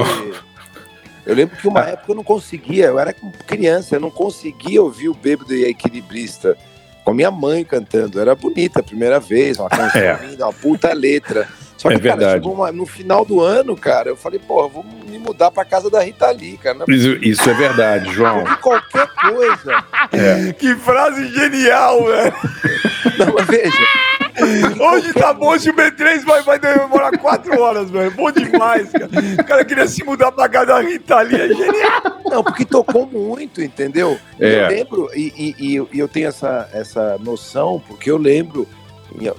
eu 1.25 1.35
lembro 1.35 1.57
que 1.57 1.67
uma 1.67 1.83
ah. 1.83 1.89
época 1.91 2.13
eu 2.13 2.17
não 2.17 2.25
conseguia, 2.25 2.87
eu 2.87 2.99
era 2.99 3.13
criança, 3.47 3.97
eu 3.97 4.01
não 4.01 4.11
conseguia 4.11 4.83
ouvir 4.83 5.09
o 5.09 5.15
Bêbado 5.15 5.55
e 5.55 5.65
a 5.65 5.69
Equilibrista 5.69 6.57
com 7.05 7.11
a 7.11 7.15
minha 7.15 7.31
mãe 7.31 7.65
cantando. 7.65 8.21
Era 8.21 8.35
bonita 8.35 8.81
a 8.81 8.83
primeira 8.83 9.21
vez, 9.21 9.59
uma 9.59 9.69
canção 9.71 10.01
é. 10.01 10.27
linda, 10.27 10.45
uma 10.45 10.53
puta 10.53 10.93
letra. 10.93 11.49
Só 11.77 11.89
que, 11.89 11.95
é 11.95 11.99
cara, 11.99 12.17
verdade. 12.17 12.49
Uma, 12.49 12.73
no 12.73 12.87
final 12.87 13.25
do 13.25 13.41
ano, 13.41 13.77
cara, 13.77 14.09
eu 14.09 14.17
falei, 14.17 14.39
pô, 14.39 14.69
vou 14.69 14.85
me 14.85 15.19
mudar 15.19 15.51
pra 15.51 15.65
casa 15.65 15.91
da 15.91 16.03
Rita 16.03 16.31
Lee, 16.31 16.57
cara. 16.57 16.79
É 16.89 16.93
isso, 16.93 17.09
isso, 17.23 17.51
é 17.51 17.55
verdade, 17.55 18.13
João. 18.13 18.45
Qualquer 18.63 19.09
coisa. 19.09 19.85
É. 20.13 20.53
Que 20.53 20.75
frase 20.77 21.29
genial, 21.29 22.05
velho. 22.05 22.35
Não, 23.19 23.35
mas 23.35 23.47
veja, 23.47 23.83
Hoje 24.79 25.13
tá 25.15 25.33
bom, 25.33 25.59
se 25.59 25.71
o 25.71 25.75
B3 25.75 26.23
vai, 26.25 26.43
vai 26.43 26.59
demorar 26.59 27.17
quatro 27.19 27.59
horas, 27.59 27.91
velho. 27.91 28.11
Bom 28.11 28.31
demais, 28.31 28.91
cara. 28.91 29.09
O 29.41 29.45
cara 29.45 29.65
queria 29.65 29.89
se 29.89 30.05
mudar 30.05 30.31
pra 30.31 30.49
casa 30.49 30.67
da 30.67 30.81
Rita 30.81 31.17
ali, 31.17 31.37
é 31.37 31.49
genial. 31.49 32.21
Não, 32.27 32.45
porque 32.45 32.65
tocou 32.65 33.07
muito, 33.07 33.63
entendeu? 33.63 34.19
É. 34.39 34.65
Eu 34.65 34.69
lembro, 34.69 35.11
e, 35.15 35.55
e, 35.59 35.77
e, 35.93 35.99
eu 35.99 36.07
tenho 36.07 36.29
essa, 36.29 36.69
essa 36.73 37.17
noção, 37.19 37.83
porque 37.89 38.11
eu 38.11 38.19
lembro 38.19 38.69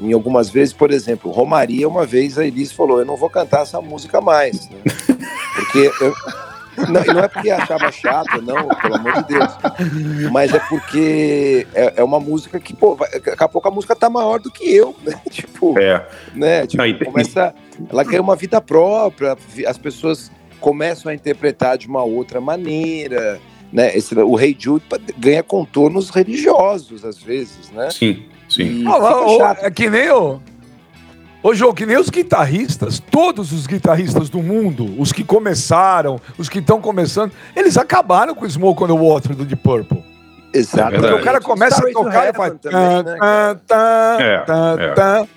em, 0.02 0.14
algumas 0.14 0.50
vezes, 0.50 0.74
por 0.74 0.92
exemplo, 0.92 1.32
Romaria, 1.32 1.88
uma 1.88 2.06
vez 2.06 2.38
a 2.38 2.46
Elis 2.46 2.72
falou: 2.72 3.00
Eu 3.00 3.06
não 3.06 3.16
vou 3.16 3.30
cantar 3.30 3.62
essa 3.62 3.82
música 3.82 4.22
mais. 4.22 4.70
Né? 4.70 4.78
Porque 5.56 5.92
eu, 6.02 6.14
não, 6.86 7.04
não 7.14 7.24
é 7.24 7.28
porque 7.28 7.50
achava 7.50 7.92
chato, 7.92 8.40
não, 8.42 8.68
pelo 8.68 8.96
amor 8.96 9.14
de 9.24 9.34
Deus. 9.34 9.58
Mas 10.32 10.54
é 10.54 10.60
porque 10.60 11.66
é, 11.74 11.94
é 11.98 12.04
uma 12.04 12.20
música 12.20 12.60
que, 12.60 12.76
pô, 12.76 12.96
vai, 12.96 13.10
daqui 13.10 13.44
a 13.44 13.48
pouco 13.48 13.68
a 13.68 13.72
música 13.72 13.96
tá 13.96 14.10
maior 14.10 14.40
do 14.40 14.52
que 14.52 14.76
eu, 14.76 14.96
né? 15.04 15.20
Tipo, 15.30 15.78
é. 15.80 16.06
né? 16.36 16.68
Tipo, 16.68 16.84
não, 16.84 17.12
começa, 17.12 17.56
ela 17.90 18.04
ganha 18.04 18.22
uma 18.22 18.36
vida 18.36 18.62
própria, 18.62 19.36
as 19.66 19.78
pessoas 19.78 20.32
começam 20.60 21.12
a 21.12 21.16
interpretar 21.16 21.78
de 21.78 21.88
uma 21.88 22.04
outra 22.04 22.40
maneira, 22.40 23.40
né? 23.72 23.96
Esse, 23.98 24.14
o 24.16 24.36
Rei 24.36 24.56
Jude 24.58 24.86
ganha 25.18 25.42
contornos 25.42 26.10
religiosos 26.10 27.04
às 27.04 27.18
vezes, 27.18 27.72
né? 27.72 27.90
Sim, 27.90 28.24
sim. 28.50 28.84
Ah, 28.88 29.58
é 29.62 29.72
que 29.72 29.90
nem 29.90 30.10
o 30.12 30.40
Ô, 31.48 31.54
João, 31.54 31.74
que 31.74 31.86
nem 31.86 31.98
os 31.98 32.10
guitarristas, 32.10 33.00
todos 33.00 33.54
os 33.54 33.68
guitarristas 33.68 34.28
do 34.30 34.42
mundo, 34.42 34.94
os 35.00 35.14
que 35.14 35.24
começaram, 35.24 36.20
os 36.38 36.50
que 36.50 36.60
estão 36.60 36.82
começando, 36.82 37.32
eles 37.56 37.78
acabaram 37.78 38.36
com 38.36 38.44
o 38.44 38.50
Smoke 38.50 38.84
on 38.84 38.88
the 38.88 38.94
Water 38.94 39.36
do 39.36 39.46
Deep 39.46 39.62
Purple. 39.62 40.04
Exato. 40.54 40.96
Porque 40.96 41.14
o 41.14 41.22
cara 41.22 41.40
começa 41.40 41.88
a 41.88 41.92
tocar 41.92 42.30
e 42.30 42.34
faz. 42.34 42.54
Né, 42.54 42.60
é, 44.20 44.44
é. 45.00 45.28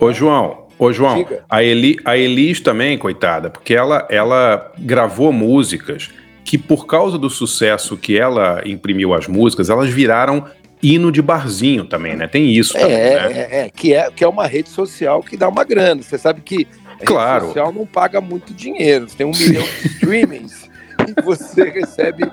Ô, 0.00 0.12
João, 0.12 0.64
Ô, 0.78 0.92
João, 0.92 1.24
a, 1.48 1.62
Eli, 1.62 1.96
a 2.04 2.16
Elis 2.16 2.60
também, 2.60 2.98
coitada, 2.98 3.50
porque 3.50 3.74
ela, 3.74 4.06
ela 4.10 4.72
gravou 4.78 5.32
músicas 5.32 6.10
que, 6.44 6.58
por 6.58 6.86
causa 6.86 7.16
do 7.16 7.30
sucesso 7.30 7.96
que 7.96 8.18
ela 8.18 8.62
imprimiu 8.66 9.14
as 9.14 9.28
músicas, 9.28 9.70
elas 9.70 9.90
viraram 9.90 10.44
hino 10.84 11.10
de 11.10 11.22
barzinho 11.22 11.84
também, 11.84 12.14
né? 12.14 12.28
Tem 12.28 12.50
isso. 12.50 12.74
Também, 12.74 12.92
é, 12.92 13.28
né? 13.28 13.32
é, 13.32 13.60
é, 13.60 13.70
que 13.70 13.94
é, 13.94 14.10
que 14.10 14.22
é 14.22 14.28
uma 14.28 14.46
rede 14.46 14.68
social 14.68 15.22
que 15.22 15.36
dá 15.36 15.48
uma 15.48 15.64
grana. 15.64 16.02
Você 16.02 16.18
sabe 16.18 16.42
que 16.42 16.68
a 17.00 17.04
claro. 17.04 17.32
rede 17.32 17.46
social 17.46 17.72
não 17.72 17.86
paga 17.86 18.20
muito 18.20 18.52
dinheiro. 18.52 19.08
Você 19.08 19.16
tem 19.16 19.26
um 19.26 19.32
milhão 19.32 19.62
de 19.62 19.86
streamings 19.88 20.68
e 21.08 21.22
você 21.22 21.70
recebe 21.70 22.30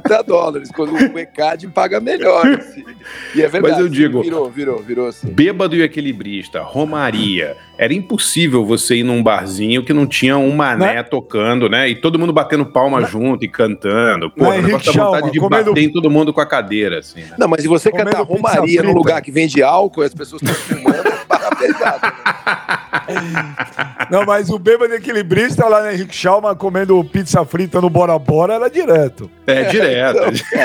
30 0.00 0.22
dólares, 0.22 0.70
quando 0.74 0.94
o 0.94 1.18
ECAD 1.18 1.68
paga 1.68 2.00
melhor. 2.00 2.46
Assim. 2.46 2.84
E 3.34 3.42
é 3.42 3.48
verdade. 3.48 3.74
Mas 3.74 3.78
eu 3.78 3.88
digo, 3.88 4.22
virou, 4.22 4.50
virou, 4.50 4.78
virou 4.78 5.08
assim. 5.08 5.28
Bêbado 5.28 5.76
e 5.76 5.82
equilibrista, 5.82 6.62
Romaria. 6.62 7.56
Era 7.76 7.92
impossível 7.92 8.64
você 8.64 8.96
ir 8.96 9.02
num 9.02 9.22
barzinho 9.22 9.84
que 9.84 9.92
não 9.92 10.06
tinha 10.06 10.38
um 10.38 10.54
mané 10.54 10.94
né? 10.94 11.02
tocando, 11.02 11.68
né? 11.68 11.88
E 11.88 11.94
todo 11.94 12.18
mundo 12.18 12.32
batendo 12.32 12.64
palma 12.64 13.00
né? 13.00 13.06
junto 13.06 13.44
e 13.44 13.48
cantando. 13.48 14.30
Pô, 14.30 14.48
o 14.48 14.62
negócio 14.62 14.92
da 14.92 15.04
vontade 15.04 15.30
de 15.30 15.38
comendo... 15.38 15.70
bater 15.70 15.82
em 15.82 15.92
todo 15.92 16.10
mundo 16.10 16.32
com 16.32 16.40
a 16.40 16.46
cadeira, 16.46 17.00
assim. 17.00 17.20
Né? 17.20 17.34
Não, 17.38 17.48
mas 17.48 17.62
se 17.62 17.68
você 17.68 17.90
comendo 17.90 18.10
cantar 18.10 18.22
Romaria 18.22 18.82
num 18.82 18.94
lugar 18.94 19.20
que 19.20 19.30
vende 19.30 19.62
álcool 19.62 20.02
e 20.02 20.06
as 20.06 20.14
pessoas 20.14 20.42
estão 20.42 20.54
fumando, 20.54 21.11
é 21.46 21.54
pesado. 21.54 22.06
Né? 22.06 22.12
Não, 24.10 24.24
mas 24.24 24.50
o 24.50 24.58
bêbado 24.58 24.94
equilibrista 24.94 25.66
lá 25.66 25.82
na 25.82 25.94
Henrique 25.94 26.14
Schalman 26.14 26.54
comendo 26.54 27.02
pizza 27.04 27.44
frita 27.44 27.80
no 27.80 27.88
Bora 27.88 28.18
Bora 28.18 28.54
era 28.54 28.68
direto. 28.68 29.30
É, 29.46 29.64
direto. 29.64 30.18
Então, 30.18 30.60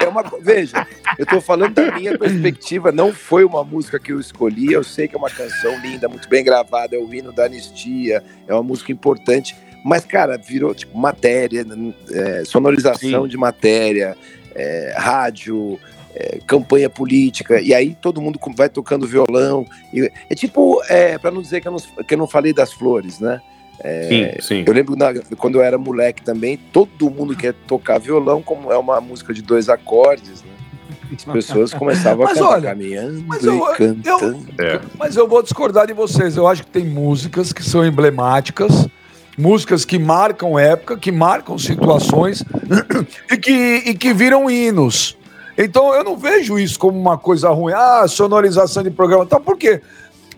é. 0.00 0.04
é 0.04 0.08
uma, 0.08 0.22
veja, 0.40 0.86
eu 1.18 1.24
estou 1.24 1.40
falando 1.40 1.74
da 1.74 1.92
minha 1.92 2.18
perspectiva, 2.18 2.92
não 2.92 3.12
foi 3.12 3.44
uma 3.44 3.64
música 3.64 3.98
que 3.98 4.12
eu 4.12 4.20
escolhi, 4.20 4.72
eu 4.72 4.84
sei 4.84 5.08
que 5.08 5.14
é 5.14 5.18
uma 5.18 5.30
canção 5.30 5.78
linda, 5.80 6.08
muito 6.08 6.28
bem 6.28 6.44
gravada, 6.44 6.94
é 6.96 6.98
o 6.98 7.12
hino 7.12 7.32
da 7.32 7.44
anistia, 7.46 8.22
é 8.46 8.52
uma 8.52 8.62
música 8.62 8.92
importante, 8.92 9.56
mas, 9.84 10.04
cara, 10.04 10.36
virou 10.36 10.74
tipo 10.74 10.98
matéria, 10.98 11.64
é, 12.10 12.44
sonorização 12.44 13.22
Sim. 13.22 13.28
de 13.28 13.36
matéria, 13.36 14.16
é, 14.54 14.94
rádio, 14.96 15.78
é, 16.18 16.38
campanha 16.46 16.88
política, 16.88 17.60
e 17.60 17.74
aí 17.74 17.94
todo 18.00 18.20
mundo 18.22 18.40
vai 18.56 18.68
tocando 18.70 19.06
violão. 19.06 19.66
E, 19.92 20.10
é 20.30 20.34
tipo, 20.34 20.82
é, 20.88 21.18
para 21.18 21.30
não 21.30 21.42
dizer 21.42 21.60
que 21.60 21.68
eu 21.68 21.72
não, 21.72 21.78
que 22.04 22.14
eu 22.14 22.18
não 22.18 22.26
falei 22.26 22.52
das 22.54 22.72
flores, 22.72 23.20
né? 23.20 23.40
É, 23.80 24.38
Sim, 24.40 24.42
sim. 24.48 24.64
Eu 24.66 24.72
lembro 24.72 24.96
na- 24.96 25.12
quando 25.36 25.56
eu 25.56 25.62
era 25.62 25.76
moleque 25.76 26.22
também, 26.22 26.56
todo 26.56 27.10
mundo 27.10 27.36
quer 27.36 27.52
tocar 27.66 27.98
violão, 27.98 28.40
como 28.42 28.72
é 28.72 28.78
uma 28.78 28.98
música 29.02 29.34
de 29.34 29.42
dois 29.42 29.68
acordes, 29.68 30.42
né? 30.42 30.48
As 31.14 31.24
pessoas 31.24 31.74
começavam 31.74 32.24
Mas 32.24 32.38
a 32.38 32.40
cantar 32.40 32.54
olha, 32.54 32.68
caminhando 32.70 33.22
mas 33.26 33.44
eu- 33.44 33.58
e 33.72 33.76
cantando. 33.76 34.46
É. 34.58 34.80
Mas 34.98 35.14
eu 35.16 35.28
vou 35.28 35.42
discordar 35.42 35.86
de 35.86 35.92
vocês. 35.92 36.38
Eu 36.38 36.48
acho 36.48 36.62
que 36.64 36.70
tem 36.70 36.86
músicas 36.86 37.52
que 37.52 37.62
são 37.62 37.84
emblemáticas, 37.86 38.88
músicas 39.36 39.84
que 39.84 39.98
marcam 39.98 40.58
época, 40.58 40.96
que 40.96 41.12
marcam 41.12 41.58
situações 41.58 42.42
e 43.30 43.36
que, 43.36 43.52
e 43.84 43.94
que 43.94 44.14
viram 44.14 44.50
hinos. 44.50 45.18
Então 45.56 45.94
eu 45.94 46.04
não 46.04 46.16
vejo 46.16 46.58
isso 46.58 46.78
como 46.78 46.98
uma 46.98 47.16
coisa 47.16 47.48
ruim. 47.50 47.72
Ah, 47.74 48.06
sonorização 48.08 48.82
de 48.82 48.90
programa. 48.90 49.24
Tá, 49.26 49.40
por 49.40 49.56
quê? 49.56 49.80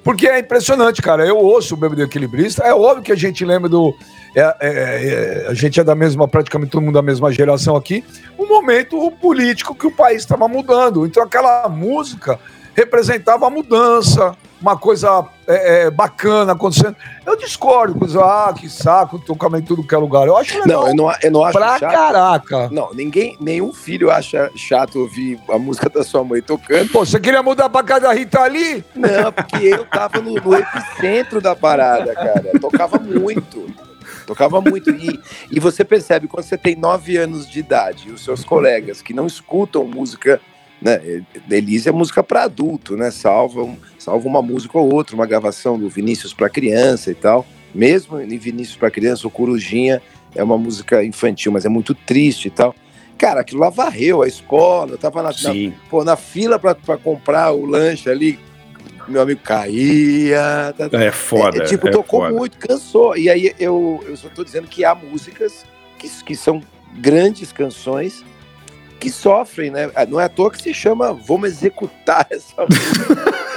Porque 0.04 0.28
é 0.28 0.38
impressionante, 0.38 1.02
cara. 1.02 1.26
Eu 1.26 1.36
ouço 1.36 1.74
o 1.74 1.76
do 1.76 2.02
Equilibrista. 2.02 2.62
É 2.62 2.72
óbvio 2.72 3.02
que 3.02 3.12
a 3.12 3.16
gente 3.16 3.44
lembra 3.44 3.68
do. 3.68 3.94
é- 4.34 4.40
é- 4.40 4.54
é- 4.60 5.46
a 5.48 5.54
gente 5.54 5.80
é 5.80 5.84
da 5.84 5.94
mesma, 5.94 6.28
praticamente 6.28 6.70
todo 6.70 6.82
mundo 6.82 6.94
da 6.94 7.02
mesma 7.02 7.32
geração 7.32 7.74
aqui. 7.76 8.04
Um 8.38 8.46
momento 8.46 9.10
político 9.20 9.74
que 9.74 9.86
o 9.86 9.90
país 9.90 10.22
estava 10.22 10.46
mudando. 10.46 11.04
Então 11.04 11.22
aquela 11.22 11.68
música 11.68 12.38
representava 12.74 13.46
a 13.46 13.50
mudança, 13.50 14.36
uma 14.60 14.76
coisa 14.76 15.24
é, 15.46 15.84
é, 15.86 15.90
bacana 15.90 16.52
acontecendo. 16.52 16.96
Eu 17.24 17.36
discordo, 17.36 17.98
coisa, 17.98 18.20
ah, 18.24 18.52
que 18.52 18.68
saco, 18.68 19.18
tocamento 19.18 19.64
em 19.64 19.66
tudo 19.66 19.86
que 19.86 19.94
é 19.94 19.98
lugar. 19.98 20.26
Eu 20.26 20.36
acho 20.36 20.58
legal 20.60 20.82
Não, 20.82 20.88
eu 20.88 20.94
não, 20.94 21.14
eu 21.22 21.30
não 21.30 21.44
acho 21.44 21.58
pra 21.58 21.78
chato. 21.78 21.92
caraca. 21.92 22.68
Não, 22.70 22.92
ninguém, 22.92 23.36
nenhum 23.40 23.72
filho 23.72 24.10
acha 24.10 24.50
chato 24.56 24.98
ouvir 25.00 25.38
a 25.48 25.58
música 25.58 25.88
da 25.88 26.02
sua 26.02 26.24
mãe 26.24 26.42
tocando. 26.42 26.90
Pô, 26.90 27.04
você 27.04 27.20
queria 27.20 27.42
mudar 27.42 27.68
pra 27.68 27.82
casa 27.82 28.00
da 28.08 28.12
Rita 28.12 28.40
ali? 28.40 28.84
Não, 28.94 29.32
porque 29.32 29.64
eu 29.66 29.84
tava 29.86 30.20
no, 30.20 30.34
no 30.34 30.54
epicentro 30.54 31.40
da 31.40 31.54
parada, 31.54 32.14
cara. 32.14 32.50
Tocava 32.60 32.98
muito. 32.98 33.66
Tocava 34.26 34.60
muito. 34.60 34.90
E, 34.90 35.18
e 35.50 35.58
você 35.60 35.84
percebe, 35.84 36.26
quando 36.28 36.44
você 36.44 36.58
tem 36.58 36.74
nove 36.76 37.16
anos 37.16 37.48
de 37.48 37.60
idade, 37.60 38.08
e 38.08 38.12
os 38.12 38.22
seus 38.24 38.44
colegas 38.44 39.00
que 39.00 39.14
não 39.14 39.26
escutam 39.26 39.84
música, 39.84 40.38
né? 40.82 41.22
Elise 41.50 41.88
é 41.88 41.92
música 41.92 42.22
para 42.22 42.42
adulto, 42.44 42.94
né? 42.96 43.10
Salva, 43.10 43.62
um- 43.62 43.78
salva 44.08 44.26
uma 44.26 44.40
música 44.40 44.78
ou 44.78 44.90
outra, 44.94 45.14
uma 45.14 45.26
gravação 45.26 45.78
do 45.78 45.88
Vinícius 45.90 46.32
para 46.32 46.48
criança 46.48 47.10
e 47.10 47.14
tal. 47.14 47.46
Mesmo 47.74 48.18
em 48.18 48.38
Vinícius 48.38 48.76
para 48.76 48.90
criança, 48.90 49.26
o 49.28 49.30
Corujinha 49.30 50.00
é 50.34 50.42
uma 50.42 50.56
música 50.56 51.04
infantil, 51.04 51.52
mas 51.52 51.66
é 51.66 51.68
muito 51.68 51.94
triste 51.94 52.46
e 52.48 52.50
tal. 52.50 52.74
Cara, 53.18 53.40
aquilo 53.40 53.60
lá 53.60 53.68
varreu 53.68 54.22
a 54.22 54.28
escola, 54.28 54.92
eu 54.92 54.98
tava 54.98 55.22
na, 55.22 55.28
na, 55.30 55.72
pô, 55.90 56.02
na 56.04 56.16
fila 56.16 56.58
pra, 56.58 56.74
pra 56.74 56.96
comprar 56.96 57.52
o 57.52 57.66
lanche 57.66 58.08
ali, 58.08 58.38
meu 59.06 59.20
amigo 59.20 59.40
caía. 59.42 60.74
tá- 60.78 60.88
É 60.92 61.10
foda. 61.10 61.62
é, 61.62 61.66
tipo, 61.66 61.88
é 61.88 61.90
tocou 61.90 62.20
foda. 62.20 62.32
muito, 62.34 62.56
cansou. 62.56 63.14
E 63.16 63.28
aí 63.28 63.52
eu, 63.58 64.02
eu 64.08 64.16
só 64.16 64.28
tô 64.30 64.42
dizendo 64.42 64.66
que 64.68 64.84
há 64.84 64.94
músicas 64.94 65.66
que, 65.98 66.08
que 66.24 66.34
são 66.34 66.62
grandes 66.96 67.52
canções 67.52 68.24
que 69.00 69.10
sofrem, 69.10 69.70
né? 69.70 69.90
Ah, 69.94 70.06
Não 70.06 70.18
é 70.20 70.24
à 70.24 70.28
toa 70.28 70.50
que 70.50 70.60
se 70.62 70.72
chama 70.74 71.12
Vamos 71.12 71.50
Executar 71.50 72.26
essa 72.30 72.64
música. 72.68 73.47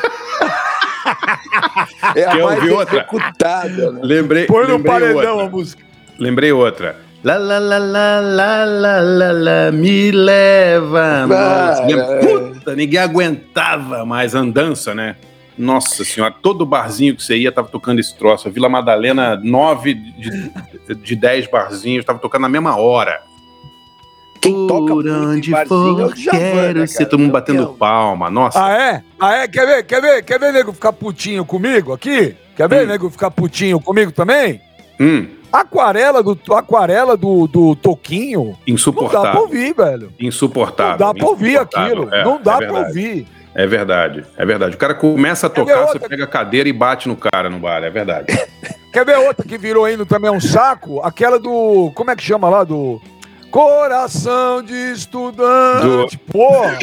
é 2.16 2.26
a 2.26 2.32
Quer 2.32 2.44
mais 2.44 2.58
ouvir 2.60 2.72
outra? 2.72 2.96
executada, 2.98 3.92
né? 3.92 4.00
Lembrei, 4.04 4.46
Põe 4.46 4.64
no 4.64 4.78
lembrei 4.78 4.92
paredão 4.92 5.32
outra. 5.34 5.46
a 5.46 5.50
música. 5.50 5.84
Lembrei 6.20 6.52
outra. 6.52 6.96
Lá, 7.24 7.38
lá, 7.38 7.60
lá, 7.60 7.78
lá, 7.78 8.20
lá, 8.20 8.66
lá, 8.66 9.00
lá, 9.02 9.32
lá, 9.32 9.72
me 9.72 10.10
leva. 10.12 11.28
Nossa, 11.28 11.84
Ah, 11.84 11.88
é. 11.92 12.20
Puta, 12.26 12.76
ninguém 12.76 13.00
aguentava 13.00 14.04
mais 14.06 14.34
a 14.36 14.40
andança, 14.40 14.96
né? 14.96 15.16
Nossa 15.58 16.04
senhora, 16.04 16.34
todo 16.42 16.66
barzinho 16.66 17.16
que 17.16 17.22
você 17.24 17.38
ia 17.38 17.52
tava 17.52 17.68
tocando 17.68 18.00
esse 18.00 18.18
troço. 18.18 18.48
A 18.48 18.52
Vila 18.52 18.68
Madalena, 18.70 19.40
nove 19.44 19.94
de, 19.94 20.96
de 20.96 21.16
dez 21.16 21.46
barzinhos, 21.46 22.04
tava 22.06 22.18
tocando 22.18 22.42
na 22.44 22.50
mesma 22.50 22.76
hora. 22.76 23.22
Quem 24.42 24.68
toca 24.68 24.94
onde 24.94 25.52
barzinho 25.52 26.02
é 26.02 26.08
for, 26.08 26.14
Djavan, 26.16 26.40
quero 26.40 26.80
né, 26.80 26.88
ser. 26.88 27.06
Todo 27.06 27.20
mundo 27.20 27.32
batendo 27.32 27.68
palma. 27.74 28.30
Nossa. 28.30 28.64
Ah, 28.66 28.72
é? 28.74 29.04
Ah, 29.20 29.36
é? 29.36 29.48
Quer 29.48 29.66
ver? 29.68 29.84
Quer 29.84 30.02
ver? 30.02 30.24
Quer 30.24 30.40
ver, 30.40 30.52
nego, 30.52 30.74
ficar 30.74 30.92
putinho 30.94 31.46
comigo 31.46 31.94
aqui? 31.94 32.36
Quer 32.58 32.68
ver, 32.68 32.84
Hum. 32.84 32.88
nego, 32.88 33.10
ficar 33.10 33.30
putinho 33.30 33.80
comigo 33.80 34.12
também? 34.12 34.60
Hum, 35.00 35.28
Aquarela 35.52 36.24
do, 36.24 36.40
aquarela 36.56 37.18
do, 37.18 37.46
do 37.46 37.76
Toquinho. 37.76 38.44
Não 38.46 38.52
dá 38.52 38.58
pra 38.64 38.74
insuportável. 38.74 39.42
ouvir, 39.42 39.74
velho. 39.76 40.14
Insuportável. 40.20 40.92
Não 41.06 41.14
dá 41.14 41.14
pra 41.20 41.28
ouvir 41.30 41.50
insuportável. 41.56 42.04
aquilo. 42.04 42.16
É, 42.16 42.24
não 42.24 42.42
dá 42.42 42.54
é 42.62 42.66
pra 42.68 42.80
ouvir. 42.88 43.28
É 43.54 43.68
verdade, 43.68 44.24
é 44.38 44.46
verdade. 44.46 44.76
O 44.76 44.78
cara 44.78 44.94
começa 44.94 45.48
a 45.48 45.50
tocar, 45.50 45.88
você 45.88 46.00
pega 46.00 46.24
a 46.24 46.28
cadeira 46.28 46.70
e 46.70 46.74
bate 46.74 47.10
no 47.10 47.18
cara 47.18 47.50
no 47.50 47.60
bar, 47.60 47.84
é 47.84 47.90
verdade. 47.90 48.28
Quer 48.94 49.06
ver 49.06 49.18
outra 49.18 49.46
que 49.46 49.58
virou 49.58 49.90
hino 49.90 50.06
também 50.06 50.32
um 50.32 50.40
saco? 50.40 51.02
Aquela 51.02 51.38
do. 51.38 51.92
Como 51.96 52.12
é 52.12 52.16
que 52.16 52.24
chama 52.24 52.48
lá? 52.50 52.64
Do. 52.64 53.02
Coração 53.52 54.64
de 54.64 54.74
estudante. 54.94 56.18
Porra! 56.32 56.78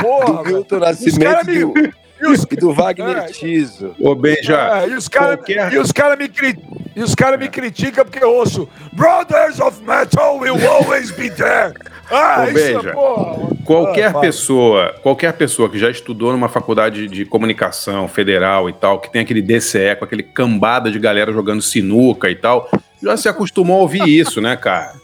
Porra! 0.00 0.42
Do. 0.42 0.44
Milton 0.48 0.78
Nascimento 0.78 1.20
caras 1.22 1.48
e 1.48 1.60
do, 1.60 1.74
me. 1.74 1.92
E 2.20 2.26
os, 2.26 2.42
e 2.50 2.56
do 2.56 2.72
Wagner 2.72 3.16
É. 3.18 3.26
Tiso. 3.26 3.94
Ô, 4.00 4.14
bem, 4.14 4.36
já. 4.42 4.80
é, 4.82 4.88
e 4.88 4.94
os 4.94 5.06
caras 5.08 5.36
qualquer- 5.36 5.72
e 5.72 5.78
os 5.78 5.92
cara 5.92 6.16
me, 6.16 6.28
cri- 6.28 6.58
e 6.96 7.00
os 7.02 7.14
cara 7.14 7.36
me 7.36 7.48
criticam 7.48 8.04
porque 8.04 8.22
eu 8.22 8.32
ouço 8.34 8.68
Brothers 8.92 9.60
of 9.60 9.80
Metal 9.84 10.36
will 10.38 10.56
always 10.68 11.12
be 11.12 11.30
there. 11.30 11.74
Ah, 12.10 12.40
Ô, 12.40 12.44
isso 12.46 12.54
Beija, 12.54 12.88
é 12.90 12.92
porra. 12.92 13.48
Qualquer 13.64 14.16
Ah, 14.16 14.18
pessoa, 14.20 14.94
qualquer 15.02 15.32
pessoa 15.34 15.68
que 15.68 15.78
já 15.78 15.90
estudou 15.90 16.32
numa 16.32 16.48
faculdade 16.48 17.06
de 17.06 17.24
comunicação 17.24 18.08
federal 18.08 18.68
e 18.68 18.72
tal, 18.72 18.98
que 18.98 19.12
tem 19.12 19.20
aquele 19.22 19.42
DCE 19.42 19.94
com 19.96 20.04
aquele 20.04 20.22
cambada 20.24 20.90
de 20.90 20.98
galera 20.98 21.32
jogando 21.32 21.62
sinuca 21.62 22.28
e 22.30 22.34
tal, 22.34 22.68
já 23.02 23.16
se 23.16 23.28
acostumou 23.28 23.78
a 23.78 23.82
ouvir 23.82 24.08
isso, 24.08 24.40
né, 24.40 24.56
cara? 24.56 24.94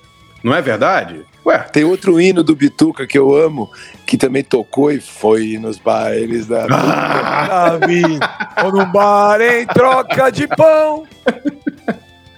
Não 0.43 0.55
é 0.55 0.61
verdade? 0.61 1.25
Ué, 1.47 1.59
Tem 1.59 1.85
outro 1.85 2.21
hino 2.21 2.43
do 2.43 2.55
Bituca 2.57 3.07
que 3.07 3.19
eu 3.19 3.35
amo, 3.35 3.71
que 4.07 4.17
também 4.17 4.43
tocou 4.43 4.91
e 4.91 5.01
foi 5.01 5.59
nos 5.59 5.79
bailes 5.79 6.47
da. 6.47 6.67
Davi, 6.67 8.03
ou 8.65 8.73
num 8.73 8.91
bar 8.91 9.41
em 9.41 9.67
troca 9.67 10.31
de 10.31 10.47
pão. 10.49 11.05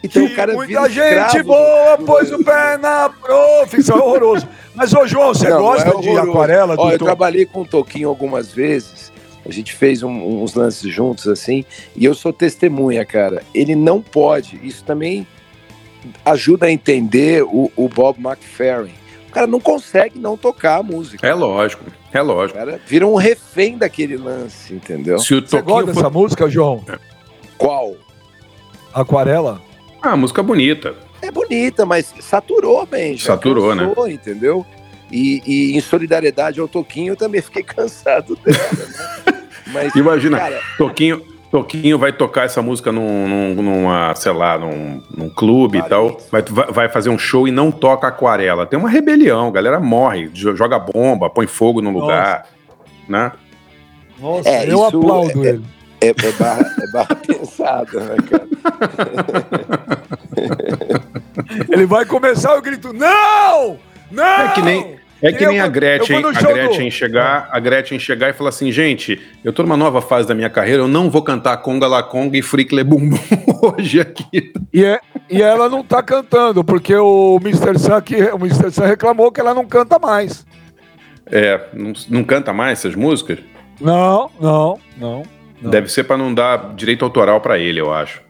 Então 0.03 0.27
que 0.27 0.33
o 0.33 0.37
cara 0.37 0.53
muita 0.55 0.89
gente 0.89 0.99
escravo 1.05 1.45
boa 1.45 1.97
do- 1.97 2.05
pôs 2.05 2.31
o 2.33 2.45
pé 2.45 2.77
na 2.79 3.09
profissão. 3.09 3.97
É 3.97 4.01
horroroso. 4.03 4.49
Mas, 4.75 4.93
ô 4.93 5.07
João, 5.07 5.29
você 5.35 5.49
Não, 5.49 5.57
não 5.57 5.63
gosta 5.65 5.89
é 5.89 6.01
de 6.01 6.17
aquarela? 6.19 6.75
Ó, 6.79 6.91
eu 6.93 6.99
Tom? 6.99 7.05
trabalhei 7.07 7.47
com 7.47 7.63
o 7.63 7.67
Toquinho 7.67 8.09
algumas 8.09 8.53
vezes. 8.53 9.13
A 9.45 9.51
gente 9.53 9.73
fez 9.73 10.03
um- 10.03 10.43
uns 10.43 10.55
lances 10.55 10.93
juntos 10.93 11.27
assim, 11.29 11.65
e 11.97 12.05
eu 12.05 12.15
sou 12.15 12.33
testemunha, 12.33 13.05
cara. 13.05 13.43
Ele 13.55 13.75
não 13.75 14.01
pode. 14.03 14.61
Isso 14.63 14.85
também 14.85 15.27
ajuda 16.25 16.67
a 16.67 16.71
entender 16.71 17.43
o, 17.45 17.71
o 17.77 17.89
Bob 17.89 18.19
McFerrin. 18.21 18.93
O 19.29 19.33
cara 19.33 19.47
não 19.47 19.61
consegue 19.61 20.19
não 20.19 20.37
tocar 20.37 20.79
a 20.79 20.83
música. 20.83 21.27
é 21.27 21.35
lógico, 21.35 21.85
é 22.13 22.23
O 22.23 22.25
lógico. 22.25 22.59
cara 22.59 22.81
vira 22.87 23.07
um 23.07 23.15
refém 23.17 23.77
daquele 23.77 24.17
lance, 24.17 24.73
entendeu? 24.75 25.19
Se 25.19 25.35
o 25.35 25.41
Você 25.41 25.49
Toquinho 25.59 25.65
gosta 25.65 25.87
dessa 25.93 26.11
for... 26.11 26.13
música, 26.23 26.49
João? 26.49 26.83
Qual? 27.59 27.97
Aquarela? 28.95 29.61
Ah, 30.01 30.17
música 30.17 30.43
bonita. 30.43 30.95
É 31.21 31.31
bonita, 31.31 31.85
mas 31.85 32.15
saturou 32.21 32.87
bem. 32.87 33.17
já 33.17 33.27
Saturou, 33.33 33.75
né? 33.75 33.87
cansou, 33.87 34.09
entendeu? 34.09 34.65
E, 35.11 35.43
e 35.47 35.77
em 35.77 35.81
solidariedade 35.81 36.61
ao 36.61 36.69
Toquinho, 36.69 37.13
eu 37.13 37.17
também 37.17 37.41
fiquei 37.43 37.63
cansado 37.65 38.37
dela, 38.37 38.59
né? 38.59 39.43
Mas, 39.73 39.95
Imagina, 39.97 40.39
cara, 40.39 40.61
Toquinho, 40.79 41.23
Toquinho 41.51 41.99
vai 41.99 42.13
tocar 42.13 42.45
essa 42.45 42.61
música 42.61 42.91
num, 42.91 43.29
num- 43.29 43.55
numa, 43.63 44.15
sei 44.17 44.33
lá, 44.33 44.59
num, 44.59 45.01
num 45.17 45.29
clube 45.31 45.79
e 45.79 45.83
tal, 45.83 46.19
vai, 46.31 46.43
vai- 46.43 46.89
fazer 46.89 47.09
um 47.09 47.17
show 47.19 47.47
e 47.47 47.51
não 47.53 47.71
toca 47.71 48.07
aquarela. 48.09 48.67
Tem 48.67 48.79
uma 48.79 48.91
rebelião, 48.91 49.49
a 49.49 49.51
galera 49.53 49.79
morre, 49.81 50.29
jo- 50.29 50.57
joga 50.57 50.79
bomba, 50.79 51.31
põe 51.31 51.47
fogo 51.47 51.81
no 51.81 51.91
lugar, 51.91 52.47
né? 53.09 53.31
Nossa, 54.19 54.49
É, 54.49 54.71
eu 54.71 54.85
aplaudo 54.85 55.45
é- 55.45 55.49
ele. 55.51 55.65
é, 56.01 56.09
é 56.09 56.33
barra, 56.33 56.61
é 56.83 56.93
barra 56.93 57.15
pensada, 57.27 58.01
né, 58.01 58.17
cara? 58.29 58.47
Ele 61.71 61.87
vai 61.87 62.05
começar, 62.05 62.55
eu 62.55 62.63
grito, 62.63 62.93
não! 62.93 63.79
Não! 64.11 64.25
É 64.25 64.49
que 64.53 64.63
nem- 64.63 64.97
É 65.23 65.33
que 65.33 65.45
Eu 65.45 65.49
nem 65.51 65.61
a 65.61 65.67
Gretchen, 65.69 66.23
a 66.27 66.31
Gretchen 66.43 66.91
chegar, 66.91 67.49
a 67.51 67.59
Gretchen 67.59 67.99
chegar 67.99 68.29
e 68.29 68.33
falar 68.35 68.51
assim, 68.51 68.71
gente, 68.71 69.19
eu 69.43 69.53
tô 69.53 69.63
numa 69.63 69.77
nova 69.77 70.03
fase 70.03 70.29
da 70.29 70.35
minha 70.35 70.51
carreira, 70.51 70.83
eu 70.83 70.89
não 70.89 71.09
vou 71.11 71.23
cantar 71.23 71.57
Conga 71.59 71.87
La 71.87 72.03
Conga 72.03 72.37
e 72.37 72.43
Fricle 72.43 72.85
Bumbum 72.85 73.17
hoje 73.79 73.99
aqui. 74.01 74.53
E, 74.73 74.85
é- 74.85 75.01
e 75.31 75.41
ela 75.41 75.69
não 75.71 75.83
tá 75.83 76.03
cantando, 76.03 76.63
porque 76.63 76.95
o 76.95 77.39
Mr. 77.43 77.79
Sun, 77.79 77.95
aqui, 77.95 78.17
o 78.17 78.37
Mr. 78.37 78.71
Sun 78.71 78.85
reclamou 78.85 79.33
que 79.33 79.41
ela 79.41 79.55
não 79.55 79.65
canta 79.65 79.99
mais. 79.99 80.45
É, 81.25 81.61
não, 81.73 81.93
não 82.11 82.23
canta 82.25 82.53
mais 82.53 82.79
essas 82.79 82.95
músicas? 82.95 83.39
Não, 83.81 84.31
não, 84.41 84.79
não. 84.97 85.23
Não. 85.61 85.71
Deve 85.71 85.89
ser 85.89 86.05
pra 86.05 86.19
não 86.19 86.33
dar 86.35 86.75
direito 86.75 87.05
autoral 87.05 87.41
pra 87.41 87.59
ele, 87.59 87.81
eu 87.81 87.93
acho. 87.93 88.21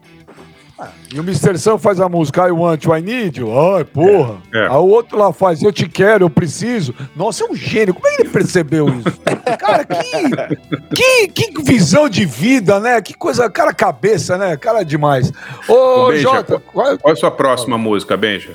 E 1.13 1.19
o 1.19 1.23
Mr. 1.23 1.59
Sam 1.59 1.79
faz 1.79 2.01
a 2.01 2.09
música 2.09 2.47
I 2.47 2.51
Want 2.51 2.85
You, 2.85 2.97
I 2.97 3.01
Need 3.01 3.41
You. 3.41 3.77
Ai, 3.77 3.85
porra. 3.85 4.37
É, 4.53 4.59
é. 4.59 4.67
Aí 4.67 4.77
o 4.77 4.87
outro 4.87 5.17
lá 5.19 5.33
faz 5.33 5.63
Eu 5.63 5.73
Te 5.73 5.89
Quero, 5.89 6.25
Eu 6.25 6.31
Preciso. 6.31 6.95
Nossa, 7.15 7.45
é 7.45 7.47
um 7.47 7.55
gênio. 7.55 7.95
Como 7.95 8.07
é 8.07 8.17
que 8.17 8.23
ele 8.23 8.29
percebeu 8.29 8.89
isso? 8.89 9.19
cara, 9.59 9.85
que, 9.85 11.29
que, 11.29 11.53
que 11.53 11.63
visão 11.63 12.09
de 12.09 12.27
vida, 12.27 12.79
né? 12.79 13.01
Que 13.01 13.15
coisa, 13.15 13.49
cara 13.49 13.73
cabeça, 13.73 14.37
né? 14.37 14.57
Cara 14.57 14.85
demais. 14.85 15.33
Ô, 15.69 16.09
Benja, 16.09 16.23
Jota, 16.23 16.59
qual, 16.59 16.99
Qual 16.99 17.11
é 17.11 17.13
a 17.13 17.17
sua 17.17 17.31
próxima 17.31 17.79
música, 17.79 18.17
Benja? 18.17 18.53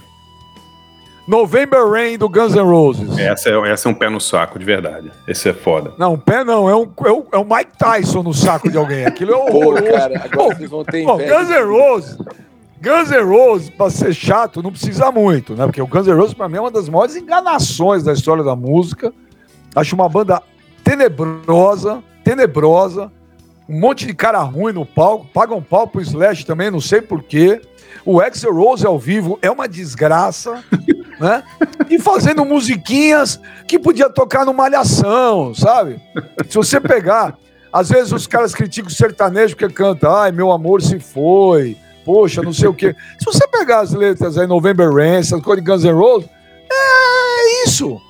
November 1.31 1.89
Rain 1.89 2.17
do 2.17 2.27
Guns 2.27 2.53
N' 2.53 2.61
Roses. 2.61 3.17
Essa 3.17 3.49
é, 3.51 3.71
essa 3.71 3.87
é 3.87 3.91
um 3.91 3.95
pé 3.95 4.09
no 4.09 4.19
saco, 4.19 4.59
de 4.59 4.65
verdade. 4.65 5.09
Esse 5.25 5.47
é 5.47 5.53
foda. 5.53 5.93
Não, 5.97 6.19
pé 6.19 6.43
não, 6.43 6.69
é, 6.69 6.75
um, 6.75 6.91
é, 7.05 7.11
um, 7.13 7.23
é 7.31 7.37
o 7.37 7.45
Mike 7.45 7.71
Tyson 7.79 8.21
no 8.21 8.33
saco 8.33 8.69
de 8.69 8.75
alguém. 8.75 9.05
Aquilo 9.05 9.31
é 9.31 9.35
Pô, 9.49 9.57
horroroso. 9.59 9.83
cara, 9.93 10.15
agora 10.25 10.29
Pô, 10.29 10.53
vocês 10.53 10.69
vão 10.69 10.83
ter 10.83 11.05
Pô. 11.05 11.17
Guns 11.17 11.49
N' 11.49 11.63
Roses. 11.63 12.17
Guns 12.81 13.11
N' 13.11 13.23
Roses, 13.23 13.69
pra 13.69 13.89
ser 13.89 14.13
chato, 14.13 14.61
não 14.61 14.71
precisa 14.71 15.09
muito, 15.09 15.55
né? 15.55 15.65
Porque 15.67 15.81
o 15.81 15.87
Guns 15.87 16.05
N' 16.05 16.15
Roses, 16.17 16.33
pra 16.33 16.49
mim, 16.49 16.57
é 16.57 16.61
uma 16.61 16.71
das 16.71 16.89
maiores 16.89 17.15
enganações 17.15 18.03
da 18.03 18.11
história 18.11 18.43
da 18.43 18.55
música. 18.55 19.13
Acho 19.73 19.95
uma 19.95 20.09
banda 20.09 20.43
tenebrosa, 20.83 22.03
tenebrosa. 22.25 23.09
Um 23.69 23.79
monte 23.79 24.05
de 24.05 24.13
cara 24.13 24.39
ruim 24.41 24.73
no 24.73 24.85
palco. 24.85 25.25
Pagam 25.33 25.59
um 25.59 25.63
pau 25.63 25.87
pro 25.87 26.01
Slash 26.01 26.45
também, 26.45 26.69
não 26.69 26.81
sei 26.81 27.01
porquê. 27.01 27.61
O 28.03 28.19
Axel 28.19 28.53
Rose 28.53 28.85
ao 28.85 28.97
vivo 28.97 29.37
é 29.41 29.49
uma 29.49 29.67
desgraça, 29.67 30.63
né? 31.21 31.43
E 31.89 31.99
fazendo 31.99 32.43
musiquinhas 32.43 33.39
que 33.67 33.77
podia 33.77 34.09
tocar 34.09 34.45
no 34.45 34.53
Malhação, 34.53 35.53
sabe? 35.53 36.01
Se 36.49 36.55
você 36.55 36.81
pegar, 36.81 37.37
às 37.71 37.89
vezes 37.89 38.11
os 38.11 38.25
caras 38.25 38.53
criticam 38.53 38.89
o 38.89 38.93
sertanejo 38.93 39.55
porque 39.55 39.73
canta, 39.73 40.09
ai, 40.09 40.31
meu 40.31 40.51
amor 40.51 40.81
se 40.81 40.99
foi, 40.99 41.77
poxa, 42.03 42.41
não 42.41 42.51
sei 42.51 42.67
o 42.67 42.73
quê. 42.73 42.95
Se 43.19 43.25
você 43.25 43.47
pegar 43.47 43.81
as 43.81 43.93
letras 43.93 44.37
aí, 44.37 44.47
November 44.47 44.91
Rain, 44.91 45.17
essas 45.17 45.41
coisas 45.41 45.63
de 45.63 45.71
Guns 45.71 45.83
N' 45.83 45.91
Roses, 45.91 46.27
é 46.71 47.65
isso. 47.65 48.01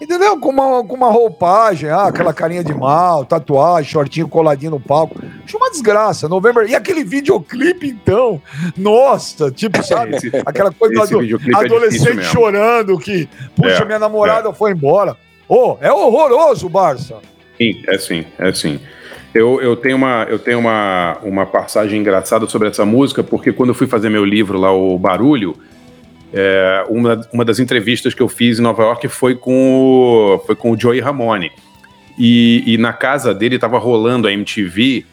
Entendeu? 0.00 0.38
Com 0.38 0.50
uma, 0.50 0.84
com 0.84 0.94
uma 0.94 1.10
roupagem, 1.10 1.88
ah, 1.88 2.04
aquela 2.08 2.32
carinha 2.34 2.62
de 2.62 2.74
mal, 2.74 3.24
tatuagem, 3.24 3.90
shortinho 3.90 4.28
coladinho 4.28 4.72
no 4.72 4.80
palco. 4.80 5.16
Acho 5.44 5.56
uma 5.56 5.70
desgraça. 5.70 6.28
November. 6.28 6.68
E 6.68 6.74
aquele 6.74 7.02
videoclipe, 7.02 7.88
então? 7.88 8.40
Nossa, 8.76 9.50
tipo, 9.50 9.82
sabe? 9.82 10.16
Esse- 10.16 10.30
Aquela 10.44 10.70
coisa 10.70 11.02
ado- 11.02 11.20
é 11.22 11.56
adolescente 11.64 12.16
mesmo. 12.16 12.22
chorando 12.32 12.98
que, 12.98 13.26
puxa, 13.54 13.82
É, 13.82 13.84
minha 13.86 13.98
namorada 13.98 14.52
foi 14.52 14.72
embora. 14.72 15.16
Ô, 15.48 15.76
é 15.80 15.90
horroroso, 15.92 16.68
Barça. 16.68 17.16
Sim, 17.56 17.82
é 17.88 17.96
sim, 17.98 18.24
é 18.38 18.52
sim. 18.52 18.78
Eu, 19.32 19.60
eu 19.60 19.76
tenho, 19.76 19.96
uma, 19.96 20.26
eu 20.28 20.38
tenho 20.38 20.58
uma, 20.58 21.18
uma 21.22 21.46
passagem 21.46 22.00
engraçada 22.00 22.46
sobre 22.46 22.68
essa 22.68 22.84
música, 22.84 23.22
porque 23.22 23.52
quando 23.52 23.70
eu 23.70 23.74
fui 23.74 23.86
fazer 23.86 24.08
meu 24.10 24.24
livro 24.24 24.58
lá, 24.58 24.72
O 24.72 24.98
Barulho, 24.98 25.56
é, 26.38 26.84
uma, 26.90 27.18
uma 27.32 27.44
das 27.46 27.58
entrevistas 27.58 28.12
que 28.12 28.20
eu 28.20 28.28
fiz 28.28 28.58
em 28.58 28.62
Nova 28.62 28.82
York 28.82 29.08
foi 29.08 29.34
com 29.34 29.54
o, 29.54 30.38
foi 30.44 30.54
com 30.54 30.70
o 30.70 30.78
Joey 30.78 31.00
Ramone. 31.00 31.50
E, 32.18 32.62
e 32.66 32.76
na 32.76 32.92
casa 32.92 33.34
dele 33.34 33.54
estava 33.54 33.78
rolando 33.78 34.28
a 34.28 34.32
MTV 34.32 35.06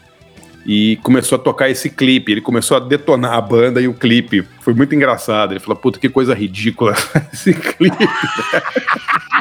e 0.66 0.98
começou 1.02 1.36
a 1.36 1.38
tocar 1.38 1.70
esse 1.70 1.88
clipe. 1.88 2.32
Ele 2.32 2.40
começou 2.42 2.76
a 2.76 2.80
detonar 2.80 3.32
a 3.32 3.40
banda 3.40 3.80
e 3.80 3.88
o 3.88 3.94
clipe. 3.94 4.42
Foi 4.60 4.74
muito 4.74 4.94
engraçado. 4.94 5.52
Ele 5.52 5.60
falou: 5.60 5.76
Puta, 5.76 5.98
que 5.98 6.10
coisa 6.10 6.34
ridícula 6.34 6.94
esse 7.32 7.54
clipe. 7.54 8.06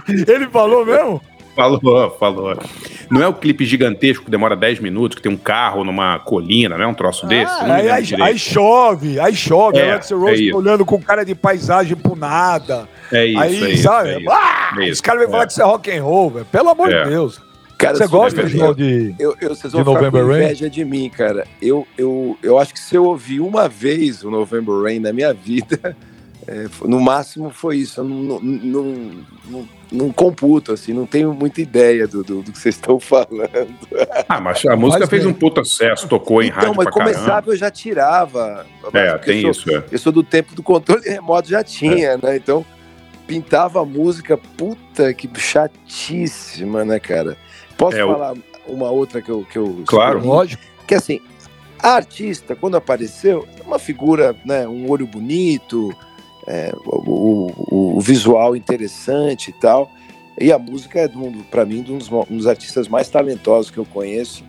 Ele 0.07 0.47
falou 0.47 0.85
mesmo? 0.85 1.21
Falou, 1.55 2.09
falou. 2.19 2.57
Não 3.11 3.21
é 3.21 3.27
o 3.27 3.33
clipe 3.33 3.63
gigantesco 3.63 4.25
que 4.25 4.31
demora 4.31 4.55
10 4.55 4.79
minutos, 4.79 5.15
que 5.15 5.21
tem 5.21 5.31
um 5.31 5.37
carro 5.37 5.83
numa 5.83 6.17
colina, 6.19 6.75
não 6.77 6.85
é 6.85 6.87
um 6.87 6.93
troço 6.95 7.27
desse? 7.27 7.51
Ah, 7.59 7.67
Não 7.67 7.75
me 7.75 7.81
aí, 7.81 7.89
aí, 7.91 8.21
aí 8.21 8.39
chove, 8.39 9.19
aí 9.19 9.35
chove. 9.35 9.77
É, 9.77 9.91
Axel 9.91 10.17
é 10.17 10.31
Rose 10.31 10.47
isso. 10.47 10.57
olhando 10.57 10.83
com 10.83 10.99
cara 10.99 11.23
de 11.23 11.35
paisagem 11.35 11.95
pro 11.95 12.15
nada. 12.15 12.87
É 13.11 13.25
isso, 13.27 13.39
aí, 13.39 13.63
é 13.63 13.69
isso, 13.69 13.83
sabe? 13.83 14.09
é 14.09 14.19
isso. 14.19 14.29
Ah, 14.31 14.73
É 14.77 14.79
os 14.81 14.87
isso, 14.89 15.03
caras 15.03 15.19
vêm 15.21 15.27
é. 15.27 15.31
falar 15.31 15.45
que 15.45 15.51
isso 15.51 15.61
é 15.61 15.65
rock 15.65 15.91
and 15.91 16.03
roll, 16.03 16.29
velho. 16.31 16.45
Pelo 16.51 16.69
amor 16.69 16.91
É. 16.91 17.03
de 17.03 17.09
Deus. 17.11 17.39
Cara, 17.77 17.95
Você 17.97 18.07
gosta, 18.07 18.41
é 18.41 18.47
João, 18.47 18.73
de. 18.73 19.13
Eu, 19.19 19.35
eu, 19.41 19.49
vocês 19.49 19.73
De 19.73 19.83
vão 19.83 19.93
ficar 19.95 20.09
com 20.09 20.17
November 20.17 20.25
Rain? 20.27 20.43
inveja 20.45 20.69
de 20.69 20.85
mim, 20.85 21.09
cara. 21.09 21.45
Eu, 21.61 21.85
eu, 21.97 22.37
eu 22.41 22.57
acho 22.57 22.73
que 22.73 22.79
se 22.79 22.95
eu 22.95 23.03
ouvir 23.05 23.41
uma 23.41 23.67
vez 23.67 24.23
o 24.23 24.31
November 24.31 24.81
Rain 24.81 24.99
na 24.99 25.11
minha 25.11 25.33
vida, 25.33 25.95
é, 26.47 26.65
no 26.87 26.99
máximo 26.99 27.49
foi 27.51 27.77
isso. 27.77 27.99
Eu 28.01 28.03
não, 28.05 28.39
não, 28.39 28.83
não, 29.45 29.67
não, 29.91 30.11
computo, 30.11 30.71
assim, 30.73 30.93
não 30.93 31.05
tenho 31.05 31.33
muita 31.33 31.61
ideia 31.61 32.07
do, 32.07 32.23
do, 32.23 32.41
do 32.41 32.51
que 32.51 32.57
vocês 32.59 32.75
estão 32.75 32.99
falando. 33.01 33.49
Ah, 34.27 34.39
mas 34.41 34.65
a 34.65 34.75
música 34.75 34.99
Faz 35.01 35.09
fez 35.09 35.23
bem. 35.23 35.31
um 35.31 35.35
puta 35.35 35.63
sucesso, 35.63 36.07
tocou 36.07 36.41
em 36.41 36.47
então, 36.47 36.59
rádio 36.59 36.73
mas 36.75 36.83
pra 36.85 36.91
começava 36.93 37.25
caramba. 37.27 37.51
eu 37.51 37.55
já 37.57 37.71
tirava. 37.71 38.65
É, 38.93 39.17
tem 39.19 39.41
eu 39.41 39.53
sou, 39.53 39.71
isso, 39.73 39.75
é. 39.77 39.83
Eu 39.91 39.99
sou 39.99 40.11
do 40.11 40.23
tempo 40.23 40.53
do 40.55 40.63
controle 40.63 41.07
remoto, 41.07 41.49
já 41.49 41.63
tinha, 41.63 42.17
né? 42.17 42.35
Então, 42.35 42.65
pintava 43.27 43.81
a 43.81 43.85
música, 43.85 44.37
puta 44.37 45.13
que 45.13 45.29
chatíssima, 45.39 46.83
né, 46.85 46.99
cara? 46.99 47.37
Posso 47.77 47.97
É, 47.97 48.05
o- 48.05 48.11
falar 48.11 48.33
uma 48.67 48.89
outra 48.89 49.21
que 49.21 49.29
eu. 49.29 49.45
Que 49.49 49.57
eu 49.57 49.83
Claro. 49.85 50.17
escolhi? 50.19 50.27
Lógico. 50.35 50.63
que 50.85 50.95
assim, 50.95 51.21
a 51.79 51.91
artista, 51.95 52.55
quando 52.55 52.75
apareceu, 52.75 53.47
é 53.57 53.63
uma 53.65 53.79
figura, 53.79 54.35
né, 54.45 54.67
um 54.67 54.89
olho 54.91 55.07
bonito, 55.07 55.95
é, 56.47 56.73
o, 56.85 57.51
o- 57.69 57.97
o 57.97 58.01
visual 58.01 58.55
interessante 58.55 59.49
e 59.49 59.53
tal. 59.53 59.91
E 60.39 60.51
a 60.51 60.57
música 60.57 60.99
é, 60.99 61.09
para 61.51 61.63
mim, 61.65 61.85
um 61.87 61.97
dos, 61.97 62.11
um 62.11 62.37
dos 62.37 62.47
artistas 62.47 62.87
mais 62.87 63.07
talentosos 63.09 63.69
que 63.69 63.77
eu 63.77 63.85
conheço, 63.85 64.43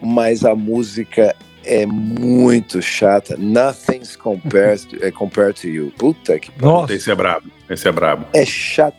mas 0.00 0.44
a 0.44 0.54
música 0.54 1.34
é 1.64 1.84
muito 1.86 2.80
chata. 2.82 3.36
Nothing's 3.36 4.16
compared 4.16 4.86
to, 4.86 4.96
é, 5.04 5.10
compared 5.10 5.60
to 5.60 5.68
you. 5.68 5.92
Puta 5.98 6.38
que 6.38 6.50
pariu. 6.50 6.66
Nossa. 6.66 6.94
Esse 6.94 7.10
é 7.10 7.14
brabo, 7.14 7.46
esse 7.68 7.86
é 7.88 7.92
brabo. 7.92 8.24
É 8.32 8.44
chato. 8.44 8.96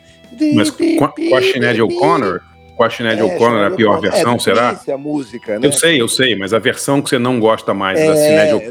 Mas 0.56 0.70
com 0.72 1.06
a, 1.06 1.10
com 1.10 1.36
a 1.36 1.42
Sinead 1.42 1.80
O'Connor, 1.82 2.42
com 2.76 2.84
a 2.84 2.90
Sinead 2.90 3.22
O'Onnor 3.22 3.64
é 3.64 3.68
a 3.68 3.72
pior 3.72 4.00
versão, 4.02 4.36
é, 4.36 4.40
será? 4.40 4.82
A 4.92 4.98
música, 4.98 5.60
né? 5.60 5.68
Eu 5.68 5.72
sei, 5.72 6.02
eu 6.02 6.08
sei, 6.08 6.36
mas 6.36 6.54
a 6.54 6.60
versão 6.60 7.02
que 7.02 7.10
você 7.10 7.20
não 7.20 7.40
gosta 7.40 7.74
mais 7.74 8.00
da 8.00 8.06
É, 8.06 8.08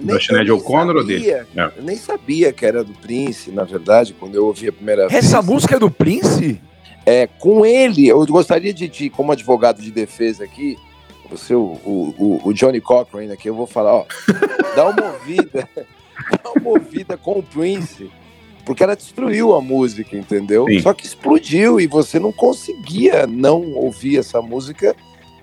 da 0.01 0.19
Sinead 0.21 0.49
eu 0.49 0.51
nem 0.51 0.51
O'Connor 0.51 0.97
ou 0.97 1.05
dele? 1.07 1.25
sabia. 1.31 1.47
É. 1.57 1.71
Eu 1.79 1.83
nem 1.85 1.97
sabia 1.97 2.53
que 2.53 2.67
era 2.67 2.83
do 2.83 2.93
Prince, 2.95 3.51
na 3.53 3.65
verdade, 3.65 4.12
quando 4.19 4.35
eu 4.35 4.47
ouvi 4.47 4.69
a 4.69 4.73
primeira 4.73 5.09
vez. 5.09 5.25
Essa 5.25 5.41
música 5.41 5.77
é 5.77 5.79
do 5.79 5.91
Prince? 5.91 6.61
É, 7.07 7.27
com 7.27 7.65
ele, 7.67 8.07
eu 8.09 8.25
gostaria 8.27 8.73
de, 8.73 8.88
de, 8.88 9.11
como 9.11 9.33
advogado 9.33 9.81
de 9.83 9.91
defesa 9.91 10.45
aqui, 10.45 10.77
você, 11.31 11.55
o, 11.55 11.79
o, 11.85 12.15
o- 12.19 12.41
o 12.49 12.53
Johnny 12.53 12.81
Cochran 12.81 13.33
aqui, 13.33 13.49
eu 13.49 13.55
vou 13.55 13.67
falar, 13.67 13.95
ó, 13.95 14.05
dá 14.77 14.88
uma 14.88 15.12
ouvida, 15.15 15.69
dá 15.77 16.51
uma 16.61 16.71
ouvida 16.71 17.17
com 17.17 17.38
o 17.38 17.43
Prince, 17.43 18.11
porque 18.64 18.83
ela 18.83 18.94
destruiu 18.96 19.55
a 19.55 19.61
música, 19.61 20.16
entendeu? 20.16 20.66
Sim. 20.66 20.81
Só 20.81 20.92
que 20.92 21.05
explodiu 21.07 21.81
e 21.81 21.87
você 21.87 22.18
não 22.18 22.33
conseguia 22.33 23.27
não 23.27 23.72
ouvir 23.75 24.18
essa 24.18 24.40
música 24.40 24.94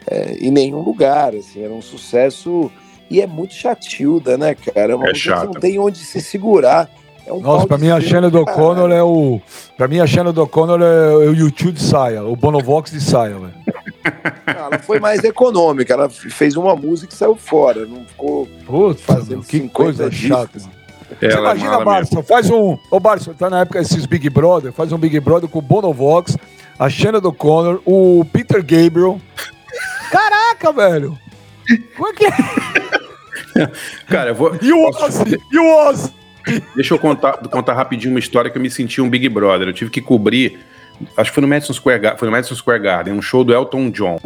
é, 0.10 0.38
em 0.40 0.52
nenhum 0.52 0.82
lugar, 0.82 1.36
assim, 1.36 1.64
era 1.64 1.74
um 1.74 1.82
sucesso 1.82 2.72
e 3.10 3.22
é 3.22 3.28
muito 3.28 3.54
chatilda, 3.54 4.38
né, 4.38 4.56
cara? 4.56 4.94
É 4.94 4.96
uma 4.96 5.08
É 5.08 5.10
música 5.10 5.30
que 5.32 5.36
chata. 5.40 5.46
não 5.46 5.54
tem 5.54 5.80
onde 5.80 5.98
se 6.00 6.22
segurar. 6.22 6.90
É 7.26 7.34
um 7.34 7.42
Nossa, 7.42 7.68
pra 7.68 7.78
mim 7.78 7.90
a 7.90 7.98
cima 8.00 8.10
Shannon 8.10 8.30
do 8.32 8.40
O'Connor 8.42 8.92
é 8.92 9.04
o. 9.04 9.40
Pra 9.78 9.88
mim 9.88 10.00
a 10.00 10.08
Shannon 10.08 10.32
O'Connor 10.42 10.82
é 10.82 11.16
o 11.28 11.34
YouTube 11.34 11.74
de 11.74 11.84
saia, 11.84 12.24
o 12.24 12.36
Bonovox 12.36 12.90
de 12.92 13.00
saia, 13.02 13.36
velho. 13.38 13.54
Ela 14.48 14.80
foi 14.80 15.00
mais 15.00 15.24
econômica, 15.24 15.94
ela 15.94 16.10
fez 16.10 16.56
uma 16.56 16.76
música 16.76 17.14
e 17.14 17.18
saiu 17.18 17.36
fora, 17.36 17.86
não 17.86 18.04
ficou 18.06 18.48
Puta, 18.66 19.00
Fazendo 19.02 19.30
meu, 19.30 19.42
que 19.42 19.58
50 19.60 19.74
coisa 19.74 20.10
discos. 20.10 20.28
chata. 20.28 20.60
Você 21.18 21.26
é 21.26 21.38
imagina, 21.38 21.72
mesmo. 21.72 21.86
Barça, 21.86 22.24
faz 22.24 22.50
um. 22.50 22.78
Ô, 22.92 23.00
Barça, 23.00 23.34
tá 23.34 23.50
na 23.50 23.62
época 23.62 23.80
esses 23.80 24.06
Big 24.06 24.30
Brother, 24.30 24.72
faz 24.72 24.92
um 24.92 24.98
Big 24.98 25.20
Brother 25.20 25.50
com 25.50 25.60
o 25.60 25.62
Bonovox, 25.62 26.38
a 26.78 26.90
Shannon 26.90 27.20
O'Connor, 27.20 27.82
o 27.86 28.26
Peter 28.32 28.62
Gabriel. 28.62 29.20
Caraca, 30.12 30.72
velho! 30.72 31.18
Como 31.96 32.10
é 32.10 32.14
que 32.14 32.26
é? 32.26 32.30
Cara, 34.08 34.30
eu 34.32 34.36
vou. 34.36 34.58
E 34.62 34.72
o 34.72 34.88
Ozzy? 34.88 35.38
E 35.52 35.60
o 35.60 35.88
Ozzy? 35.88 36.14
Deixa 36.76 36.94
eu 36.94 37.00
contar, 37.00 37.34
contar 37.34 37.74
rapidinho 37.74 38.14
uma 38.14 38.20
história 38.20 38.50
que 38.50 38.58
eu 38.58 38.62
me 38.62 38.70
senti 38.70 39.02
um 39.02 39.10
Big 39.10 39.28
Brother. 39.30 39.68
Eu 39.68 39.74
tive 39.74 39.92
que 39.92 40.02
cobrir, 40.02 40.60
acho 41.18 41.32
que 41.32 41.36
foi 41.36 41.42
no 41.42 41.48
Madison 41.48 41.74
Square, 41.74 42.18
foi 42.18 42.28
no 42.28 42.32
Madison 42.32 42.56
Square 42.56 42.82
Garden, 42.82 43.14
um 43.14 43.22
show 43.22 43.44
do 43.44 43.54
Elton 43.54 43.90
John. 43.92 44.18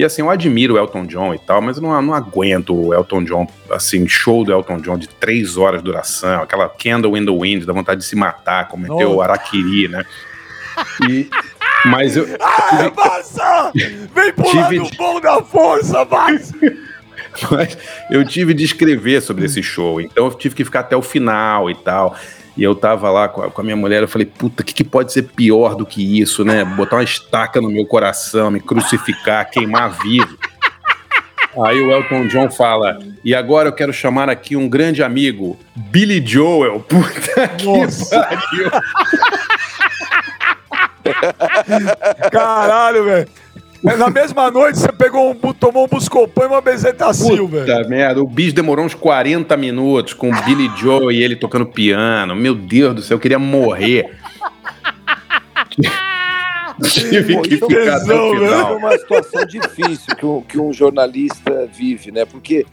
E 0.00 0.04
assim, 0.04 0.22
eu 0.22 0.30
admiro 0.30 0.76
o 0.76 0.78
Elton 0.78 1.04
John 1.04 1.34
e 1.34 1.38
tal, 1.38 1.60
mas 1.60 1.76
eu 1.76 1.82
não, 1.82 2.00
não 2.00 2.14
aguento 2.14 2.74
o 2.74 2.94
Elton 2.94 3.22
John, 3.22 3.46
assim, 3.70 4.08
show 4.08 4.42
do 4.44 4.50
Elton 4.50 4.78
John 4.78 4.96
de 4.96 5.06
três 5.06 5.58
horas 5.58 5.80
de 5.80 5.84
duração, 5.84 6.40
aquela 6.42 6.70
Candle 6.70 7.18
in 7.18 7.26
the 7.26 7.30
Wind, 7.30 7.64
dá 7.66 7.72
vontade 7.74 8.00
de 8.00 8.06
se 8.06 8.16
matar, 8.16 8.66
cometer 8.68 9.04
o. 9.04 9.20
Araquiri, 9.20 9.88
né? 9.88 10.02
E, 11.06 11.28
mas 11.84 12.16
eu, 12.16 12.26
Ah, 12.40 12.90
Barça! 12.96 13.72
Vem 13.74 14.32
pro 14.32 14.44
Tive- 14.46 14.78
lado 14.78 14.90
bom 14.96 15.20
da 15.20 15.42
força, 15.42 16.02
Barça! 16.06 16.54
Mas 17.50 17.78
eu 18.10 18.24
tive 18.24 18.52
de 18.54 18.64
escrever 18.64 19.20
sobre 19.22 19.44
esse 19.44 19.62
show, 19.62 20.00
então 20.00 20.24
eu 20.24 20.34
tive 20.34 20.54
que 20.54 20.64
ficar 20.64 20.80
até 20.80 20.96
o 20.96 21.02
final 21.02 21.70
e 21.70 21.74
tal. 21.76 22.16
E 22.56 22.62
eu 22.62 22.74
tava 22.74 23.10
lá 23.10 23.28
com 23.28 23.42
a, 23.42 23.50
com 23.50 23.60
a 23.60 23.64
minha 23.64 23.76
mulher, 23.76 24.02
eu 24.02 24.08
falei, 24.08 24.26
puta, 24.26 24.62
o 24.62 24.66
que, 24.66 24.74
que 24.74 24.84
pode 24.84 25.12
ser 25.12 25.22
pior 25.22 25.74
do 25.74 25.86
que 25.86 26.20
isso, 26.20 26.44
né? 26.44 26.64
Botar 26.64 26.96
uma 26.96 27.04
estaca 27.04 27.60
no 27.60 27.70
meu 27.70 27.86
coração, 27.86 28.50
me 28.50 28.60
crucificar, 28.60 29.48
queimar 29.50 29.90
vivo. 30.02 30.36
Aí 31.64 31.80
o 31.80 31.90
Elton 31.90 32.28
John 32.28 32.50
fala: 32.50 32.98
E 33.24 33.34
agora 33.34 33.68
eu 33.68 33.72
quero 33.72 33.92
chamar 33.92 34.30
aqui 34.30 34.54
um 34.56 34.68
grande 34.68 35.02
amigo, 35.02 35.58
Billy 35.74 36.24
Joel. 36.24 36.80
Puta 36.80 37.48
que 37.48 38.10
pariu. 38.10 38.70
Caralho, 42.30 43.04
velho. 43.04 43.28
Na 43.82 44.10
mesma 44.10 44.50
noite 44.50 44.78
você 44.78 44.92
pegou 44.92 45.30
um, 45.30 45.52
tomou 45.54 45.84
um 45.84 45.88
Buscopan 45.88 46.44
e 46.44 46.46
uma 46.46 46.60
bezetacil, 46.60 47.48
velho. 47.48 47.64
Puta 47.64 47.88
merda, 47.88 48.22
o 48.22 48.26
bicho 48.26 48.54
demorou 48.54 48.84
uns 48.84 48.94
40 48.94 49.56
minutos 49.56 50.12
com 50.12 50.30
o 50.30 50.42
Billy 50.42 50.70
Joe 50.76 51.14
e 51.14 51.22
ele 51.22 51.34
tocando 51.34 51.64
piano. 51.64 52.36
Meu 52.36 52.54
Deus 52.54 52.94
do 52.94 53.02
céu, 53.02 53.16
eu 53.16 53.20
queria 53.20 53.38
morrer. 53.38 54.10
Tive 56.82 57.34
Pô, 57.36 57.42
que 57.42 57.56
ficar 57.56 57.96
até 57.96 58.14
o 58.14 58.34
final. 58.34 58.72
É 58.72 58.76
uma 58.76 58.98
situação 58.98 59.46
difícil 59.46 60.16
que 60.16 60.26
um, 60.26 60.40
que 60.42 60.58
um 60.58 60.72
jornalista 60.72 61.68
vive, 61.72 62.10
né? 62.10 62.24
Porque 62.24 62.66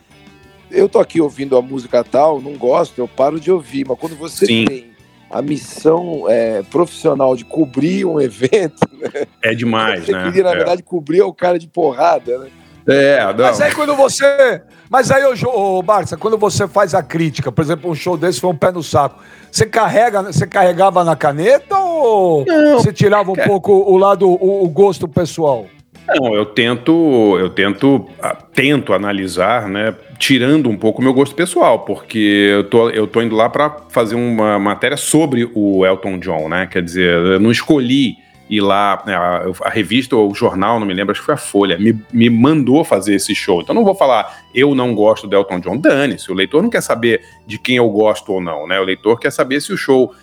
eu 0.69 0.89
tô 0.89 0.99
aqui 0.99 1.21
ouvindo 1.21 1.57
a 1.57 1.61
música 1.61 2.03
tal, 2.03 2.41
não 2.41 2.53
gosto, 2.53 2.99
eu 2.99 3.07
paro 3.07 3.39
de 3.39 3.51
ouvir, 3.51 3.85
mas 3.87 3.97
quando 3.97 4.15
você 4.15 4.45
Sim. 4.45 4.65
tem 4.65 4.96
a 5.29 5.41
missão 5.41 6.25
é, 6.27 6.63
profissional 6.63 7.35
de 7.35 7.43
cobrir 7.45 8.05
um 8.05 8.19
evento. 8.19 8.87
Né? 8.91 9.27
É 9.41 9.53
demais, 9.53 10.05
você 10.05 10.11
né? 10.11 10.23
queria, 10.23 10.43
na 10.43 10.51
é. 10.51 10.55
verdade, 10.55 10.83
cobrir 10.83 11.21
o 11.21 11.33
cara 11.33 11.59
de 11.59 11.67
porrada, 11.67 12.39
né? 12.39 12.47
É, 12.87 13.33
não. 13.33 13.43
Mas 13.43 13.59
aí 13.59 13.75
quando 13.75 13.95
você. 13.95 14.61
Mas 14.89 15.11
aí, 15.11 15.21
ô, 15.25 15.77
ô 15.77 15.83
Barça, 15.83 16.15
quando 16.15 16.37
você 16.37 16.65
faz 16.69 16.95
a 16.95 17.03
crítica, 17.03 17.51
por 17.51 17.61
exemplo, 17.61 17.91
um 17.91 17.95
show 17.95 18.15
desse 18.15 18.39
foi 18.39 18.49
um 18.49 18.55
pé 18.55 18.71
no 18.71 18.81
saco. 18.81 19.21
Você 19.51 19.65
carrega, 19.65 20.23
você 20.23 20.47
carregava 20.47 21.03
na 21.03 21.13
caneta 21.13 21.77
ou 21.77 22.45
não, 22.45 22.79
você 22.79 22.93
tirava 22.93 23.29
um 23.29 23.35
cara. 23.35 23.49
pouco 23.49 23.73
o 23.73 23.97
lado, 23.97 24.29
o, 24.29 24.63
o 24.63 24.69
gosto 24.69 25.05
pessoal? 25.05 25.65
Não, 26.07 26.33
eu 26.33 26.45
tento, 26.45 27.37
eu 27.37 27.49
tento, 27.49 28.07
ah, 28.21 28.33
tento 28.53 28.93
analisar, 28.93 29.67
né, 29.67 29.93
tirando 30.17 30.69
um 30.69 30.77
pouco 30.77 31.01
o 31.01 31.03
meu 31.03 31.13
gosto 31.13 31.35
pessoal, 31.35 31.79
porque 31.79 32.49
eu 32.51 32.63
tô, 32.63 32.89
eu 32.89 33.07
tô 33.07 33.21
indo 33.21 33.35
lá 33.35 33.49
para 33.49 33.77
fazer 33.89 34.15
uma 34.15 34.57
matéria 34.57 34.97
sobre 34.97 35.49
o 35.53 35.85
Elton 35.85 36.17
John, 36.19 36.49
né? 36.49 36.67
Quer 36.67 36.83
dizer, 36.83 37.13
eu 37.13 37.39
não 37.39 37.51
escolhi 37.51 38.15
ir 38.49 38.61
lá, 38.61 39.03
né, 39.05 39.13
a, 39.13 39.43
a, 39.65 39.69
revista 39.69 40.15
ou 40.15 40.31
o 40.31 40.33
jornal, 40.33 40.79
não 40.79 40.87
me 40.87 40.93
lembro, 40.93 41.11
acho 41.11 41.19
que 41.19 41.25
foi 41.25 41.33
a 41.33 41.37
Folha, 41.37 41.77
me, 41.77 41.93
me 42.13 42.29
mandou 42.29 42.83
fazer 42.83 43.15
esse 43.15 43.35
show. 43.35 43.61
Então 43.61 43.75
não 43.75 43.83
vou 43.83 43.93
falar, 43.93 44.41
eu 44.55 44.73
não 44.73 44.95
gosto 44.95 45.27
do 45.27 45.35
Elton 45.35 45.59
John. 45.59 45.77
Dane-se, 45.77 46.31
o 46.31 46.35
leitor 46.35 46.63
não 46.63 46.69
quer 46.69 46.81
saber 46.81 47.21
de 47.45 47.57
quem 47.57 47.75
eu 47.75 47.89
gosto 47.89 48.31
ou 48.31 48.41
não, 48.41 48.65
né? 48.65 48.79
O 48.79 48.83
leitor 48.83 49.19
quer 49.19 49.31
saber 49.31 49.61
se 49.61 49.73
o 49.73 49.77
show 49.77 50.13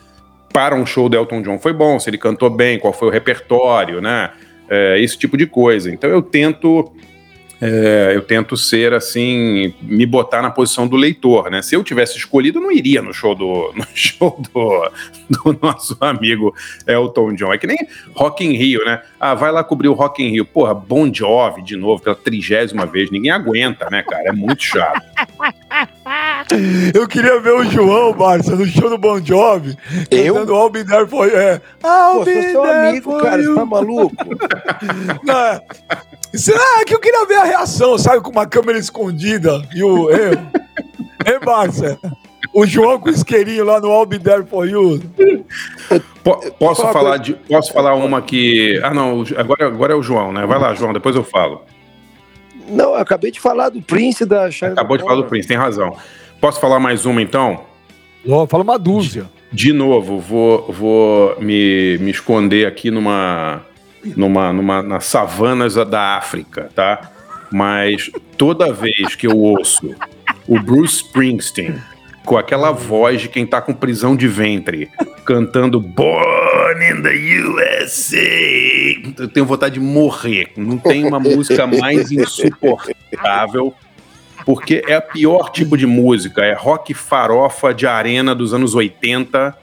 para 0.53 0.75
um 0.75 0.87
show 0.87 1.09
do 1.09 1.17
Elton 1.17 1.43
John 1.43 1.59
foi 1.59 1.73
bom, 1.73 1.99
se 1.99 2.09
ele 2.09 2.17
cantou 2.17 2.49
bem, 2.49 2.79
qual 2.79 2.93
foi 2.93 3.09
o 3.09 3.11
repertório, 3.11 4.01
né? 4.01 4.31
é, 4.69 5.01
esse 5.01 5.17
tipo 5.17 5.37
de 5.37 5.47
coisa. 5.47 5.91
Então 5.91 6.09
eu 6.09 6.23
tento 6.23 6.93
é, 7.67 8.13
eu 8.15 8.21
tento 8.21 8.59
ser 8.59 8.93
assim, 8.93 9.73
me 9.81 10.05
botar 10.05 10.43
na 10.43 10.51
posição 10.51 10.87
do 10.87 10.97
leitor, 10.97 11.51
né? 11.51 11.63
Se 11.63 11.75
eu 11.75 11.83
tivesse 11.83 12.19
escolhido, 12.19 12.59
eu 12.59 12.63
não 12.63 12.71
iria 12.71 13.01
no 13.01 13.11
show 13.15 13.35
do, 13.35 13.73
no 13.75 13.87
show 13.95 14.39
do, 14.53 14.91
do 15.31 15.59
nosso 15.63 15.97
amigo 15.99 16.55
Elton 16.87 17.35
John. 17.35 17.55
É 17.55 17.57
que 17.57 17.67
nem 17.67 17.79
Rock 18.15 18.45
in 18.45 18.53
Rio, 18.53 18.85
né? 18.85 19.01
Ah, 19.19 19.35
vai 19.35 19.51
lá 19.51 19.65
cobrir 19.65 19.89
o 19.89 19.95
Rock 19.95 20.23
in 20.23 20.29
Rio. 20.29 20.45
Porra, 20.45 20.75
Bon 20.75 21.11
Jovi 21.13 21.63
de 21.63 21.75
novo, 21.75 22.03
pela 22.03 22.15
trigésima 22.15 22.85
vez. 22.85 23.11
Ninguém 23.11 23.31
aguenta, 23.31 23.89
né, 23.91 24.03
cara? 24.03 24.29
É 24.29 24.33
muito 24.33 24.63
chato. 24.63 25.03
Eu 26.95 27.09
queria 27.09 27.41
ver 27.41 27.55
o 27.55 27.65
João, 27.65 28.13
Barça, 28.13 28.55
no 28.55 28.67
show 28.67 28.89
do 28.89 28.99
Bon 28.99 29.21
Jovi. 29.25 29.77
Eu? 30.11 30.35
Cantando 30.35 30.55
I'll 30.55 30.71
Be 30.71 30.85
There 30.85 31.07
For 31.07 31.27
You. 31.27 31.37
É. 31.37 31.61
I'll 31.83 32.19
Pô, 32.19 32.25
be 32.25 32.43
seu 32.43 32.65
amigo, 32.65 33.19
cara. 33.19 33.43
Você 33.43 33.55
tá 33.55 33.65
maluco? 33.65 34.17
Não, 35.25 35.39
é. 35.39 35.61
Será 36.35 36.85
que 36.85 36.95
eu 36.95 37.01
queria 37.01 37.25
ver 37.27 37.37
a 37.37 37.45
reação, 37.45 37.97
sabe? 37.97 38.21
Com 38.21 38.31
uma 38.31 38.47
câmera 38.47 38.79
escondida 38.79 39.63
e 39.75 39.83
o... 39.83 40.11
Hein, 40.11 40.39
Barça? 41.45 41.99
O 42.53 42.67
João 42.67 43.01
com 43.01 43.09
o 43.09 43.13
isqueirinho 43.13 43.65
lá 43.65 43.81
no 43.81 43.89
I'll 43.89 44.07
Be 44.07 44.19
There 44.19 44.45
For 44.45 44.69
You. 44.69 45.01
posso 46.59 46.83
falar, 46.93 47.17
de, 47.19 47.35
posso 47.35 47.73
falar 47.73 47.95
uma 47.95 48.21
que... 48.21 48.81
Ah, 48.83 48.93
não. 48.93 49.25
Agora, 49.37 49.67
agora 49.67 49.93
é 49.93 49.97
o 49.97 50.03
João, 50.03 50.33
né? 50.33 50.45
Vai 50.47 50.59
lá, 50.59 50.75
João. 50.75 50.93
Depois 50.93 51.17
eu 51.17 51.25
falo. 51.25 51.63
Não, 52.69 52.91
eu 52.91 52.97
acabei 52.97 53.31
de 53.31 53.41
falar 53.41 53.69
do 53.69 53.83
Prince 53.83 54.25
da 54.25 54.51
China. 54.51 54.73
Acabou 54.73 54.97
de 54.97 55.03
falar 55.03 55.17
do 55.17 55.25
Prince, 55.25 55.49
tem 55.49 55.57
razão. 55.57 55.97
Posso 56.45 56.61
falar 56.61 56.79
mais 56.79 57.07
uma 57.07 57.23
então? 57.23 57.65
Oh, 58.23 58.47
fala 58.47 58.63
uma 58.63 58.79
dúzia. 58.79 59.25
De, 59.51 59.69
de 59.69 59.73
novo, 59.73 60.19
vou, 60.19 60.71
vou 60.71 61.41
me, 61.41 61.97
me 61.97 62.11
esconder 62.11 62.67
aqui 62.67 62.91
numa, 62.91 63.63
numa, 64.15 64.53
numa, 64.53 64.83
nas 64.83 65.07
savanas 65.07 65.75
da 65.75 66.19
África, 66.19 66.69
tá? 66.75 67.11
Mas 67.51 68.11
toda 68.37 68.75
vez 68.75 69.15
que 69.15 69.27
eu 69.27 69.39
ouço 69.39 69.95
o 70.47 70.61
Bruce 70.61 70.97
Springsteen 70.97 71.77
com 72.27 72.37
aquela 72.37 72.73
voz 72.73 73.23
de 73.23 73.31
quem 73.31 73.47
tá 73.47 73.63
com 73.63 73.73
prisão 73.73 74.15
de 74.15 74.29
ventre, 74.29 74.91
cantando 75.25 75.81
Born 75.81 76.85
in 76.91 77.01
the 77.01 77.15
USA. 77.49 78.19
Eu 79.19 79.29
tenho 79.29 79.47
vontade 79.47 79.75
de 79.75 79.81
morrer. 79.81 80.53
Não 80.59 80.77
tem 80.77 81.07
uma 81.07 81.19
música 81.19 81.67
mais 81.67 82.13
insuportável, 82.13 83.75
porque 84.45 84.83
é 84.87 84.95
a 84.95 85.01
pior 85.01 85.51
tipo 85.51 85.77
de 85.77 85.87
música. 85.87 86.45
É 86.45 86.55
rock 86.55 86.95
farofa 86.95 87.73
de 87.73 87.87
arena 87.87 88.35
dos 88.35 88.53
anos 88.53 88.75
80, 88.75 89.57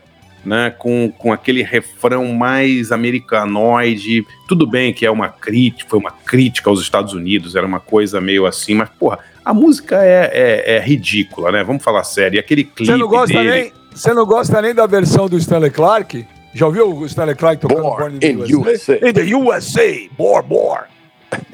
né? 0.45 0.73
Com, 0.77 1.11
com 1.17 1.32
aquele 1.32 1.63
refrão 1.63 2.27
mais 2.34 2.91
americanoide. 2.91 4.25
Tudo 4.47 4.65
bem 4.65 4.93
que 4.93 5.05
é 5.05 5.11
uma 5.11 5.29
crítica, 5.29 5.89
foi 5.89 5.99
uma 5.99 6.11
crítica 6.11 6.69
aos 6.69 6.82
Estados 6.82 7.13
Unidos, 7.13 7.55
era 7.55 7.65
uma 7.65 7.79
coisa 7.79 8.19
meio 8.19 8.45
assim, 8.45 8.73
mas, 8.73 8.89
porra 8.89 9.19
a 9.43 9.53
música 9.53 10.03
é, 10.03 10.29
é, 10.34 10.75
é, 10.75 10.79
ridícula, 10.79 11.51
né? 11.51 11.63
Vamos 11.63 11.84
falar 11.84 12.03
sério. 12.03 12.38
E 12.38 12.39
aquele 12.39 12.63
clipe 12.63 12.91
você 12.91 12.97
não 12.97 13.07
gosta 13.07 13.34
dele... 13.34 13.51
Nem, 13.51 13.73
você 13.93 14.13
não 14.13 14.25
gosta 14.25 14.61
nem 14.61 14.73
da 14.73 14.86
versão 14.86 15.27
do 15.27 15.38
Stanley 15.38 15.71
Clark? 15.71 16.25
Já 16.53 16.67
ouviu 16.67 16.95
o 16.95 17.05
Stanley 17.05 17.36
Clark 17.36 17.61
tocando 17.61 17.82
Born, 17.82 18.19
Born 18.19 18.25
in, 18.25 18.38
the 18.38 18.55
USA? 18.55 18.95
In 18.97 19.13
the 19.13 19.36
USA, 19.36 20.09
more, 20.17 20.45
more. 20.47 20.84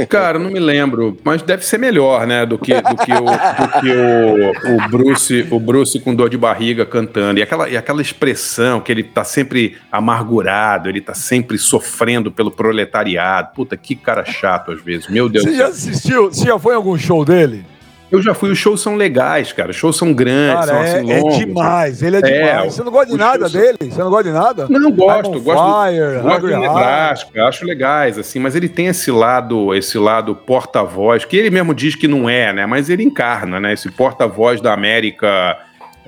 Cara, 0.09 0.39
não 0.39 0.49
me 0.49 0.59
lembro, 0.59 1.17
mas 1.23 1.41
deve 1.41 1.65
ser 1.65 1.77
melhor, 1.77 2.25
né, 2.25 2.45
do 2.45 2.57
que, 2.57 2.73
do 2.73 2.95
que, 2.95 3.11
o, 3.13 3.25
do 3.25 3.81
que 3.81 3.91
o, 3.91 4.75
o, 4.75 4.89
Bruce, 4.89 5.47
o 5.51 5.59
Bruce 5.59 5.99
com 5.99 6.15
dor 6.15 6.29
de 6.29 6.37
barriga 6.37 6.85
cantando. 6.85 7.39
E 7.39 7.43
aquela, 7.43 7.69
e 7.69 7.77
aquela 7.77 8.01
expressão 8.01 8.79
que 8.79 8.91
ele 8.91 9.03
tá 9.03 9.23
sempre 9.23 9.77
amargurado, 9.91 10.89
ele 10.89 11.01
tá 11.01 11.13
sempre 11.13 11.57
sofrendo 11.57 12.31
pelo 12.31 12.51
proletariado. 12.51 13.53
Puta, 13.53 13.77
que 13.77 13.95
cara 13.95 14.25
chato 14.25 14.71
às 14.71 14.81
vezes. 14.81 15.07
Meu 15.07 15.29
Deus 15.29 15.45
Você 15.45 15.55
já 15.55 15.67
assistiu? 15.67 16.25
Você 16.25 16.45
já 16.45 16.57
foi 16.57 16.73
em 16.73 16.77
algum 16.77 16.97
show 16.97 17.23
dele? 17.23 17.63
Eu 18.09 18.21
já 18.21 18.33
fui, 18.33 18.49
os 18.49 18.57
shows 18.57 18.81
são 18.81 18.95
legais, 18.95 19.51
cara. 19.51 19.71
Os 19.71 19.75
shows 19.75 19.97
são 19.97 20.13
grandes, 20.13 20.65
cara, 20.65 20.87
são 20.87 20.99
assim, 20.99 21.11
é, 21.11 21.19
longos. 21.19 21.35
É 21.35 21.45
demais, 21.45 22.01
ele 22.01 22.15
é, 22.15 22.19
é 22.19 22.21
demais. 22.21 22.73
Você 22.73 22.83
não 22.83 22.91
gosta 22.91 23.11
de 23.11 23.17
nada 23.17 23.49
dele? 23.49 23.77
Você 23.81 23.99
não 24.01 24.09
gosta 24.09 24.23
de 24.23 24.31
nada? 24.31 24.67
Não, 24.69 24.91
gosto. 24.91 25.41
gosto 25.41 25.89
Fire, 25.89 26.21
gosto 26.21 26.41
do 26.41 26.57
Nebraska, 26.57 27.43
acho 27.45 27.65
legais, 27.65 28.17
assim, 28.17 28.39
mas 28.39 28.55
ele 28.55 28.69
tem 28.69 28.87
esse 28.87 29.11
lado, 29.11 29.75
esse 29.75 29.97
lado 29.97 30.33
porta-voz, 30.33 31.25
que 31.25 31.35
ele 31.35 31.49
mesmo 31.49 31.73
diz 31.73 31.95
que 31.95 32.07
não 32.07 32.29
é, 32.29 32.53
né? 32.53 32.65
Mas 32.65 32.89
ele 32.89 33.03
encarna, 33.03 33.59
né? 33.59 33.73
Esse 33.73 33.91
porta-voz 33.91 34.61
da 34.61 34.73
América. 34.73 35.57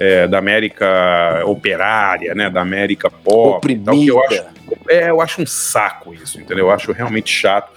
É, 0.02 0.30
da 0.30 0.38
América 0.38 1.43
operária, 1.45 2.34
né, 2.34 2.50
da 2.50 2.62
América 2.62 3.10
pop, 3.12 3.58
Oprimida. 3.58 3.91
Tal, 3.91 4.00
que 4.00 4.08
eu 4.08 4.24
acho, 4.24 4.45
é, 4.88 5.10
eu 5.10 5.20
acho 5.20 5.41
um 5.41 5.45
saco 5.45 6.14
isso, 6.14 6.39
entendeu? 6.39 6.68
Eu 6.68 6.72
acho 6.72 6.93
realmente 6.93 7.30
chato. 7.30 7.70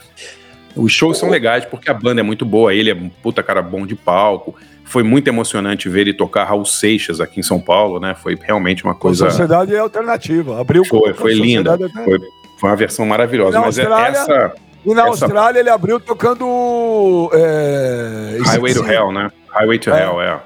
Os 0.76 0.92
shows 0.92 1.18
são 1.18 1.28
legais 1.28 1.64
porque 1.64 1.90
a 1.90 1.94
banda 1.94 2.20
é 2.20 2.24
muito 2.24 2.44
boa, 2.44 2.74
ele 2.74 2.90
é 2.90 2.94
um 2.94 3.08
puta 3.08 3.42
cara 3.42 3.62
bom 3.62 3.86
de 3.86 3.94
palco. 3.94 4.54
Foi 4.84 5.02
muito 5.02 5.28
emocionante 5.28 5.88
ver 5.88 6.02
ele 6.02 6.14
tocar 6.14 6.44
Raul 6.44 6.66
Seixas 6.66 7.20
aqui 7.20 7.40
em 7.40 7.42
São 7.42 7.60
Paulo, 7.60 7.98
né? 7.98 8.14
Foi 8.14 8.38
realmente 8.40 8.84
uma 8.84 8.94
coisa. 8.94 9.26
A 9.26 9.30
sociedade 9.30 9.74
é 9.74 9.78
alternativa. 9.78 10.60
Abriu 10.60 10.84
Foi, 10.84 11.14
foi 11.14 11.34
linda. 11.34 11.78
Foi, 11.78 12.18
foi 12.58 12.70
uma 12.70 12.76
versão 12.76 13.06
maravilhosa. 13.06 13.58
Mas 13.60 13.78
é 13.78 13.84
essa. 13.84 14.54
E 14.84 14.92
na 14.92 15.02
essa... 15.02 15.24
Austrália 15.24 15.60
ele 15.60 15.70
abriu 15.70 15.98
tocando. 16.00 17.30
É... 17.32 18.38
Highway 18.44 18.74
to 18.74 18.84
Hell, 18.84 19.12
né? 19.12 19.30
Highway 19.48 19.78
to 19.78 19.90
é. 19.90 20.02
Hell, 20.02 20.20
é. 20.20 20.40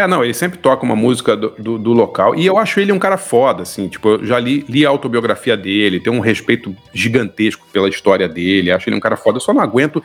É, 0.00 0.06
não, 0.06 0.24
ele 0.24 0.32
sempre 0.32 0.58
toca 0.58 0.82
uma 0.82 0.96
música 0.96 1.36
do, 1.36 1.50
do, 1.58 1.78
do, 1.78 1.92
local. 1.92 2.34
E 2.34 2.46
eu 2.46 2.56
acho 2.56 2.80
ele 2.80 2.90
um 2.90 2.98
cara 2.98 3.18
foda, 3.18 3.62
assim. 3.62 3.86
Tipo, 3.86 4.08
eu 4.08 4.24
já 4.24 4.38
li, 4.38 4.64
li 4.66 4.86
a 4.86 4.88
autobiografia 4.88 5.56
dele, 5.56 6.00
tenho 6.00 6.16
um 6.16 6.20
respeito 6.20 6.74
gigantesco 6.94 7.66
pela 7.70 7.88
história 7.88 8.26
dele. 8.26 8.72
Acho 8.72 8.88
ele 8.88 8.96
um 8.96 9.00
cara 9.00 9.16
foda. 9.16 9.36
Eu 9.36 9.42
só 9.42 9.52
não 9.52 9.60
aguento 9.60 10.02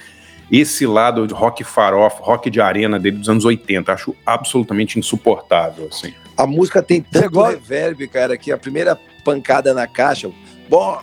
esse 0.51 0.85
lado 0.85 1.25
de 1.25 1.33
rock 1.33 1.63
farofa, 1.63 2.21
rock 2.21 2.49
de 2.49 2.59
arena 2.59 2.99
dele 2.99 3.17
dos 3.17 3.29
anos 3.29 3.45
80. 3.45 3.93
Acho 3.93 4.13
absolutamente 4.25 4.99
insuportável, 4.99 5.87
assim. 5.89 6.13
A 6.37 6.45
música 6.45 6.83
tem 6.83 7.01
tanto 7.01 7.41
reverb, 7.41 8.05
cara, 8.09 8.37
que 8.37 8.51
a 8.51 8.57
primeira 8.57 8.99
pancada 9.23 9.73
na 9.73 9.87
caixa, 9.87 10.29
bom, 10.69 10.99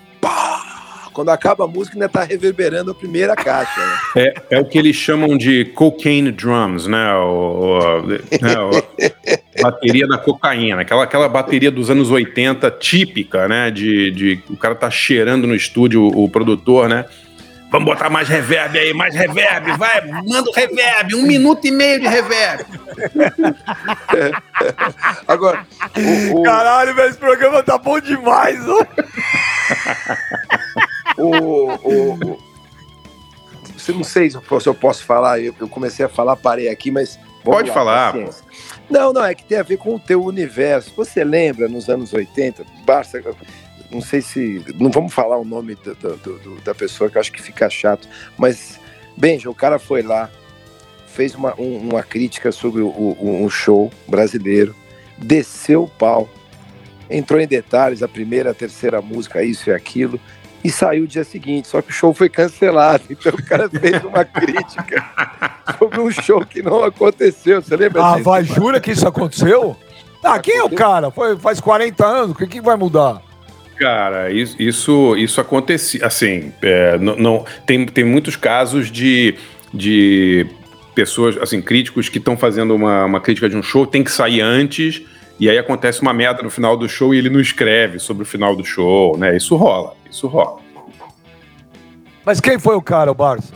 quando 1.13 1.31
acaba 1.31 1.65
a 1.65 1.69
música, 1.69 1.97
ainda 1.97 2.09
tá 2.09 2.25
reverberando 2.25 2.91
a 2.91 2.95
primeira 2.95 3.35
caixa. 3.37 3.81
Né? 3.81 3.99
É, 4.17 4.57
é 4.57 4.61
o 4.61 4.65
que 4.65 4.79
eles 4.79 4.97
chamam 4.97 5.37
de 5.37 5.67
cocaine 5.67 6.31
drums, 6.31 6.87
né? 6.87 7.15
O, 7.15 8.01
o, 8.01 8.07
né? 8.07 8.59
o 8.59 9.63
bateria 9.63 10.07
da 10.07 10.19
cocaína, 10.19 10.83
aquela, 10.83 11.05
aquela 11.05 11.29
bateria 11.29 11.71
dos 11.71 11.91
anos 11.91 12.11
80 12.11 12.71
típica, 12.73 13.47
né? 13.47 13.71
De, 13.71 14.11
de 14.11 14.43
o 14.51 14.57
cara 14.57 14.75
tá 14.75 14.91
cheirando 14.91 15.47
no 15.47 15.55
estúdio, 15.55 16.03
o, 16.03 16.25
o 16.25 16.29
produtor, 16.29 16.89
né? 16.89 17.05
Vamos 17.73 17.87
botar 17.87 18.11
mais 18.11 18.29
reverb 18.29 18.79
aí, 18.79 18.93
mais 18.93 19.15
reverb, 19.15 19.73
vai, 19.79 20.07
manda 20.27 20.51
o 20.51 20.53
reverb, 20.53 21.15
um 21.15 21.23
minuto 21.23 21.67
e 21.67 21.71
meio 21.71 22.01
de 22.01 22.07
reverb. 22.07 22.67
Agora, 25.27 25.67
o, 25.97 26.41
o... 26.41 26.43
caralho, 26.43 26.95
velho, 26.95 27.09
esse 27.09 27.19
programa 27.19 27.63
tá 27.63 27.79
bom 27.79 27.99
demais, 27.99 28.61
ó. 28.69 28.87
o, 31.17 31.73
o, 31.83 32.39
você 33.83 33.93
não 33.93 34.05
sei 34.05 34.31
se 34.31 34.37
eu 34.37 34.75
posso 34.75 35.05
falar, 35.05 35.41
eu, 35.41 35.55
comecei 35.69 36.05
a 36.05 36.09
falar, 36.09 36.37
parei 36.37 36.69
aqui, 36.69 36.91
mas. 36.91 37.19
Pode 37.43 37.71
lá, 37.71 37.75
falar. 37.75 38.13
Paciência. 38.13 38.45
Não, 38.89 39.13
não, 39.13 39.25
é 39.25 39.35
que 39.35 39.45
tem 39.45 39.59
a 39.59 39.63
ver 39.65 39.79
com 39.79 39.95
o 39.95 39.99
teu 39.99 40.23
universo. 40.23 40.93
Você 40.95 41.25
lembra 41.25 41.67
nos 41.69 41.89
anos 41.89 42.13
80, 42.13 42.65
Barça, 42.85 43.21
não 43.93 44.01
sei 44.01 44.21
se. 44.21 44.65
Não 44.79 44.91
vamos 44.91 45.13
falar 45.13 45.37
o 45.39 45.45
nome 45.45 45.75
do, 45.77 45.95
do, 45.95 46.39
do, 46.39 46.61
da 46.63 46.75
pessoa, 46.75 47.11
que 47.11 47.17
eu 47.17 47.21
acho 47.21 47.33
que 47.33 47.43
fica 47.43 47.69
chato, 47.69 48.09
mas, 48.37 48.81
Benja, 49.17 49.51
o 49.51 49.55
cara 49.55 49.79
foi 49.79 50.03
lá, 50.03 50.31
fez 51.07 51.35
uma, 51.35 51.55
um, 51.61 51.77
uma 51.91 52.03
crítica 52.03 52.51
sobre 52.51 52.81
o, 52.81 52.89
o, 52.89 53.45
um 53.45 53.51
show 53.51 53.91
brasileiro, 54.09 54.75
desceu 55.19 55.85
o 55.85 55.89
pau, 55.89 56.29
entrou 57.11 57.41
em 57.41 57.47
detalhes, 57.47 58.03
a 58.03 58.09
primeira, 58.09 58.51
a 58.51 58.55
terceira 58.55 59.03
música, 59.03 59.43
isso 59.45 59.69
e 59.71 59.73
aquilo, 59.73 60.19
e 60.65 60.71
saiu 60.71 61.05
o 61.05 61.09
dia 61.09 61.25
seguinte. 61.25 61.69
Só 61.69 61.83
que 61.83 61.91
o 61.91 61.95
show 61.95 62.15
foi 62.15 62.29
cancelado. 62.29 63.03
Então 63.11 63.33
o 63.33 63.45
cara 63.45 63.69
fez 63.69 64.03
uma 64.05 64.25
crítica 64.25 65.05
sobre 65.79 66.01
um 66.01 66.11
show 66.11 66.45
que 66.47 66.63
não 66.63 66.83
aconteceu. 66.85 67.61
Você 67.61 67.77
lembra 67.77 68.03
Ah, 68.05 68.13
disso? 68.13 68.25
vai, 68.25 68.45
jura 68.45 68.81
que 68.81 68.93
isso 68.93 69.07
aconteceu? 69.07 69.77
Ah, 70.25 70.39
quem 70.39 70.57
é 70.57 70.63
o 70.63 70.71
cara? 70.71 71.11
Foi, 71.11 71.37
faz 71.37 71.61
40 71.61 72.07
anos, 72.07 72.31
o 72.31 72.35
que, 72.39 72.47
que 72.47 72.61
vai 72.61 72.77
mudar? 72.77 73.21
Cara, 73.83 74.31
isso, 74.31 74.55
isso, 74.63 75.17
isso 75.17 75.41
acontecia. 75.41 76.07
Assim, 76.07 76.53
é, 76.63 76.97
não, 76.99 77.17
não, 77.17 77.45
tem, 77.67 77.85
tem 77.85 78.05
muitos 78.05 78.37
casos 78.37 78.89
de, 78.93 79.35
de 79.75 80.47
pessoas, 80.95 81.37
assim, 81.39 81.61
críticos 81.61 82.09
que 82.09 82.19
estão 82.19 82.37
fazendo 82.37 82.77
uma, 82.77 83.05
uma 83.07 83.21
crítica 83.21 83.49
de 83.49 83.57
um 83.57 83.63
show, 83.63 83.85
tem 83.85 84.05
que 84.05 84.13
sair 84.13 84.41
antes, 84.41 85.03
e 85.41 85.51
aí 85.51 85.59
acontece 85.59 86.01
uma 86.01 86.15
merda 86.15 86.45
no 86.45 86.51
final 86.51 86.77
do 86.77 86.89
show 86.89 87.13
e 87.13 87.19
ele 87.19 87.29
não 87.29 87.41
escreve 87.41 87.99
sobre 87.99 88.23
o 88.23 88.27
final 88.27 88.55
do 88.55 88.65
show, 88.65 89.19
né? 89.19 89.37
Isso 89.37 89.57
rola. 89.57 89.95
Isso 90.09 90.29
rola. 90.29 90.61
Mas 92.25 92.41
quem 92.41 92.61
foi 92.61 92.77
o 92.77 92.83
cara, 92.83 93.11
o 93.11 93.15
Barça? 93.15 93.53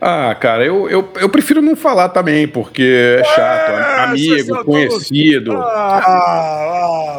Ah, 0.00 0.34
cara, 0.34 0.64
eu, 0.64 0.90
eu, 0.90 1.08
eu 1.16 1.28
prefiro 1.28 1.62
não 1.62 1.74
falar 1.74 2.10
também, 2.10 2.46
porque 2.46 3.18
é 3.18 3.24
chato. 3.24 3.70
É, 3.70 4.00
amigo, 4.04 4.64
conhecido. 4.64 5.52
Vá, 5.52 6.00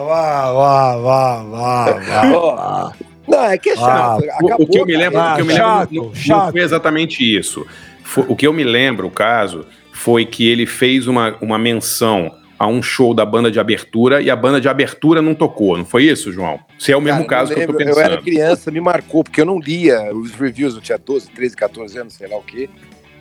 vá, 0.07 0.95
vá, 0.95 1.43
vá, 1.43 1.43
vá, 1.43 2.93
Não, 3.27 3.43
é 3.45 3.57
que 3.57 3.71
é 3.71 3.75
chato. 3.75 4.23
Ah, 4.29 4.35
Acabou, 4.35 4.65
o, 4.65 4.67
que 4.67 4.79
eu 4.79 4.85
me 4.85 4.95
lembro, 4.95 5.19
ah, 5.19 5.33
o 5.33 5.35
que 5.35 5.41
eu 5.41 5.45
me 5.45 5.53
chato, 5.55 5.91
lembro 5.91 6.11
não, 6.27 6.37
não 6.37 6.51
foi 6.51 6.61
exatamente 6.61 7.37
isso. 7.37 7.65
Foi, 8.03 8.25
o 8.27 8.35
que 8.35 8.45
eu 8.45 8.53
me 8.53 8.63
lembro, 8.63 9.07
o 9.07 9.11
caso, 9.11 9.65
foi 9.91 10.23
que 10.23 10.47
ele 10.47 10.67
fez 10.67 11.07
uma, 11.07 11.35
uma 11.41 11.57
menção 11.57 12.31
a 12.59 12.67
um 12.67 12.81
show 12.81 13.13
da 13.13 13.25
banda 13.25 13.51
de 13.51 13.59
abertura 13.59 14.21
e 14.21 14.29
a 14.29 14.35
banda 14.35 14.59
de 14.59 14.67
abertura 14.67 15.21
não 15.21 15.35
tocou, 15.35 15.77
não 15.77 15.85
foi 15.85 16.05
isso, 16.05 16.31
João? 16.31 16.59
Se 16.79 16.91
é 16.91 16.97
o 16.97 17.01
mesmo 17.01 17.25
Cara, 17.25 17.41
caso 17.41 17.53
que 17.53 17.61
eu 17.61 17.67
tô 17.67 17.73
pensando. 17.73 17.99
Eu 17.99 18.03
era 18.03 18.21
criança, 18.21 18.71
me 18.71 18.81
marcou, 18.81 19.23
porque 19.23 19.41
eu 19.41 19.45
não 19.45 19.59
lia 19.59 20.13
os 20.15 20.31
reviews, 20.31 20.75
eu 20.75 20.81
tinha 20.81 20.97
12, 20.97 21.29
13, 21.29 21.55
14 21.55 21.99
anos, 21.99 22.13
sei 22.13 22.27
lá 22.27 22.37
o 22.37 22.43
quê. 22.43 22.69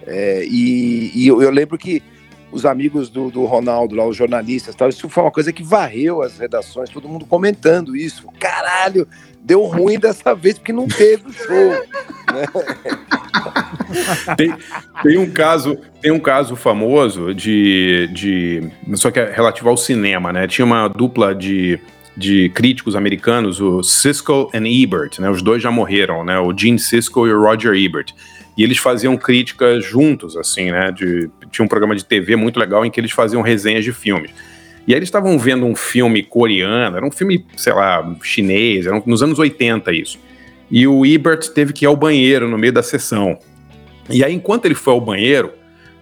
É, 0.06 0.44
e, 0.44 1.12
e 1.14 1.26
eu, 1.26 1.42
eu, 1.42 1.50
lembro 1.50 1.76
que 1.76 2.02
os 2.50 2.64
amigos 2.64 3.10
do, 3.10 3.30
do 3.30 3.44
Ronaldo, 3.44 3.94
lá, 3.94 4.06
os 4.06 4.16
jornalistas, 4.16 4.74
tal, 4.74 4.88
isso 4.88 5.08
foi 5.08 5.24
uma 5.24 5.32
coisa 5.32 5.52
que 5.52 5.62
varreu 5.62 6.22
as 6.22 6.38
redações, 6.38 6.88
todo 6.88 7.08
mundo 7.08 7.26
comentando 7.26 7.96
isso. 7.96 8.28
Caralho, 8.38 9.06
deu 9.40 9.62
ruim 9.64 9.98
dessa 9.98 10.34
vez 10.34 10.56
porque 10.56 10.72
não 10.72 10.86
teve 10.86 11.28
o 11.28 11.32
show. 11.32 12.15
Tem, 14.36 14.54
tem, 15.02 15.18
um 15.18 15.30
caso, 15.30 15.78
tem 16.00 16.10
um 16.10 16.18
caso 16.18 16.56
famoso 16.56 17.34
de, 17.34 18.08
de. 18.12 18.62
Só 18.94 19.10
que 19.10 19.18
é 19.18 19.32
relativo 19.32 19.68
ao 19.68 19.76
cinema, 19.76 20.32
né? 20.32 20.46
Tinha 20.46 20.64
uma 20.64 20.88
dupla 20.88 21.34
de, 21.34 21.78
de 22.16 22.48
críticos 22.50 22.96
americanos, 22.96 23.60
o 23.60 23.82
Siskel 23.82 24.50
e 24.52 24.82
Ebert, 24.82 25.20
né? 25.20 25.30
Os 25.30 25.42
dois 25.42 25.62
já 25.62 25.70
morreram, 25.70 26.24
né? 26.24 26.38
O 26.38 26.56
Gene 26.56 26.78
Siskel 26.78 27.26
e 27.26 27.32
o 27.32 27.40
Roger 27.40 27.74
Ebert. 27.74 28.12
E 28.56 28.62
eles 28.62 28.78
faziam 28.78 29.16
críticas 29.16 29.84
juntos, 29.84 30.36
assim, 30.36 30.70
né? 30.70 30.90
De, 30.90 31.30
tinha 31.50 31.64
um 31.64 31.68
programa 31.68 31.94
de 31.94 32.04
TV 32.04 32.36
muito 32.36 32.58
legal 32.58 32.84
em 32.84 32.90
que 32.90 32.98
eles 32.98 33.12
faziam 33.12 33.42
resenhas 33.42 33.84
de 33.84 33.92
filmes. 33.92 34.30
E 34.86 34.94
aí 34.94 34.98
eles 34.98 35.08
estavam 35.08 35.38
vendo 35.38 35.66
um 35.66 35.74
filme 35.74 36.22
coreano, 36.22 36.96
era 36.96 37.04
um 37.04 37.10
filme, 37.10 37.44
sei 37.56 37.72
lá, 37.72 38.08
chinês, 38.22 38.86
era 38.86 39.02
nos 39.04 39.22
anos 39.22 39.38
80 39.38 39.92
isso. 39.92 40.18
E 40.70 40.86
o 40.86 41.04
Ebert 41.06 41.48
teve 41.50 41.72
que 41.72 41.84
ir 41.84 41.88
ao 41.88 41.96
banheiro 41.96 42.48
no 42.48 42.58
meio 42.58 42.72
da 42.72 42.82
sessão. 42.82 43.38
E 44.10 44.24
aí, 44.24 44.32
enquanto 44.32 44.66
ele 44.66 44.74
foi 44.74 44.92
ao 44.92 45.00
banheiro, 45.00 45.52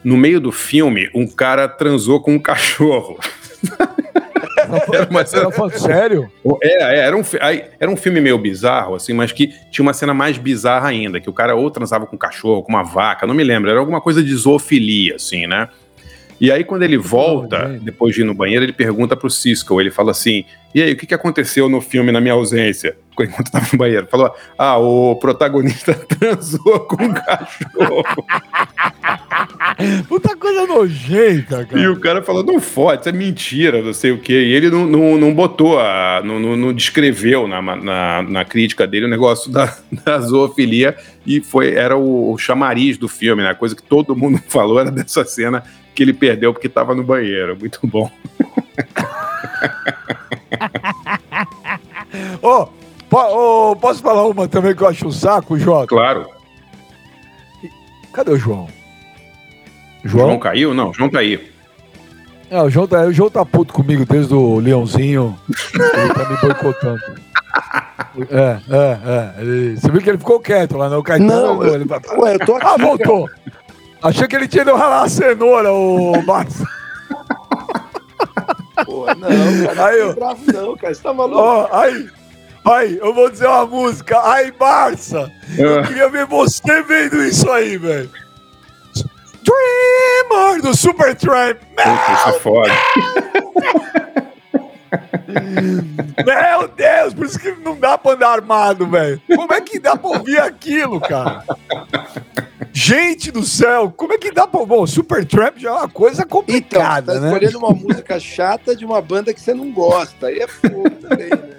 no 0.03 0.17
meio 0.17 0.41
do 0.41 0.53
filme, 0.53 1.09
um 1.15 1.27
cara 1.27 1.69
transou 1.69 2.21
com 2.21 2.35
um 2.35 2.39
cachorro. 2.41 3.19
era 4.93 5.09
uma 5.09 5.25
cena... 5.25 5.51
sério? 5.71 6.31
É, 6.62 6.83
é, 6.83 6.99
era, 7.01 7.17
um, 7.17 7.23
era 7.81 7.91
um 7.91 7.97
filme 7.97 8.21
meio 8.21 8.39
bizarro, 8.39 8.95
assim, 8.95 9.12
mas 9.12 9.33
que 9.33 9.49
tinha 9.71 9.83
uma 9.83 9.93
cena 9.93 10.12
mais 10.12 10.39
bizarra 10.39 10.89
ainda, 10.89 11.21
que 11.21 11.31
o 11.31 11.33
cara 11.33 11.55
ou 11.55 11.71
transava 11.71 12.07
com 12.07 12.17
um 12.17 12.19
cachorro, 12.19 12.62
com 12.62 12.73
uma 12.73 12.83
vaca, 12.83 13.27
não 13.27 13.35
me 13.35 13.45
lembro, 13.45 13.71
era 13.71 13.79
alguma 13.79 14.01
coisa 14.01 14.23
de 14.23 14.35
zoofilia, 14.35 15.17
assim, 15.17 15.47
né? 15.47 15.69
E 16.45 16.53
aí, 16.53 16.62
quando 16.62 16.82
ele 16.82 16.99
volta, 16.99 17.80
depois 17.80 18.14
de 18.14 18.20
ir 18.20 18.24
no 18.24 18.34
banheiro, 18.34 18.62
ele 18.62 18.74
pergunta 18.74 19.16
pro 19.16 19.30
Cisco, 19.30 19.80
ele 19.80 19.90
fala 19.90 20.11
assim: 20.11 20.45
E 20.74 20.82
aí, 20.82 20.92
o 20.92 20.97
que, 20.97 21.07
que 21.07 21.14
aconteceu 21.14 21.70
no 21.70 21.80
filme 21.80 22.12
na 22.12 22.20
minha 22.20 22.34
ausência? 22.34 22.99
Enquanto 23.18 23.51
tava 23.51 23.66
no 23.72 23.78
banheiro. 23.78 24.07
Falou: 24.11 24.30
Ah, 24.59 24.76
o 24.76 25.16
protagonista 25.16 25.95
transou 26.05 26.80
com 26.80 27.03
um 27.03 27.14
cachorro. 27.14 28.05
Puta 30.07 30.36
coisa 30.36 30.66
nojenta, 30.66 31.64
cara. 31.64 31.80
E 31.80 31.88
o 31.88 31.99
cara 31.99 32.22
falou: 32.22 32.45
Não 32.45 32.61
fode, 32.61 33.01
isso 33.01 33.09
é 33.09 33.12
mentira, 33.12 33.80
não 33.80 33.95
sei 33.95 34.12
o 34.12 34.18
quê. 34.18 34.42
E 34.42 34.53
ele 34.53 34.68
não, 34.68 34.84
não, 34.84 35.16
não 35.16 35.32
botou, 35.32 35.80
a, 35.80 36.20
não, 36.22 36.38
não, 36.38 36.55
não 36.55 36.74
descreveu 36.74 37.49
na, 37.49 37.62
na, 37.62 38.22
na, 38.22 38.45
crítica 38.45 38.86
dele 38.86 39.07
o 39.07 39.09
negócio 39.09 39.51
da, 39.51 39.74
da 40.05 40.20
zoofilia. 40.20 40.95
E 41.26 41.40
foi, 41.40 41.72
era 41.72 41.97
o, 41.97 42.34
o 42.34 42.36
chamariz 42.36 42.99
do 42.99 43.09
filme, 43.09 43.42
né? 43.42 43.49
A 43.49 43.55
coisa 43.55 43.74
que 43.74 43.82
todo 43.82 44.14
mundo 44.14 44.38
falou 44.47 44.78
era 44.78 44.90
dessa 44.90 45.24
cena 45.24 45.62
que 45.95 46.03
ele 46.03 46.12
perdeu 46.12 46.53
porque 46.53 46.66
estava 46.66 46.95
no 46.95 47.03
banheiro. 47.03 47.57
Muito 47.59 47.78
bom. 47.86 48.11
Ô, 52.42 52.68
oh, 53.11 53.70
oh, 53.70 53.76
posso 53.76 54.03
falar 54.03 54.26
uma 54.26 54.47
também 54.49 54.74
que 54.74 54.82
eu 54.82 54.88
acho 54.88 55.07
um 55.07 55.12
saco, 55.12 55.59
Jota? 55.59 55.86
Claro. 55.86 56.28
Cadê 58.12 58.32
o 58.32 58.36
João? 58.36 58.68
João, 60.05 60.26
João 60.26 60.38
caiu? 60.38 60.74
Não, 60.74 60.92
João 60.92 61.09
tá 61.09 61.20
aí. 61.20 61.53
É, 62.51 62.61
o 62.62 62.68
João 62.70 62.86
tá, 62.86 63.03
o 63.03 63.12
João 63.12 63.30
tá 63.30 63.45
puto 63.45 63.72
comigo 63.72 64.05
desde 64.05 64.34
o 64.34 64.59
Leãozinho. 64.59 65.36
ele 65.74 66.14
tá 66.14 66.28
me 66.28 66.36
boicotando. 66.40 67.03
É, 68.30 68.61
é, 68.70 68.99
é. 69.07 69.42
Ele, 69.42 69.76
você 69.76 69.90
viu 69.90 70.01
que 70.01 70.09
ele 70.09 70.18
ficou 70.18 70.38
quieto 70.38 70.76
lá, 70.76 70.88
não? 70.88 71.01
O 71.01 71.03
Caetano, 71.03 71.57
não, 71.57 71.66
ele... 71.66 71.84
Ué, 72.18 72.34
eu 72.34 72.38
tô 72.47 72.55
aqui. 72.55 72.66
Ah, 72.66 72.76
voltou. 72.76 73.26
Cara. 73.26 73.64
Achei 74.05 74.29
que 74.29 74.37
ele 74.37 74.47
tinha 74.47 74.61
ido 74.61 74.75
ralar 74.75 75.05
a 75.05 75.09
cenoura, 75.09 75.73
o 75.73 76.21
Barça. 76.27 76.69
Pô, 78.85 79.07
não, 79.07 79.67
cara, 79.67 79.87
aí, 79.87 79.99
não 79.99 80.11
é 80.11 80.13
bravo 80.13 80.53
não, 80.53 80.77
cara, 80.77 80.95
você 80.95 81.03
tá 81.03 81.15
maluco? 81.15 81.41
Ó, 81.41 81.69
aí, 81.73 82.11
aí, 82.67 82.99
eu 82.99 83.15
vou 83.15 83.31
dizer 83.31 83.47
uma 83.47 83.65
música. 83.65 84.21
Aí, 84.31 84.53
Barça, 84.53 85.33
eu 85.57 85.79
é. 85.79 85.87
queria 85.87 86.11
ver 86.11 86.27
você 86.27 86.83
vendo 86.83 87.25
isso 87.25 87.51
aí, 87.51 87.79
velho. 87.79 88.11
Dreamer, 89.43 90.61
do 90.61 90.77
Super 90.77 91.17
Tramp. 91.17 91.57
Isso 91.79 92.29
é 92.29 92.33
foda. 92.41 92.73
Meu 96.24 96.68
Deus, 96.68 97.14
por 97.14 97.26
isso 97.26 97.38
que 97.38 97.51
não 97.53 97.78
dá 97.78 97.97
pra 97.99 98.12
andar 98.12 98.30
armado, 98.30 98.86
velho. 98.86 99.20
Como 99.34 99.53
é 99.53 99.61
que 99.61 99.78
dá 99.78 99.97
pra 99.97 100.11
ouvir 100.11 100.38
aquilo, 100.38 101.01
cara? 101.01 101.45
Gente 102.72 103.30
do 103.30 103.45
céu, 103.45 103.92
como 103.97 104.12
é 104.12 104.18
que 104.18 104.32
dá 104.32 104.47
pra. 104.47 104.64
Bom, 104.64 104.86
Supertramp 104.86 105.59
já 105.59 105.70
é 105.70 105.72
uma 105.72 105.88
coisa 105.88 106.26
complicada, 106.26 107.12
então, 107.12 107.14
você 107.14 107.20
tá 107.20 107.20
né? 107.20 107.47
escolhendo 107.47 107.59
uma 107.59 107.70
música 107.70 108.18
chata 108.18 108.74
de 108.74 108.84
uma 108.84 109.01
banda 109.01 109.32
que 109.32 109.40
você 109.40 109.55
não 109.55 109.70
gosta. 109.70 110.26
Aí 110.26 110.38
é 110.38 110.49
fogo 110.49 110.90
também, 110.90 111.30
né? 111.30 111.55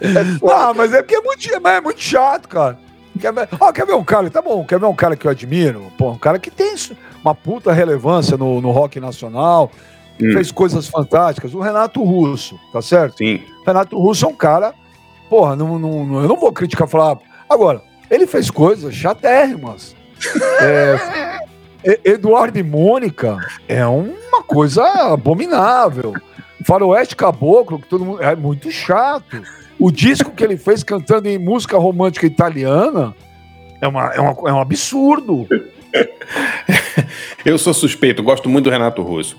É 0.00 0.50
ah, 0.52 0.72
mas 0.74 0.92
é 0.92 1.02
porque 1.02 1.16
é 1.16 1.20
muito, 1.20 1.68
é 1.68 1.80
muito 1.80 2.00
chato, 2.00 2.48
cara. 2.48 2.78
Quer 3.18 3.32
ver, 3.32 3.48
oh, 3.58 3.72
quer 3.72 3.86
ver 3.86 3.94
um 3.94 4.04
cara, 4.04 4.30
tá 4.30 4.42
bom, 4.42 4.64
quer 4.64 4.78
ver 4.78 4.86
um 4.86 4.94
cara 4.94 5.16
que 5.16 5.26
eu 5.26 5.30
admiro? 5.30 5.90
Pô, 5.96 6.10
um 6.10 6.18
cara 6.18 6.38
que 6.38 6.50
tem 6.50 6.74
uma 7.24 7.34
puta 7.34 7.72
relevância 7.72 8.36
no, 8.36 8.60
no 8.60 8.70
rock 8.70 9.00
nacional, 9.00 9.70
hum. 10.20 10.32
fez 10.32 10.50
coisas 10.50 10.88
fantásticas. 10.88 11.54
O 11.54 11.60
Renato 11.60 12.02
Russo, 12.02 12.58
tá 12.72 12.80
certo? 12.82 13.18
Sim. 13.18 13.40
Renato 13.66 13.98
Russo 13.98 14.24
é 14.24 14.28
um 14.28 14.34
cara, 14.34 14.74
porra, 15.28 15.56
não, 15.56 15.78
não, 15.78 16.22
eu 16.22 16.28
não 16.28 16.36
vou 16.36 16.52
criticar, 16.52 16.88
falar. 16.88 17.18
Agora, 17.48 17.82
ele 18.10 18.26
fez 18.26 18.50
coisas 18.50 18.94
chatérrimas. 18.94 19.94
É, 21.84 22.00
Eduardo 22.04 22.58
e 22.58 22.64
Mônica 22.64 23.38
é 23.68 23.86
uma 23.86 24.42
coisa 24.42 24.82
abominável. 25.12 26.14
Faroeste 26.64 27.14
Caboclo, 27.14 27.78
que 27.78 27.86
todo 27.86 28.04
mundo. 28.04 28.20
É 28.20 28.34
muito 28.34 28.72
chato. 28.72 29.40
O 29.78 29.92
disco 29.92 30.32
que 30.32 30.42
ele 30.42 30.56
fez 30.56 30.82
cantando 30.82 31.28
em 31.28 31.38
música 31.38 31.78
romântica 31.78 32.26
italiana 32.26 33.14
é, 33.80 33.86
uma, 33.86 34.12
é, 34.12 34.20
uma, 34.20 34.50
é 34.50 34.52
um 34.52 34.60
absurdo. 34.60 35.46
Eu 37.44 37.56
sou 37.56 37.72
suspeito, 37.72 38.22
gosto 38.22 38.48
muito 38.48 38.64
do 38.64 38.70
Renato 38.70 39.02
Russo. 39.02 39.36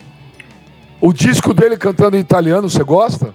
O 0.99 1.13
disco 1.13 1.53
dele 1.53 1.77
cantando 1.77 2.17
em 2.17 2.19
italiano, 2.19 2.69
você 2.69 2.83
gosta? 2.83 3.33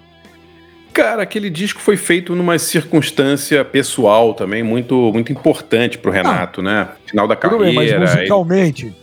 Cara, 0.93 1.23
aquele 1.23 1.49
disco 1.49 1.81
foi 1.81 1.97
feito 1.97 2.35
numa 2.35 2.59
circunstância 2.59 3.65
pessoal 3.65 4.35
também 4.35 4.63
muito 4.63 5.11
muito 5.13 5.33
importante 5.33 5.97
pro 5.97 6.11
Renato, 6.11 6.61
ah, 6.61 6.65
né? 6.65 6.89
Final 7.07 7.27
da 7.27 7.35
carreira. 7.35 7.65
Bem, 7.65 7.75
mas 7.75 7.99
musicalmente. 7.99 8.87
Ele... 8.87 8.95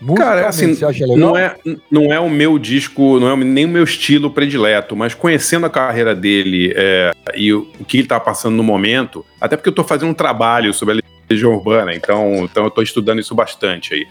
musicalmente 0.00 0.40
Cara, 0.40 0.48
assim, 0.48 0.74
você 0.74 0.84
acha 0.84 1.06
legal? 1.06 1.16
Não 1.16 1.36
é, 1.36 1.54
não 1.90 2.12
é 2.12 2.18
o 2.18 2.28
meu 2.28 2.58
disco, 2.58 3.20
não 3.20 3.30
é 3.30 3.36
nem 3.36 3.64
o 3.64 3.68
meu 3.68 3.84
estilo 3.84 4.28
predileto, 4.28 4.96
mas 4.96 5.14
conhecendo 5.14 5.66
a 5.66 5.70
carreira 5.70 6.14
dele 6.14 6.72
é, 6.74 7.12
e 7.36 7.52
o, 7.52 7.70
o, 7.78 7.84
que 7.84 7.98
ele 7.98 8.08
tá 8.08 8.18
passando 8.18 8.56
no 8.56 8.64
momento, 8.64 9.24
até 9.40 9.56
porque 9.56 9.68
eu 9.68 9.74
tô 9.74 9.84
fazendo 9.84 10.10
um 10.10 10.14
trabalho 10.14 10.74
sobre 10.74 10.98
a 10.98 11.00
Legião 11.30 11.54
Urbana, 11.54 11.94
então, 11.94 12.44
então 12.44 12.64
eu 12.64 12.70
tô 12.70 12.82
estudando 12.82 13.20
isso 13.20 13.34
bastante 13.34 13.94
aí. 13.94 14.06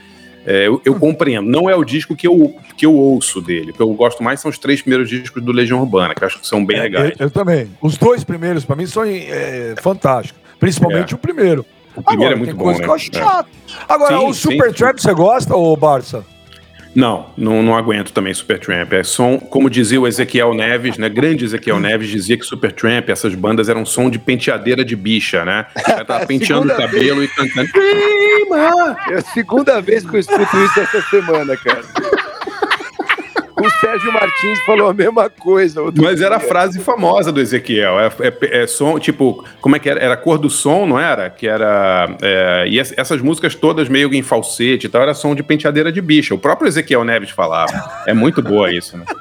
É, 0.46 0.68
eu, 0.68 0.82
eu, 0.84 0.96
compreendo. 0.96 1.50
Não 1.50 1.70
é 1.70 1.76
o 1.76 1.84
disco 1.84 2.16
que 2.16 2.28
eu, 2.28 2.56
que 2.76 2.86
eu 2.86 2.94
ouço 2.94 3.42
dele. 3.42 3.72
O 3.72 3.74
que 3.74 3.82
eu 3.82 3.94
gosto 3.94 4.22
mais 4.22 4.40
são 4.40 4.52
os 4.52 4.58
três 4.58 4.82
primeiros 4.82 5.10
discos 5.10 5.42
do 5.42 5.52
Legião 5.52 5.80
Urbana, 5.80 6.14
que 6.14 6.24
eu 6.24 6.28
acho 6.28 6.40
que 6.40 6.48
são 6.48 6.66
bem 6.66 6.78
é, 6.78 6.82
legais. 6.82 7.14
Eu, 7.20 7.28
eu, 7.28 7.32
também. 7.32 7.70
Os 7.82 7.98
dois 7.98 8.24
primeiros, 8.24 8.66
para 8.66 8.76
mim, 8.76 8.86
são 8.86 9.04
é, 9.06 9.76
fantásticos. 9.82 10.42
Principalmente 10.60 11.14
é. 11.14 11.16
o 11.16 11.20
primeiro. 11.20 11.66
O 11.96 12.02
primeiro 12.02 12.34
Agora, 12.34 12.52
é 12.52 12.54
muito 12.54 12.56
bom, 12.56 12.72
né? 12.72 13.00
chato. 13.00 13.50
Agora, 13.88 14.18
sim, 14.18 14.26
o 14.26 14.34
Super 14.34 14.74
Trap, 14.74 15.00
você 15.00 15.14
gosta, 15.14 15.56
ô 15.56 15.76
Barça? 15.76 16.26
Não, 16.96 17.28
não, 17.36 17.64
não 17.64 17.76
aguento 17.76 18.12
também 18.12 18.34
Supertramp. 18.34 18.94
É 18.94 19.04
som, 19.04 19.40
como 19.40 19.70
dizia 19.70 20.00
o 20.00 20.08
Ezequiel 20.08 20.54
Neves, 20.54 20.98
né? 20.98 21.10
Grande 21.10 21.46
Ezequiel 21.46 21.80
Neves 21.80 22.10
dizia 22.10 22.38
que 22.38 22.46
Supertramp, 22.46 23.10
essas 23.10 23.34
bandas 23.34 23.70
eram 23.70 23.86
som 23.86 24.10
de 24.10 24.20
penteadeira 24.20 24.86
de 24.86 24.96
bicha, 24.96 25.44
né? 25.44 25.66
Ela 25.88 26.06
tava 26.06 26.26
penteando 26.26 26.72
o 26.72 26.76
cabelo 26.76 27.20
vez. 27.20 27.32
e 27.32 27.36
cantando. 27.36 27.70
É 29.10 29.16
a 29.16 29.22
segunda 29.22 29.82
vez 29.82 30.06
que 30.06 30.16
eu 30.16 30.20
escuto 30.20 30.58
isso 30.58 30.80
essa 30.80 31.02
semana, 31.04 31.58
cara. 31.58 31.82
O 33.64 33.70
Sérgio 33.80 34.12
Martins 34.12 34.60
falou 34.66 34.90
a 34.90 34.94
mesma 34.94 35.30
coisa. 35.30 35.82
Mas 35.96 36.22
era 36.22 36.36
a 36.36 36.40
frase 36.40 36.82
famosa 36.82 37.32
do 37.32 37.40
Ezequiel. 37.40 37.98
É, 37.98 38.12
é, 38.20 38.64
é, 38.64 38.68
som, 38.68 39.00
tipo, 39.00 39.46
como 39.62 39.78
é 39.78 39.80
que 39.80 39.90
era? 39.90 40.02
Era 40.02 40.16
a 40.16 40.18
cor 40.18 40.38
do 40.38 40.50
som, 40.50 40.86
não 40.86 41.00
era? 41.00 41.30
Que 41.30 41.48
era. 41.48 42.14
É, 42.22 42.66
e 42.68 42.78
essas 42.78 43.22
músicas 43.22 43.56
todas 43.56 43.88
meio 43.88 44.14
em 44.14 44.22
falsete 44.22 44.88
e 44.88 44.90
tal, 44.90 45.02
era 45.02 45.14
som 45.14 45.34
de 45.34 45.42
penteadeira 45.42 45.94
de 45.94 46.02
bicha. 46.02 46.36
O 46.36 46.38
próprio 46.38 46.68
Ezequiel 46.68 47.06
Neves 47.06 47.30
falava. 47.30 48.04
É 48.06 48.14
muito 48.14 48.42
boa 48.42 48.70
isso, 48.74 48.98
né? 48.98 49.06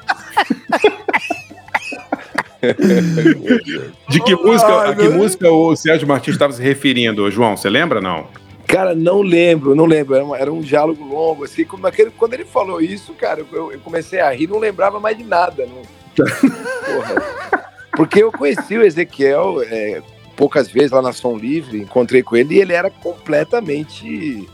de 4.08 4.20
que 4.20 4.34
música, 4.36 4.90
a 4.90 4.94
que 4.94 5.08
música 5.08 5.50
o 5.50 5.74
Sérgio 5.76 6.06
Martins 6.06 6.34
estava 6.34 6.52
se 6.52 6.62
referindo, 6.62 7.30
João? 7.30 7.56
Você 7.56 7.68
lembra 7.68 8.00
não? 8.00 8.26
Cara, 8.72 8.94
não 8.94 9.20
lembro, 9.20 9.74
não 9.74 9.84
lembro. 9.84 10.14
Era, 10.14 10.24
uma, 10.24 10.38
era 10.38 10.50
um 10.50 10.62
diálogo 10.62 11.04
longo, 11.04 11.44
assim. 11.44 11.62
Como 11.62 11.86
aquele, 11.86 12.10
quando 12.10 12.32
ele 12.32 12.46
falou 12.46 12.80
isso, 12.80 13.12
cara, 13.12 13.44
eu, 13.52 13.70
eu, 13.70 13.78
comecei 13.80 14.18
a 14.18 14.30
rir, 14.30 14.48
não 14.48 14.58
lembrava 14.58 14.98
mais 14.98 15.14
de 15.14 15.24
nada. 15.24 15.66
Não... 15.66 15.82
Porque 17.94 18.22
eu 18.22 18.32
conheci 18.32 18.78
o 18.78 18.82
Ezequiel 18.82 19.62
é, 19.62 20.00
poucas 20.34 20.68
vezes 20.68 20.90
lá 20.90 21.02
na 21.02 21.12
Som 21.12 21.36
Livre, 21.36 21.82
encontrei 21.82 22.22
com 22.22 22.34
ele 22.34 22.54
e 22.54 22.60
ele 22.62 22.72
era 22.72 22.88
completamente, 22.88 24.48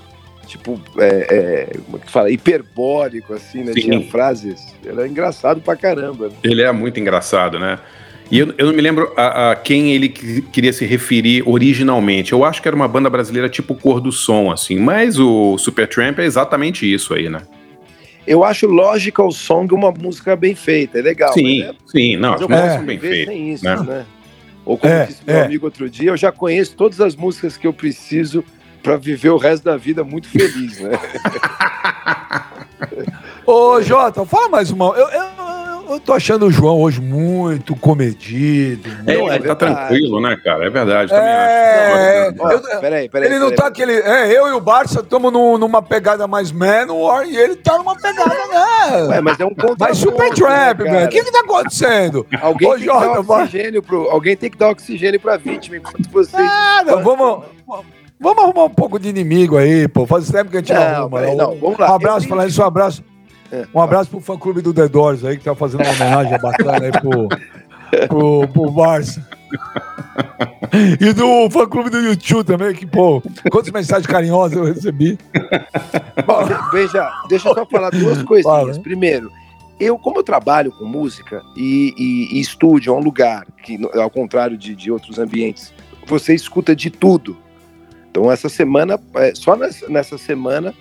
tipo, 0.48 0.80
é, 0.98 1.06
é, 1.06 1.78
como 1.84 1.98
é 1.98 2.00
que 2.00 2.10
fala? 2.10 2.28
Hiperbólico, 2.28 3.34
assim, 3.34 3.62
né? 3.62 3.72
Sim. 3.72 3.82
Tinha 3.82 4.10
frases. 4.10 4.74
Era 4.84 5.06
engraçado 5.06 5.60
pra 5.60 5.76
caramba. 5.76 6.26
Né? 6.26 6.34
Ele 6.42 6.62
é 6.62 6.72
muito 6.72 6.98
engraçado, 6.98 7.56
né? 7.60 7.78
E 8.30 8.38
eu, 8.38 8.54
eu 8.58 8.66
não 8.66 8.74
me 8.74 8.82
lembro 8.82 9.12
a, 9.16 9.52
a, 9.52 9.56
quem 9.56 9.92
ele 9.92 10.08
queria 10.08 10.72
se 10.72 10.84
referir 10.84 11.42
originalmente. 11.46 12.32
Eu 12.32 12.44
acho 12.44 12.60
que 12.60 12.68
era 12.68 12.76
uma 12.76 12.86
banda 12.86 13.08
brasileira 13.08 13.48
tipo 13.48 13.74
Cor 13.74 14.00
do 14.00 14.12
Som, 14.12 14.50
assim. 14.50 14.78
Mas 14.78 15.18
o 15.18 15.56
Supertramp 15.56 16.18
é 16.18 16.24
exatamente 16.24 16.92
isso 16.92 17.14
aí, 17.14 17.28
né? 17.30 17.40
Eu 18.26 18.44
acho 18.44 18.66
Logical 18.66 19.30
Song 19.32 19.72
uma 19.72 19.90
música 19.90 20.36
bem 20.36 20.54
feita, 20.54 20.98
é 20.98 21.02
legal. 21.02 21.32
Sim, 21.32 21.60
né? 21.60 21.74
sim, 21.86 22.16
não, 22.18 22.32
mas 22.32 22.42
eu 22.42 22.50
é, 22.50 22.78
bem 22.82 22.98
feita. 22.98 23.32
Sem 23.32 23.52
isso, 23.54 23.64
né? 23.64 23.76
né? 23.76 24.06
Ou 24.66 24.76
como 24.76 24.92
é, 24.92 25.06
disse 25.06 25.22
meu 25.26 25.36
é. 25.36 25.44
amigo 25.46 25.64
outro 25.64 25.88
dia, 25.88 26.10
eu 26.10 26.16
já 26.16 26.30
conheço 26.30 26.76
todas 26.76 27.00
as 27.00 27.16
músicas 27.16 27.56
que 27.56 27.66
eu 27.66 27.72
preciso 27.72 28.44
para 28.82 28.98
viver 28.98 29.30
o 29.30 29.38
resto 29.38 29.64
da 29.64 29.78
vida 29.78 30.04
muito 30.04 30.28
feliz, 30.28 30.78
né? 30.78 30.90
Ô, 33.46 33.80
Jota, 33.80 34.26
fala 34.26 34.50
mais 34.50 34.70
uma. 34.70 34.94
Eu, 34.94 35.08
eu, 35.08 35.47
eu 35.88 36.00
tô 36.00 36.12
achando 36.12 36.46
o 36.46 36.50
João 36.50 36.80
hoje 36.80 37.00
muito 37.00 37.74
comedido. 37.76 38.88
É, 39.06 39.16
não, 39.16 39.32
é, 39.32 39.38
tá 39.38 39.54
tranquilo, 39.54 40.20
né, 40.20 40.36
cara? 40.42 40.66
É 40.66 40.70
verdade, 40.70 41.10
também 41.10 41.28
é, 41.28 42.28
acho. 42.28 42.36
Não, 42.36 42.80
peraí, 42.80 43.08
peraí. 43.08 43.28
Ele 43.28 43.38
não 43.38 43.50
peraí, 43.50 43.56
tá 43.56 43.66
aquele. 43.66 43.92
É, 43.92 44.36
eu 44.36 44.48
e 44.48 44.52
o 44.52 44.60
Barça 44.60 45.00
estamos 45.00 45.32
numa 45.32 45.82
pegada 45.82 46.26
mais 46.26 46.52
Manowar 46.52 47.26
e 47.26 47.36
ele 47.36 47.56
tá 47.56 47.78
numa 47.78 47.96
pegada, 47.96 48.34
né? 48.34 49.06
Ué, 49.08 49.20
mas 49.20 49.40
é 49.40 49.44
um 49.44 49.54
Mas 49.78 49.98
Super 49.98 50.32
Trap, 50.34 50.82
né, 50.82 50.90
velho. 50.90 51.06
O 51.06 51.08
que 51.08 51.24
que 51.24 51.32
tá 51.32 51.40
acontecendo? 51.40 52.26
Alguém, 52.40 52.68
Ô, 52.68 52.74
tem 52.74 52.80
que 52.80 52.86
dar 52.86 53.20
oxigênio 53.20 53.82
pro, 53.82 54.10
alguém 54.10 54.36
tem 54.36 54.50
que 54.50 54.58
dar 54.58 54.70
oxigênio 54.70 55.20
pra 55.20 55.36
vítima 55.36 55.76
enquanto 55.76 56.08
vocês. 56.10 56.42
Nada, 56.42 56.96
vamos. 56.96 57.44
Vamos 58.20 58.42
arrumar 58.42 58.64
um 58.64 58.70
pouco 58.70 58.98
de 58.98 59.08
inimigo 59.08 59.56
aí, 59.56 59.86
pô. 59.86 60.04
Faz 60.04 60.28
tempo 60.28 60.50
que 60.50 60.56
a 60.56 60.60
gente 60.60 60.72
não, 60.72 60.82
arruma. 60.82 61.20
Não, 61.20 61.36
não, 61.36 61.56
vamos 61.56 61.78
lá. 61.78 61.92
Um 61.92 61.94
abraço, 61.94 62.26
falar 62.26 62.46
isso, 62.46 62.60
um 62.60 62.66
abraço. 62.66 63.04
É. 63.50 63.66
Um 63.74 63.80
abraço 63.80 64.10
pro 64.10 64.20
fã 64.20 64.36
clube 64.36 64.60
do 64.60 64.74
The 64.74 64.88
Doors 64.88 65.24
aí, 65.24 65.38
que 65.38 65.44
tá 65.44 65.54
fazendo 65.54 65.82
uma 65.82 65.92
homenagem 65.92 66.38
bacana 66.38 66.84
aí 66.84 66.92
pro, 66.92 67.28
pro, 68.08 68.48
pro 68.48 68.70
Barça. 68.70 69.26
E 71.00 71.12
do 71.14 71.48
fã 71.50 71.66
clube 71.66 71.88
do 71.88 71.98
YouTube 71.98 72.44
também, 72.44 72.74
que, 72.74 72.84
pô, 72.84 73.22
quantas 73.50 73.72
mensagens 73.72 74.06
carinhosas 74.06 74.56
eu 74.56 74.64
recebi. 74.64 75.18
Bom, 76.26 76.44
veja, 76.70 77.10
deixa 77.28 77.48
eu 77.48 77.54
só 77.54 77.64
falar 77.64 77.90
duas 77.90 78.22
coisinhas. 78.22 78.58
Fala, 78.58 78.78
Primeiro, 78.80 79.30
eu, 79.80 79.98
como 79.98 80.18
eu 80.18 80.22
trabalho 80.22 80.72
com 80.72 80.84
música 80.84 81.42
e, 81.56 81.94
e, 81.96 82.36
e 82.36 82.40
estúdio 82.40 82.92
é 82.92 82.96
um 82.96 83.00
lugar 83.00 83.46
que, 83.62 83.78
ao 83.94 84.10
contrário 84.10 84.58
de, 84.58 84.74
de 84.74 84.90
outros 84.90 85.18
ambientes, 85.18 85.72
você 86.06 86.34
escuta 86.34 86.74
de 86.74 86.90
tudo. 86.90 87.36
Então, 88.10 88.30
essa 88.30 88.48
semana, 88.48 88.98
é, 89.14 89.34
só 89.34 89.54
nessa, 89.56 89.88
nessa 89.88 90.18
semana, 90.18 90.74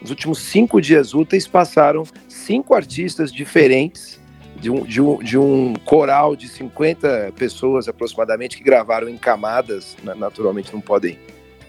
nos 0.00 0.10
últimos 0.10 0.38
cinco 0.38 0.80
dias 0.80 1.14
úteis, 1.14 1.46
passaram 1.46 2.04
cinco 2.28 2.74
artistas 2.74 3.32
diferentes 3.32 4.20
de 4.60 4.70
um, 4.70 4.82
de 4.84 5.00
um, 5.00 5.18
de 5.18 5.38
um 5.38 5.74
coral 5.84 6.34
de 6.34 6.48
50 6.48 7.32
pessoas 7.36 7.88
aproximadamente 7.88 8.56
que 8.56 8.62
gravaram 8.62 9.08
em 9.08 9.16
camadas, 9.16 9.96
naturalmente 10.02 10.72
não 10.72 10.80
podem 10.80 11.18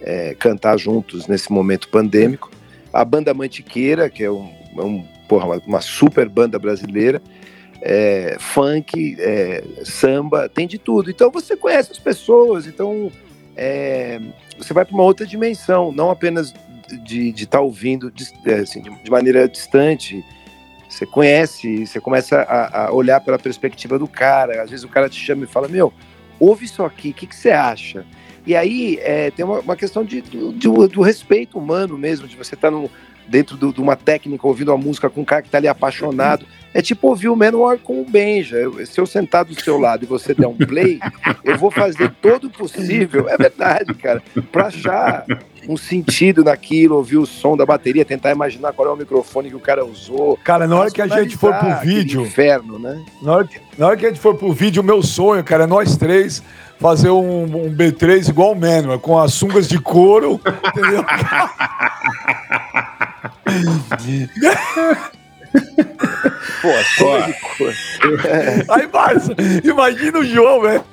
é, 0.01 0.35
cantar 0.35 0.77
juntos 0.77 1.27
nesse 1.27 1.51
momento 1.51 1.87
pandêmico. 1.89 2.49
A 2.91 3.05
banda 3.05 3.33
Mantiqueira, 3.33 4.09
que 4.09 4.23
é, 4.23 4.31
um, 4.31 4.51
é 4.77 4.81
um, 4.81 5.05
porra, 5.27 5.61
uma, 5.65 5.81
super 5.81 6.27
banda 6.27 6.57
brasileira, 6.57 7.21
é, 7.81 8.37
funk, 8.39 9.15
é, 9.19 9.63
samba, 9.83 10.49
tem 10.49 10.67
de 10.67 10.77
tudo. 10.77 11.09
Então 11.09 11.29
você 11.29 11.55
conhece 11.55 11.91
as 11.91 11.99
pessoas, 11.99 12.65
então 12.65 13.11
é, 13.55 14.19
você 14.57 14.73
vai 14.73 14.83
para 14.83 14.95
uma 14.95 15.03
outra 15.03 15.25
dimensão, 15.25 15.91
não 15.91 16.09
apenas 16.09 16.53
de 16.97 17.29
estar 17.29 17.57
tá 17.57 17.61
ouvindo 17.61 18.11
de, 18.11 18.27
é, 18.45 18.55
assim, 18.55 18.81
de, 18.81 19.11
maneira 19.11 19.47
distante. 19.47 20.23
Você 20.87 21.05
conhece, 21.05 21.85
você 21.85 21.99
começa 21.99 22.41
a, 22.41 22.85
a, 22.85 22.91
olhar 22.91 23.21
pela 23.21 23.37
perspectiva 23.37 23.99
do 23.99 24.07
cara. 24.07 24.63
Às 24.63 24.69
vezes 24.69 24.83
o 24.83 24.89
cara 24.89 25.07
te 25.07 25.19
chama 25.19 25.43
e 25.43 25.47
fala: 25.47 25.67
Meu, 25.67 25.93
ouve 26.39 26.65
isso 26.65 26.83
aqui, 26.83 27.09
o 27.09 27.13
que, 27.13 27.27
que 27.27 27.35
você 27.35 27.51
acha? 27.51 28.05
E 28.45 28.55
aí 28.55 28.97
é, 29.01 29.29
tem 29.29 29.45
uma, 29.45 29.59
uma 29.59 29.75
questão 29.75 30.03
de, 30.03 30.21
do, 30.21 30.87
do, 30.87 31.01
respeito 31.01 31.59
humano 31.59 31.97
mesmo, 31.97 32.27
de 32.27 32.35
você 32.35 32.55
estar 32.55 32.71
tá 32.71 32.89
dentro 33.27 33.55
do, 33.55 33.71
de 33.71 33.79
uma 33.79 33.95
técnica, 33.95 34.47
ouvindo 34.47 34.69
uma 34.69 34.77
música 34.77 35.09
com 35.09 35.21
um 35.21 35.25
cara 35.25 35.41
que 35.41 35.47
está 35.49 35.59
ali 35.59 35.67
apaixonado. 35.67 36.45
É 36.73 36.81
tipo 36.81 37.07
ouvir 37.07 37.29
o 37.29 37.35
Manowar 37.35 37.77
com 37.77 38.01
o 38.01 38.05
Benja. 38.05 38.57
Se 38.85 38.99
eu 38.99 39.05
sentar 39.05 39.45
do 39.45 39.59
seu 39.59 39.79
lado 39.79 40.03
e 40.03 40.07
você 40.07 40.33
der 40.33 40.47
um 40.47 40.57
play, 40.57 40.99
eu 41.43 41.57
vou 41.57 41.69
fazer 41.71 42.11
todo 42.21 42.47
o 42.47 42.49
possível, 42.49 43.27
é 43.29 43.37
verdade, 43.37 43.93
cara, 43.95 44.21
para 44.51 44.67
achar 44.67 45.25
um 45.67 45.77
sentido 45.77 46.43
naquilo, 46.43 46.95
ouvir 46.95 47.17
o 47.17 47.25
som 47.25 47.57
da 47.57 47.65
bateria, 47.65 48.05
tentar 48.05 48.31
imaginar 48.31 48.73
qual 48.73 48.87
é 48.87 48.91
o 48.91 48.95
microfone 48.95 49.49
que 49.49 49.55
o 49.55 49.59
cara 49.59 49.85
usou. 49.85 50.37
Cara, 50.43 50.67
na 50.67 50.77
hora 50.77 50.91
que 50.91 51.01
a 51.01 51.07
gente 51.07 51.37
for 51.37 51.53
pro 51.53 51.79
vídeo. 51.81 52.21
Inferno, 52.21 52.79
né? 52.79 53.03
Na 53.21 53.33
hora, 53.33 53.47
que, 53.47 53.59
na 53.77 53.87
hora 53.87 53.97
que 53.97 54.05
a 54.05 54.09
gente 54.09 54.21
for 54.21 54.35
pro 54.35 54.53
vídeo, 54.53 54.81
o 54.81 54.85
meu 54.85 55.01
sonho, 55.01 55.43
cara, 55.43 55.65
é 55.65 55.67
nós 55.67 55.97
três 55.97 56.41
fazer 56.79 57.09
um, 57.09 57.43
um 57.43 57.75
B3 57.75 58.29
igual 58.29 58.53
o 58.53 58.55
Manuel, 58.55 58.99
com 58.99 59.19
as 59.19 59.33
sungas 59.33 59.67
de 59.67 59.79
couro, 59.79 60.39
entendeu? 60.75 61.03
Pô, 66.61 66.69
de 67.27 67.33
couro. 67.57 67.73
Aí, 68.69 68.87
Barça, 68.87 69.35
imagina 69.63 70.19
o 70.19 70.23
João, 70.23 70.61
velho. 70.61 70.83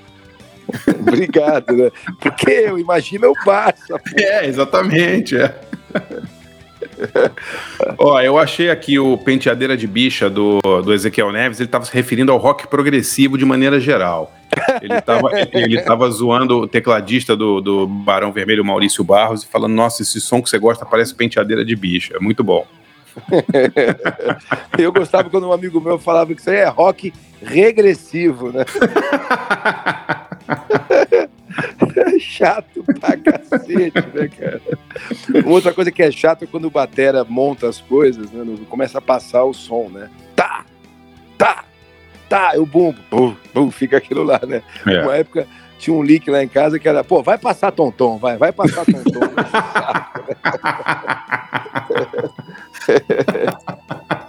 Obrigado, 1.01 1.73
né? 1.73 1.91
Porque 2.21 2.51
eu 2.51 2.79
imagino 2.79 3.31
o 3.31 3.45
Barça. 3.45 3.99
Pô. 3.99 4.15
É, 4.19 4.47
exatamente, 4.47 5.37
é. 5.37 5.55
Ó, 7.99 8.21
eu 8.21 8.39
achei 8.39 8.71
aqui 8.71 8.99
o 8.99 9.19
Penteadeira 9.19 9.77
de 9.77 9.87
Bicha 9.87 10.31
do, 10.31 10.61
do 10.61 10.93
Ezequiel 10.93 11.33
Neves, 11.33 11.59
ele 11.59 11.69
estava 11.69 11.85
se 11.85 11.93
referindo 11.93 12.33
ao 12.33 12.39
rock 12.39 12.67
progressivo 12.67 13.37
de 13.37 13.45
maneira 13.45 13.79
geral. 13.79 14.33
Ele 14.81 15.01
tava, 15.01 15.31
ele 15.53 15.83
tava 15.83 16.11
zoando 16.11 16.61
o 16.61 16.69
tecladista 16.69 17.37
do, 17.37 17.61
do 17.61 17.87
Barão 17.87 18.33
Vermelho, 18.33 18.65
Maurício 18.65 19.05
Barros, 19.05 19.43
e 19.43 19.47
falando: 19.47 19.75
Nossa, 19.75 20.03
esse 20.03 20.21
som 20.21 20.41
que 20.41 20.49
você 20.49 20.59
gosta 20.59 20.87
parece 20.87 21.15
penteadeira 21.15 21.65
de 21.65 21.77
bicho. 21.77 22.15
É 22.17 22.19
muito 22.19 22.43
bom. 22.43 22.67
eu 24.79 24.93
gostava 24.93 25.29
quando 25.31 25.49
um 25.49 25.53
amigo 25.53 25.81
meu 25.81 25.99
falava 25.99 26.35
que 26.35 26.41
isso 26.41 26.51
aí 26.51 26.57
é 26.57 26.69
rock 26.69 27.13
regressivo, 27.43 28.53
né? 28.53 28.65
chato 32.21 32.85
pra 33.01 33.17
cacete, 33.17 34.05
né, 34.15 34.29
cara? 34.29 34.61
Outra 35.45 35.73
coisa 35.73 35.91
que 35.91 36.03
é 36.03 36.11
chato 36.11 36.45
é 36.45 36.47
quando 36.47 36.67
o 36.67 36.71
Batera 36.71 37.25
monta 37.25 37.69
as 37.69 37.81
coisas, 37.81 38.31
né? 38.31 38.45
Começa 38.69 38.99
a 38.99 39.03
passar 39.03 39.45
o 39.45 39.53
som, 39.53 39.89
né? 39.89 40.11
Tá! 40.35 40.65
Tá! 41.37 41.65
Tá! 42.29 42.53
Eu 42.55 42.67
bumbo, 42.67 42.99
bum, 43.11 43.35
bum, 43.55 43.71
fica 43.71 43.97
aquilo 43.97 44.23
lá, 44.23 44.41
né? 44.47 44.63
É. 44.87 45.03
Uma 45.03 45.17
época 45.17 45.47
tinha 45.79 45.95
um 45.95 46.03
leak 46.03 46.31
lá 46.31 46.43
em 46.43 46.49
casa 46.49 46.79
que 46.79 46.89
era, 46.89 47.05
pô, 47.05 47.23
vai 47.23 47.39
passar 47.39 47.71
tonton, 47.71 48.19
vai, 48.19 48.37
vai 48.37 48.53
passar 48.53 48.85
tonton. 48.85 49.21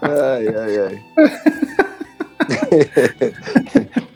ai, 0.01 0.47
ai, 0.47 0.79
ai. 0.79 1.03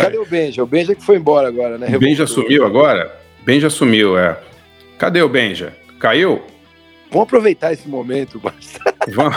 Cadê 0.00 0.18
o 0.18 0.26
Benja? 0.26 0.62
O 0.62 0.66
Benja 0.66 0.94
que 0.94 1.04
foi 1.04 1.16
embora 1.16 1.48
agora, 1.48 1.78
né? 1.78 1.88
O 1.94 1.98
Benja 1.98 2.26
sumiu 2.26 2.64
agora? 2.64 3.14
Benja 3.44 3.68
sumiu, 3.68 4.18
é. 4.18 4.38
Cadê 4.98 5.22
o 5.22 5.28
Benja? 5.28 5.74
Caiu? 5.98 6.42
Vamos 7.10 7.26
aproveitar 7.26 7.72
esse 7.72 7.88
momento, 7.88 8.40
Vamos, 9.12 9.36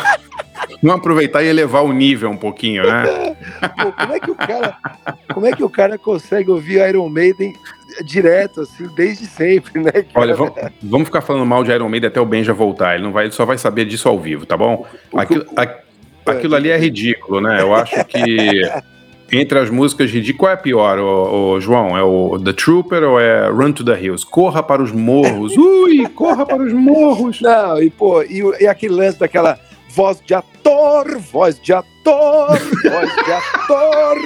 vamos 0.82 1.00
aproveitar 1.00 1.44
e 1.44 1.48
elevar 1.48 1.84
o 1.84 1.92
nível 1.92 2.30
um 2.30 2.38
pouquinho, 2.38 2.86
né? 2.86 3.36
Pô, 3.82 3.92
como 3.92 4.14
é 4.14 4.20
que 4.20 4.32
o 4.32 4.36
cara, 4.36 4.78
como 5.34 5.46
é 5.46 5.52
que 5.52 5.64
o 5.64 5.70
cara 5.70 5.98
consegue 5.98 6.50
ouvir 6.52 6.88
Iron 6.88 7.10
Maiden 7.10 7.54
direto, 8.06 8.62
assim, 8.62 8.88
desde 8.96 9.26
sempre, 9.26 9.82
né? 9.82 9.92
Cara? 9.92 10.08
Olha, 10.14 10.36
vamos, 10.36 10.54
vamos, 10.82 11.08
ficar 11.08 11.22
falando 11.22 11.46
mal 11.46 11.64
de 11.64 11.72
Iron 11.72 11.90
Maiden 11.90 12.08
até 12.08 12.22
o 12.22 12.26
Benja 12.26 12.54
voltar. 12.54 12.96
Ele 12.96 13.04
não 13.04 13.12
vai, 13.12 13.26
ele 13.26 13.34
só 13.34 13.44
vai 13.44 13.58
saber 13.58 13.86
disso 13.86 14.08
ao 14.08 14.20
vivo, 14.20 14.46
tá 14.46 14.56
bom? 14.56 14.86
Aquilo, 15.14 15.46
aquilo 16.26 16.56
ali 16.56 16.70
é 16.70 16.78
ridículo, 16.78 17.42
né? 17.42 17.62
Eu 17.62 17.74
acho 17.74 18.06
que 18.06 18.22
entre 19.32 19.60
as 19.60 19.70
músicas 19.70 20.12
ridículas, 20.12 20.38
qual 20.40 20.52
é 20.52 20.54
a 20.54 20.58
pior, 20.58 21.00
o, 21.00 21.54
o, 21.54 21.62
João? 21.62 21.98
É 21.98 22.04
o 22.04 22.40
The 22.40 22.54
Trooper 22.54 23.04
ou 23.04 23.20
é 23.20 23.50
Run 23.50 23.72
to 23.72 23.84
the 23.84 24.00
Hills? 24.00 24.26
Corra 24.26 24.62
para 24.62 24.84
os 24.84 24.92
morros. 24.92 25.56
Ui, 25.58 26.08
corra 26.10 26.46
para 26.46 26.62
os 26.62 26.74
morros. 26.74 27.42
Não, 27.42 27.82
e 27.82 27.90
pô, 27.90 28.22
e, 28.24 28.42
e 28.62 28.68
aquele 28.68 28.94
lance 28.94 29.20
daquela 29.20 29.60
voz 29.90 30.22
de 30.26 30.34
ator, 30.34 31.18
voz 31.20 31.60
de 31.60 31.74
ator, 31.74 32.60
voz 32.84 33.16
de 33.16 33.32
ator. 33.32 34.18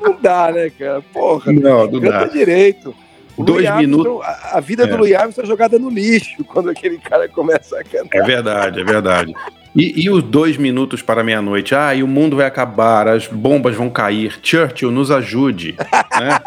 não 0.00 0.16
dá, 0.20 0.52
né, 0.52 0.70
cara? 0.70 1.02
Porra, 1.12 1.52
não, 1.52 1.86
não 1.90 2.00
dá. 2.00 2.24
direito. 2.24 2.94
O 3.36 3.42
Dois 3.42 3.68
minutos. 3.76 4.22
A, 4.22 4.58
a 4.58 4.60
vida 4.60 4.84
é. 4.84 4.86
do 4.86 4.96
Louis 4.96 5.12
Armstrong 5.12 5.46
é 5.46 5.50
jogada 5.50 5.78
no 5.78 5.90
lixo 5.90 6.44
quando 6.44 6.70
aquele 6.70 6.98
cara 6.98 7.28
começa 7.28 7.78
a 7.78 7.82
cantar. 7.82 8.18
É 8.18 8.22
verdade, 8.22 8.80
é 8.80 8.84
verdade. 8.84 9.34
E, 9.74 10.04
e, 10.04 10.10
os 10.10 10.22
dois 10.22 10.56
minutos 10.56 11.02
para 11.02 11.24
meia-noite? 11.24 11.74
Ah, 11.74 11.92
e 11.94 12.02
o 12.02 12.06
mundo 12.06 12.36
vai 12.36 12.46
acabar, 12.46 13.08
as 13.08 13.26
bombas 13.26 13.74
vão 13.74 13.90
cair. 13.90 14.38
Churchill, 14.40 14.92
nos 14.92 15.10
ajude. 15.10 15.74
né? 16.20 16.38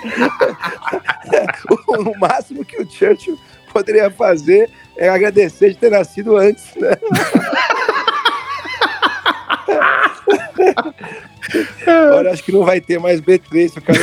o, 1.88 2.18
máximo 2.18 2.64
que 2.64 2.80
o 2.80 2.90
Churchill 2.90 3.38
poderia 3.72 4.10
fazer 4.10 4.70
é 4.96 5.08
agradecer 5.08 5.70
de 5.70 5.76
ter 5.76 5.90
nascido 5.90 6.36
antes, 6.36 6.74
né? 6.76 6.90
Agora 11.86 12.32
acho 12.32 12.44
que 12.44 12.52
não 12.52 12.64
vai 12.64 12.80
ter 12.80 12.98
mais 13.00 13.20
B3, 13.20 13.76
o 13.76 13.82
cara 13.82 13.98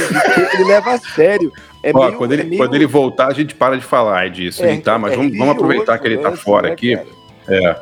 ele 0.53 0.63
leva 0.65 0.93
a 0.93 0.97
sério. 0.97 1.51
É 1.83 1.91
Ó, 1.93 2.05
meio, 2.05 2.17
quando, 2.17 2.33
ele, 2.33 2.41
é 2.41 2.45
meio... 2.45 2.61
quando 2.61 2.75
ele 2.75 2.85
voltar, 2.85 3.27
a 3.27 3.33
gente 3.33 3.55
para 3.55 3.77
de 3.77 3.83
falar 3.83 4.29
disso, 4.29 4.65
é, 4.65 4.77
tá? 4.77 4.97
Mas 4.97 5.13
é 5.13 5.15
vamos, 5.15 5.38
vamos 5.38 5.55
aproveitar 5.55 5.97
que 5.99 6.07
ele 6.07 6.17
tá 6.17 6.31
fora 6.35 6.67
né, 6.67 6.73
aqui. 6.73 6.95
Cara? 6.95 7.16
É. 7.48 7.76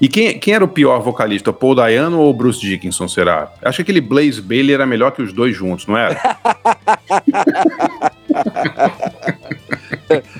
E 0.00 0.08
quem, 0.08 0.38
quem 0.38 0.54
era 0.54 0.64
o 0.64 0.68
pior 0.68 1.00
vocalista, 1.00 1.52
Paul 1.52 1.74
Dayano 1.74 2.20
ou 2.20 2.32
Bruce 2.32 2.60
Dickinson, 2.60 3.08
será? 3.08 3.52
Acho 3.62 3.76
que 3.76 3.82
aquele 3.82 4.00
Blaze 4.00 4.40
Bailey 4.40 4.74
era 4.74 4.86
melhor 4.86 5.10
que 5.10 5.20
os 5.20 5.32
dois 5.32 5.56
juntos, 5.56 5.86
não 5.86 5.98
era? 5.98 6.16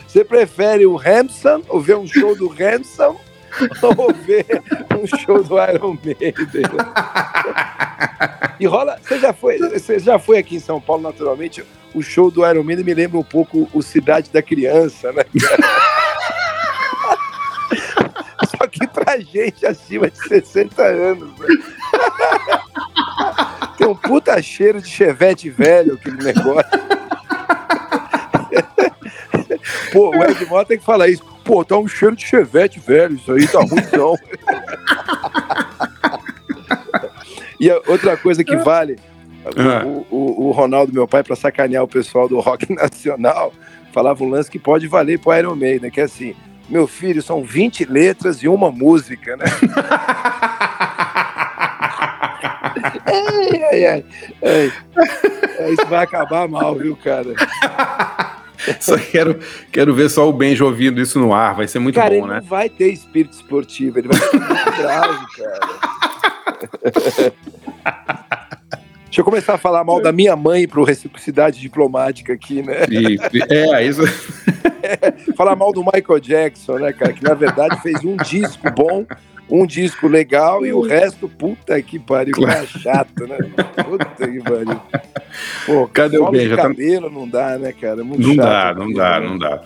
Você 0.06 0.24
prefere 0.24 0.86
o 0.86 0.96
Hampson, 0.98 1.62
ou 1.68 1.80
ver 1.80 1.96
um 1.96 2.06
show 2.06 2.36
do 2.36 2.50
Hampson, 2.50 3.20
ou 3.96 4.14
ver 4.14 4.46
um 4.96 5.06
show 5.18 5.42
do 5.42 5.58
Iron 5.62 5.98
Maiden? 6.04 6.34
e 8.60 8.66
rola, 8.66 8.98
você 9.02 9.18
já 9.18 9.32
foi, 9.32 9.58
você 9.58 9.98
já 9.98 10.18
foi 10.18 10.38
aqui 10.38 10.56
em 10.56 10.60
São 10.60 10.80
Paulo, 10.80 11.02
naturalmente, 11.02 11.64
o 11.94 12.02
show 12.02 12.30
do 12.30 12.46
Iron 12.46 12.62
Maiden 12.62 12.84
me 12.84 12.94
lembra 12.94 13.18
um 13.18 13.24
pouco 13.24 13.68
o 13.72 13.82
Cidade 13.82 14.30
da 14.30 14.40
Criança, 14.42 15.12
né? 15.12 15.24
Pra 19.04 19.18
gente 19.18 19.66
acima 19.66 20.10
de 20.10 20.18
60 20.18 20.82
anos, 20.82 21.30
né? 21.38 21.46
Tem 23.78 23.86
um 23.86 23.94
puta 23.94 24.42
cheiro 24.42 24.82
de 24.82 24.88
chevette 24.88 25.48
velho, 25.48 25.94
aquele 25.94 26.22
negócio. 26.22 26.68
Pô, 29.92 30.10
o 30.10 30.24
Ed 30.24 30.44
Mota 30.46 30.66
tem 30.66 30.78
que 30.78 30.84
falar 30.84 31.08
isso. 31.08 31.24
Pô, 31.44 31.64
tá 31.64 31.78
um 31.78 31.88
cheiro 31.88 32.16
de 32.16 32.26
chevette 32.26 32.80
velho, 32.80 33.14
isso 33.14 33.32
aí 33.32 33.46
tá 33.46 33.60
ruim 33.60 33.86
não. 33.92 34.16
e 37.58 37.70
outra 37.86 38.16
coisa 38.16 38.44
que 38.44 38.56
vale, 38.56 38.98
ah. 39.56 39.86
o, 39.86 40.06
o, 40.10 40.48
o 40.48 40.50
Ronaldo, 40.50 40.92
meu 40.92 41.08
pai, 41.08 41.22
para 41.22 41.36
sacanear 41.36 41.84
o 41.84 41.88
pessoal 41.88 42.28
do 42.28 42.38
rock 42.40 42.70
nacional, 42.74 43.52
falava 43.92 44.22
um 44.22 44.28
lance 44.28 44.50
que 44.50 44.58
pode 44.58 44.86
valer 44.86 45.18
pro 45.18 45.34
Iron 45.34 45.54
Maiden, 45.54 45.90
que 45.90 46.00
é 46.00 46.04
assim, 46.04 46.34
meu 46.68 46.86
filho, 46.86 47.22
são 47.22 47.42
20 47.42 47.84
letras 47.86 48.42
e 48.42 48.48
uma 48.48 48.70
música, 48.70 49.36
né? 49.36 49.44
ai, 53.06 53.62
ai, 53.72 53.86
ai, 53.86 54.04
ai. 54.42 54.72
Isso 55.72 55.86
vai 55.86 56.04
acabar 56.04 56.46
mal, 56.48 56.74
viu, 56.74 56.96
cara? 56.96 57.34
Só 58.80 58.98
quero, 58.98 59.38
quero 59.72 59.94
ver 59.94 60.10
só 60.10 60.28
o 60.28 60.32
Benjo 60.32 60.66
ouvindo 60.66 61.00
isso 61.00 61.18
no 61.18 61.32
ar, 61.32 61.54
vai 61.54 61.66
ser 61.66 61.78
muito 61.78 61.94
cara, 61.94 62.10
bom, 62.10 62.26
né? 62.26 62.34
Ele 62.34 62.42
não 62.42 62.48
vai 62.48 62.68
ter 62.68 62.92
espírito 62.92 63.32
esportivo, 63.32 63.98
ele 63.98 64.08
vai 64.08 64.18
ser 64.18 64.38
muito 64.38 64.76
bravo, 64.76 65.26
cara. 65.36 65.78
Deixa 69.08 69.22
eu 69.22 69.24
começar 69.24 69.54
a 69.54 69.58
falar 69.58 69.82
mal 69.84 70.02
da 70.02 70.12
minha 70.12 70.36
mãe 70.36 70.68
para 70.68 70.84
reciprocidade 70.84 71.58
diplomática 71.58 72.34
aqui, 72.34 72.62
né? 72.62 72.74
é, 73.50 73.84
isso. 73.84 74.02
É, 74.82 75.12
falar 75.34 75.56
mal 75.56 75.72
do 75.72 75.82
Michael 75.82 76.20
Jackson, 76.20 76.78
né, 76.78 76.92
cara? 76.92 77.14
Que 77.14 77.24
na 77.24 77.32
verdade 77.32 77.80
fez 77.80 78.04
um 78.04 78.16
disco 78.16 78.70
bom, 78.70 79.06
um 79.48 79.66
disco 79.66 80.06
legal 80.06 80.64
e 80.66 80.74
o 80.74 80.82
resto, 80.82 81.26
puta 81.26 81.80
que 81.80 81.98
pariu, 81.98 82.34
claro. 82.34 82.66
chato, 82.66 83.26
né? 83.26 83.38
Puta 83.82 84.28
que 84.28 84.42
pariu. 84.42 84.80
Pô, 85.64 85.88
cadê 85.88 86.18
o 86.18 86.30
Benja? 86.30 86.56
Tá- 86.56 86.62
cabelo 86.64 87.08
não 87.10 87.26
dá, 87.26 87.58
né, 87.58 87.72
cara? 87.72 88.04
Muito 88.04 88.20
não 88.20 88.34
chato, 88.34 88.44
dá, 88.44 88.74
não 88.74 88.92
dá, 88.92 89.20
né? 89.20 89.26
não 89.26 89.38
dá. 89.38 89.62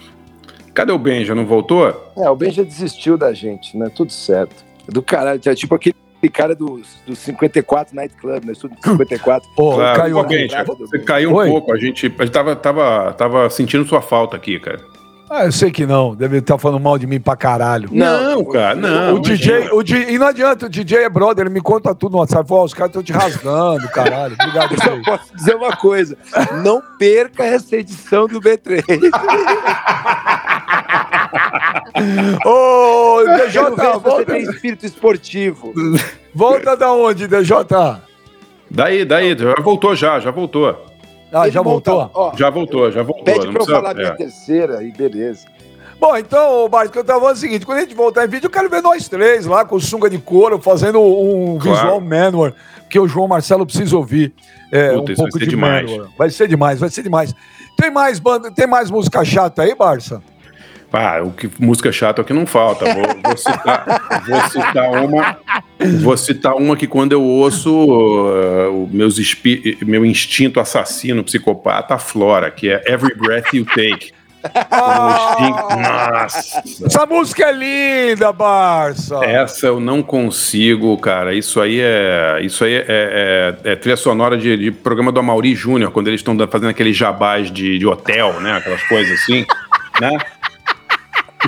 Cadê 0.72 0.92
o 0.92 0.98
Benja? 0.98 1.34
Não 1.34 1.44
voltou? 1.44 2.12
É, 2.16 2.30
o 2.30 2.36
Benja 2.36 2.64
desistiu 2.64 3.18
da 3.18 3.32
gente, 3.32 3.76
né? 3.76 3.90
Tudo 3.92 4.12
certo. 4.12 4.64
Do 4.86 5.02
caralho, 5.02 5.40
é 5.44 5.54
tipo 5.54 5.74
aquele 5.74 5.96
cara 6.28 6.54
do, 6.54 6.80
do 7.06 7.16
54 7.16 7.94
Night 7.94 8.14
Club, 8.16 8.44
né? 8.44 8.52
Estudo 8.52 8.74
54. 8.82 9.48
Pô, 9.56 9.74
claro, 9.74 10.00
caiu, 10.00 10.22
pô, 10.22 10.28
gente, 10.28 10.54
você 10.78 10.98
caiu 10.98 11.30
um 11.30 11.34
Oi? 11.34 11.48
pouco. 11.48 11.72
A 11.72 11.78
gente, 11.78 12.06
a 12.06 12.24
gente 12.24 12.32
tava, 12.32 12.54
tava, 12.54 13.12
tava 13.14 13.50
sentindo 13.50 13.84
sua 13.84 14.00
falta 14.00 14.36
aqui, 14.36 14.58
cara. 14.60 14.91
Ah, 15.34 15.46
eu 15.46 15.52
sei 15.52 15.70
que 15.70 15.86
não. 15.86 16.14
Deve 16.14 16.36
estar 16.36 16.58
falando 16.58 16.78
mal 16.78 16.98
de 16.98 17.06
mim 17.06 17.18
pra 17.18 17.34
caralho. 17.34 17.88
Não, 17.90 18.34
não 18.34 18.44
cara, 18.44 18.74
não. 18.74 19.14
O 19.14 19.18
DJ, 19.18 19.70
o 19.72 19.82
DJ, 19.82 20.10
e 20.10 20.18
não 20.18 20.26
adianta, 20.26 20.66
o 20.66 20.68
DJ 20.68 21.04
é 21.04 21.08
brother, 21.08 21.46
ele 21.46 21.54
me 21.54 21.62
conta 21.62 21.94
tudo 21.94 22.12
no 22.12 22.18
WhatsApp. 22.18 22.46
Fala, 22.46 22.64
os 22.64 22.74
caras 22.74 22.90
estão 22.90 23.02
te 23.02 23.14
rasgando, 23.14 23.88
caralho. 23.88 24.36
Obrigado, 24.38 24.74
Eu 24.76 24.78
só 24.78 25.00
posso 25.02 25.34
dizer 25.34 25.56
uma 25.56 25.74
coisa: 25.74 26.18
não 26.62 26.82
perca 26.98 27.44
essa 27.44 27.76
edição 27.76 28.26
do 28.26 28.42
B3. 28.42 28.84
Ô, 32.44 33.22
DJ, 33.46 33.62
volta. 33.62 33.98
Você 34.00 34.24
tem 34.26 34.42
espírito 34.42 34.84
esportivo. 34.84 35.72
Volta 36.34 36.76
da 36.76 36.92
onde, 36.92 37.26
DJ? 37.26 37.56
Daí, 38.70 39.06
daí, 39.06 39.34
já 39.38 39.54
voltou 39.62 39.96
já, 39.96 40.20
já 40.20 40.30
voltou. 40.30 40.91
Ah, 41.32 41.48
já 41.48 41.62
voltou? 41.62 42.10
Ó, 42.12 42.36
já 42.36 42.50
voltou, 42.50 42.90
já 42.92 43.02
voltou. 43.02 43.24
Pede 43.24 43.48
pra 43.48 43.62
eu 43.62 43.66
falar 43.66 43.94
minha 43.94 44.08
é. 44.08 44.14
terceira 44.14 44.82
e 44.82 44.92
beleza. 44.92 45.46
Bom, 45.98 46.16
então, 46.16 46.68
Barco, 46.68 46.98
eu 46.98 47.04
tava 47.04 47.20
falando 47.20 47.36
o 47.36 47.38
seguinte: 47.38 47.64
quando 47.64 47.78
a 47.78 47.80
gente 47.82 47.94
voltar 47.94 48.24
em 48.24 48.28
vídeo, 48.28 48.46
eu 48.46 48.50
quero 48.50 48.68
ver 48.68 48.82
nós 48.82 49.08
três 49.08 49.46
lá 49.46 49.64
com 49.64 49.78
sunga 49.80 50.10
de 50.10 50.18
couro, 50.18 50.60
fazendo 50.60 51.00
um 51.00 51.58
claro. 51.58 51.76
visual 51.76 52.00
Manowar, 52.00 52.54
que 52.90 52.98
o 52.98 53.08
João 53.08 53.28
Marcelo 53.28 53.64
precisa 53.64 53.96
ouvir. 53.96 54.34
É, 54.70 54.92
Puta, 54.92 55.12
um 55.12 55.14
pouco 55.14 55.38
de 55.38 55.46
demais. 55.46 55.90
Manowar. 55.90 56.10
Vai 56.18 56.28
ser 56.28 56.48
demais, 56.48 56.80
vai 56.80 56.90
ser 56.90 57.02
demais. 57.02 57.34
Tem 57.76 57.90
mais 57.90 58.18
banda, 58.18 58.50
tem 58.50 58.66
mais 58.66 58.90
música 58.90 59.24
chata 59.24 59.62
aí, 59.62 59.74
Barça? 59.74 60.20
Ah, 60.92 61.22
o 61.22 61.30
que 61.30 61.50
música 61.58 61.90
chata 61.90 62.20
é 62.20 62.22
o 62.22 62.24
que 62.24 62.34
não 62.34 62.46
falta. 62.46 62.84
Vou, 62.84 63.04
vou, 63.24 63.36
citar, 63.36 64.22
vou 64.28 64.40
citar 64.50 64.90
uma. 65.02 65.38
Vou 66.00 66.16
citar 66.16 66.54
uma 66.54 66.76
que 66.76 66.86
quando 66.86 67.12
eu 67.12 67.22
ouço 67.22 67.72
uh, 67.72 68.84
o 68.84 68.88
meus 68.92 69.16
meu 69.82 70.04
instinto 70.04 70.60
assassino, 70.60 71.24
psicopata, 71.24 71.94
aflora, 71.94 72.50
que 72.50 72.68
é 72.68 72.82
Every 72.86 73.14
Breath 73.14 73.52
You 73.52 73.64
Take. 73.64 74.12
Nossa. 74.70 76.62
Essa 76.84 77.06
música 77.06 77.44
é 77.44 77.52
linda, 77.52 78.32
Barça. 78.32 79.24
Essa 79.24 79.68
eu 79.68 79.78
não 79.78 80.02
consigo, 80.02 80.96
cara. 80.98 81.34
Isso 81.34 81.60
aí 81.60 81.80
é. 81.80 82.40
Isso 82.42 82.64
aí 82.64 82.74
é, 82.74 82.84
é, 82.88 83.72
é 83.72 83.76
trilha 83.76 83.96
sonora 83.96 84.36
de, 84.36 84.56
de, 84.56 84.70
programa 84.70 85.12
do 85.12 85.20
Amaury 85.20 85.54
Júnior, 85.54 85.92
quando 85.92 86.08
eles 86.08 86.20
estão 86.20 86.36
fazendo 86.48 86.70
aqueles 86.70 86.96
jabás 86.96 87.50
de, 87.50 87.78
de 87.78 87.86
hotel, 87.86 88.40
né? 88.40 88.56
Aquelas 88.56 88.82
coisas 88.84 89.20
assim, 89.20 89.46
né? 90.00 90.18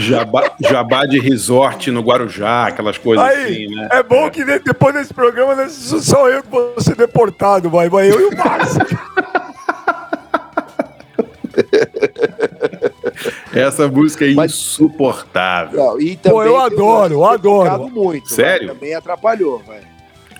Jabá, 0.01 0.51
jabá 0.61 1.07
de 1.07 1.21
resort 1.21 1.91
no 1.91 2.01
Guarujá, 2.01 2.67
aquelas 2.67 2.99
coisas 2.99 3.25
Aí, 3.25 3.45
assim, 3.45 3.75
né? 3.75 3.89
É 3.93 4.03
bom 4.03 4.29
que 4.31 4.45
depois 4.45 4.95
desse 4.95 5.15
programa, 5.15 5.55
né, 5.55 5.69
só 5.69 6.29
eu 6.29 6.43
que 6.43 6.51
vou 6.51 6.75
ser 6.81 6.97
deportado, 6.97 7.71
vai, 7.71 7.89
vai 7.89 8.11
eu 8.11 8.21
e 8.21 8.35
o 8.35 8.37
Márcio. 8.37 8.81
Essa 13.55 13.89
música 13.89 14.27
é 14.27 14.35
Mas, 14.35 14.53
insuportável. 14.53 15.79
Não, 15.79 16.01
e 16.01 16.17
Pô, 16.17 16.43
eu 16.43 16.61
adoro, 16.61 17.15
eu 17.15 17.25
adoro. 17.25 17.89
Muito, 17.89 18.29
Sério? 18.29 18.69
Também 18.69 18.95
atrapalhou, 18.95 19.61
velho. 19.61 19.94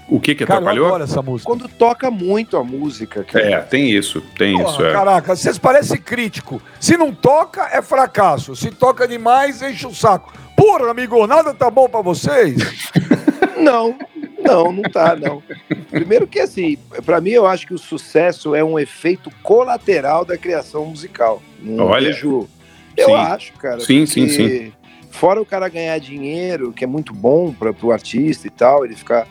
O 0.09 0.21
que 0.21 0.35
que 0.35 0.45
atrapalhou? 0.45 0.91
Cara, 0.91 1.05
essa 1.05 1.23
música. 1.23 1.51
Quando 1.51 1.69
toca 1.69 2.11
muito 2.11 2.57
a 2.57 2.65
música. 2.65 3.25
Cara. 3.25 3.45
É, 3.45 3.61
tem 3.61 3.91
isso, 3.91 4.21
tem 4.37 4.57
Pô, 4.57 4.69
isso. 4.69 4.85
É. 4.85 4.93
Caraca, 4.93 5.35
vocês 5.35 5.59
parecem 5.59 6.01
crítico. 6.01 6.61
Se 6.79 6.97
não 6.97 7.13
toca, 7.13 7.69
é 7.73 7.81
fracasso. 7.81 8.55
Se 8.55 8.71
toca 8.71 9.09
demais, 9.09 9.63
enche 9.63 9.87
o 9.87 9.95
saco. 9.95 10.33
Porra, 10.57 10.91
amigo, 10.91 11.27
nada 11.27 11.55
tá 11.55 11.71
bom 11.71 11.89
para 11.89 12.03
vocês? 12.03 12.57
não, 13.59 13.97
não, 14.41 14.71
não 14.71 14.83
tá, 14.83 15.17
não. 15.17 15.43
Primeiro 15.91 16.27
que 16.27 16.39
assim, 16.39 16.77
para 17.05 17.21
mim 17.21 17.31
eu 17.31 17.47
acho 17.47 17.67
que 17.67 17.75
o 17.75 17.79
sucesso 17.79 18.55
é 18.55 18.63
um 18.63 18.79
efeito 18.79 19.31
colateral 19.43 20.25
da 20.25 20.37
criação 20.37 20.85
musical. 20.87 21.43
Não 21.61 21.87
Olha. 21.87 22.09
vejo. 22.09 22.47
Eu 22.97 23.07
sim. 23.07 23.15
acho, 23.15 23.53
cara. 23.55 23.81
Sim, 23.81 24.07
sim, 24.07 24.29
sim. 24.29 24.73
Fora 25.11 25.41
o 25.41 25.47
cara 25.47 25.69
ganhar 25.69 25.99
dinheiro, 25.99 26.73
que 26.73 26.85
é 26.85 26.87
muito 26.87 27.13
bom 27.13 27.53
para 27.53 27.75
o 27.83 27.91
artista 27.91 28.47
e 28.47 28.51
tal, 28.51 28.85
ele 28.85 28.95
ficar 28.95 29.27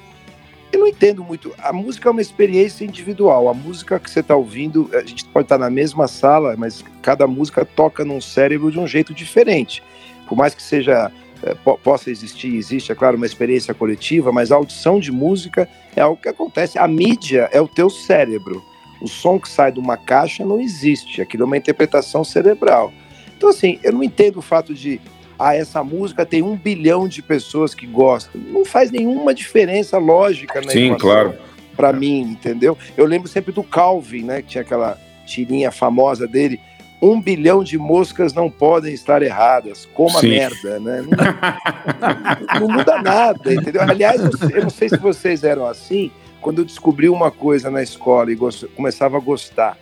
eu 0.74 0.80
não 0.80 0.88
entendo 0.88 1.24
muito. 1.24 1.53
A 1.59 1.71
música 1.71 2.09
é 2.09 2.11
uma 2.11 2.21
experiência 2.21 2.84
individual. 2.84 3.47
A 3.47 3.53
música 3.53 3.99
que 3.99 4.09
você 4.09 4.21
está 4.21 4.36
ouvindo, 4.36 4.89
a 4.93 5.01
gente 5.01 5.24
pode 5.26 5.45
estar 5.45 5.57
tá 5.57 5.63
na 5.63 5.69
mesma 5.69 6.07
sala, 6.07 6.55
mas 6.57 6.84
cada 7.01 7.28
música 7.28 7.63
toca 7.63 8.03
num 8.03 8.19
cérebro 8.19 8.71
de 8.71 8.80
um 8.80 8.88
jeito 8.88 9.13
diferente. 9.13 9.84
Por 10.28 10.36
mais 10.36 10.55
que 10.55 10.63
seja 10.63 11.11
é, 11.43 11.53
possa 11.53 12.09
existir, 12.09 12.55
existe, 12.55 12.91
é 12.91 12.95
claro, 12.95 13.17
uma 13.17 13.26
experiência 13.26 13.74
coletiva, 13.74 14.32
mas 14.32 14.51
a 14.51 14.55
audição 14.55 14.99
de 14.99 15.11
música 15.11 15.69
é 15.95 16.01
algo 16.01 16.19
que 16.19 16.30
acontece. 16.30 16.80
A 16.80 16.88
mídia 16.88 17.49
é 17.51 17.61
o 17.61 17.67
teu 17.67 17.89
cérebro. 17.89 18.63
O 18.99 19.07
som 19.07 19.38
que 19.38 19.49
sai 19.49 19.71
de 19.71 19.80
uma 19.80 19.97
caixa 19.97 20.43
não 20.45 20.59
existe. 20.59 21.21
Aquilo 21.21 21.43
é 21.43 21.45
uma 21.45 21.57
interpretação 21.57 22.24
cerebral. 22.24 22.91
Então, 23.38 23.49
assim, 23.49 23.78
eu 23.84 23.91
não 23.91 24.01
entendo 24.01 24.38
o 24.38 24.41
fato 24.41 24.74
de 24.74 24.99
ah, 25.44 25.56
essa 25.56 25.84
música 25.84 26.26
tem 26.26 26.41
um 26.41 26.56
bilhão 26.56 27.08
de 27.08 27.22
pessoas 27.22 27.76
que 27.76 27.86
gostam. 27.86 28.39
Não 28.39 28.64
faz 28.64 28.89
nenhuma 28.91 29.34
diferença 29.34 29.98
lógica 29.98 30.62
na 30.62 30.72
Sim, 30.72 30.96
claro. 30.96 31.36
Para 31.76 31.91
mim, 31.91 32.22
entendeu? 32.22 32.78
Eu 32.96 33.06
lembro 33.06 33.28
sempre 33.28 33.52
do 33.52 33.64
Calvin, 33.64 34.24
né? 34.24 34.41
Que 34.41 34.50
tinha 34.50 34.62
aquela 34.62 34.98
tirinha 35.26 35.72
famosa 35.72 36.28
dele. 36.28 36.62
Um 37.02 37.22
bilhão 37.22 37.64
de 37.64 37.78
moscas 37.78 38.34
não 38.34 38.50
podem 38.50 38.94
estar 38.94 39.22
erradas. 39.22 39.86
Coma 39.94 40.22
Sim. 40.22 40.30
merda, 40.30 40.80
né? 40.80 41.02
Não, 41.02 42.60
não, 42.62 42.78
muda 42.78 43.02
nada, 43.02 43.54
entendeu? 43.54 43.82
Aliás, 43.82 44.22
eu 44.22 44.64
não 44.64 44.70
sei 44.70 44.88
se 44.88 44.98
vocês 44.98 45.44
eram 45.44 45.68
assim. 45.68 46.10
Quando 46.39 46.60
eu 46.60 46.66
descobri 46.66 47.10
uma 47.10 47.32
coisa 47.32 47.70
na 47.70 47.84
escola 47.84 48.32
e 48.32 48.38
começava 48.76 49.18
a 49.18 49.20
gostar, 49.20 49.78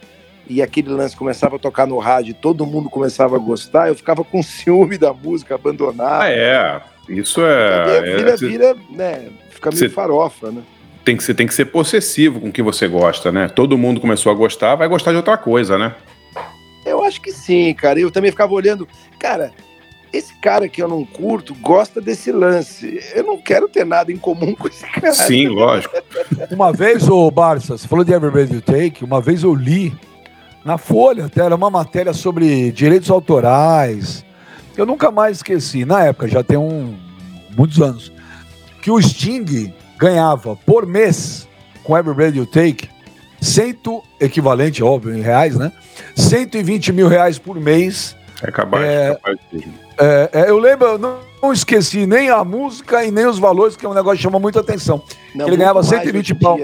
e 0.52 0.62
aquele 0.62 0.90
lance 0.90 1.16
começava 1.16 1.56
a 1.56 1.60
tocar 1.60 1.88
no 1.88 1.98
rádio, 1.98 2.34
todo 2.34 2.66
mundo 2.66 2.90
começava 2.90 3.38
a 3.38 3.40
gostar, 3.40 3.88
eu 3.88 3.96
ficava 3.96 4.22
com 4.22 4.44
ciúme 4.44 4.98
da 4.98 5.14
música, 5.14 5.56
abandonar. 5.56 6.24
Ah, 6.24 6.30
é. 6.30 6.82
Isso 7.08 7.42
é. 7.42 8.02
Vira, 8.18 8.32
é, 8.32 8.36
vira, 8.36 8.76
né? 8.90 9.30
Fica 9.50 9.70
meio 9.70 9.80
cê, 9.80 9.90
farofa, 9.90 10.52
né? 10.52 10.62
Tem 11.06 11.16
que, 11.16 11.24
você 11.24 11.34
tem 11.34 11.48
que 11.48 11.54
ser 11.54 11.66
possessivo 11.66 12.42
com 12.42 12.50
o 12.50 12.52
que 12.52 12.62
você 12.62 12.86
gosta, 12.88 13.32
né? 13.32 13.48
Todo 13.48 13.78
mundo 13.78 14.02
começou 14.02 14.30
a 14.30 14.36
gostar, 14.36 14.76
vai 14.76 14.90
gostar 14.90 15.12
de 15.12 15.18
outra 15.18 15.38
coisa, 15.38 15.78
né? 15.78 15.96
Eu 16.86 17.02
acho 17.02 17.22
que 17.22 17.32
sim, 17.32 17.74
cara. 17.74 18.00
Eu 18.00 18.12
também 18.12 18.30
ficava 18.30 18.54
olhando. 18.54 18.88
Cara, 19.18 19.52
esse 20.12 20.34
cara 20.42 20.68
que 20.68 20.82
eu 20.82 20.88
não 20.88 21.06
curto 21.06 21.56
gosta 21.56 22.02
desse 22.02 22.32
lance. 22.32 23.00
Eu 23.16 23.24
não 23.24 23.38
quero 23.38 23.70
ter 23.70 23.86
nada 23.86 24.12
em 24.12 24.18
comum 24.18 24.54
com 24.54 24.68
esse 24.68 24.86
cara. 24.86 25.14
Sim, 25.14 25.48
lógico. 25.48 25.96
uma 26.52 26.74
vez, 26.74 27.08
ô 27.10 27.32
Barça, 27.32 27.78
você 27.78 27.88
falou 27.88 28.04
de 28.04 28.12
Everybody 28.12 28.56
You 28.56 28.62
Take, 28.62 29.04
uma 29.04 29.22
vez 29.22 29.44
eu 29.44 29.56
li 29.56 29.94
na 30.64 30.78
Folha, 30.78 31.26
até 31.26 31.42
era 31.42 31.56
uma 31.56 31.70
matéria 31.70 32.14
sobre 32.14 32.72
direitos 32.72 33.10
autorais. 33.10 34.24
Eu 34.78 34.86
nunca 34.86 35.12
mais 35.12 35.38
esqueci, 35.38 35.86
na 35.86 36.04
época, 36.04 36.28
já 36.28 36.44
tem 36.44 36.58
um, 36.58 36.96
muitos 37.56 37.82
anos, 37.82 38.12
que 38.82 38.92
o 38.92 39.02
Sting 39.02 39.74
ganhava 39.98 40.56
por 40.56 40.86
mês, 40.86 41.48
com 41.84 41.98
Every 41.98 42.16
Breath 42.16 42.36
You 42.36 42.46
Take, 42.46 42.90
cento, 43.42 44.04
equivalente, 44.20 44.84
óbvio, 44.84 45.16
em 45.16 45.22
reais, 45.22 45.56
né? 45.56 45.72
120 46.16 46.94
mil 46.94 47.08
reais 47.08 47.38
por 47.38 47.60
mês. 47.60 48.16
É 48.42 48.52
capaz, 48.52 48.84
é, 48.84 49.16
capaz 49.16 49.38
é, 50.00 50.30
é, 50.34 50.50
eu 50.50 50.58
lembro, 50.58 50.98
não, 50.98 51.18
não, 51.42 51.52
esqueci 51.52 52.06
nem 52.06 52.30
a 52.30 52.44
música 52.44 53.04
e 53.04 53.12
nem 53.12 53.26
os 53.26 53.40
valores, 53.40 53.76
que 53.76 53.86
é 53.86 53.90
um 53.90 53.94
negócio 53.94 54.18
que 54.18 54.24
chama 54.24 54.40
muita 54.40 54.60
atenção. 54.60 55.02
Não, 55.34 55.48
ele 55.48 55.58
ganhava 55.58 55.82
120 55.84 56.36
pau. 56.36 56.58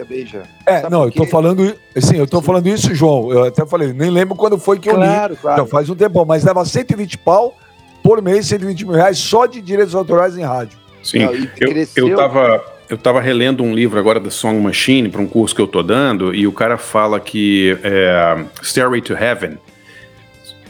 É, 0.65 0.81
Sabe 0.81 0.91
não, 0.91 1.05
eu 1.05 1.11
tô 1.11 1.25
falando, 1.25 1.75
sim, 1.97 2.17
eu 2.17 2.27
tô 2.27 2.41
falando 2.41 2.67
isso, 2.67 2.93
João. 2.93 3.31
Eu 3.31 3.43
até 3.45 3.65
falei, 3.65 3.93
nem 3.93 4.09
lembro 4.09 4.35
quando 4.35 4.57
foi 4.57 4.79
que 4.79 4.89
eu 4.89 4.95
claro, 4.95 5.33
li. 5.33 5.39
Claro. 5.39 5.61
Então, 5.61 5.67
faz 5.67 5.89
um 5.89 5.95
tempão, 5.95 6.25
mas 6.25 6.43
dava 6.43 6.63
120 6.63 7.17
pau 7.19 7.55
por 8.03 8.21
mês, 8.21 8.47
120 8.47 8.85
mil 8.85 8.95
reais 8.95 9.17
só 9.17 9.45
de 9.45 9.61
direitos 9.61 9.95
autorais 9.95 10.37
em 10.37 10.43
rádio. 10.43 10.77
Sim, 11.03 11.19
não, 11.19 11.33
eu, 11.33 11.87
eu 11.95 12.15
tava 12.15 12.77
eu 12.89 12.95
estava 12.95 13.19
relendo 13.19 13.63
um 13.63 13.73
livro 13.73 13.99
agora 13.99 14.19
da 14.19 14.29
Song 14.29 14.59
Machine 14.59 15.09
para 15.09 15.21
um 15.21 15.27
curso 15.27 15.53
que 15.53 15.61
eu 15.61 15.65
estou 15.65 15.83
dando 15.83 16.33
e 16.33 16.47
o 16.47 16.51
cara 16.51 16.77
fala 16.77 17.19
que 17.19 17.77
é, 17.83 18.45
Stairway 18.61 19.01
to 19.01 19.13
Heaven 19.13 19.57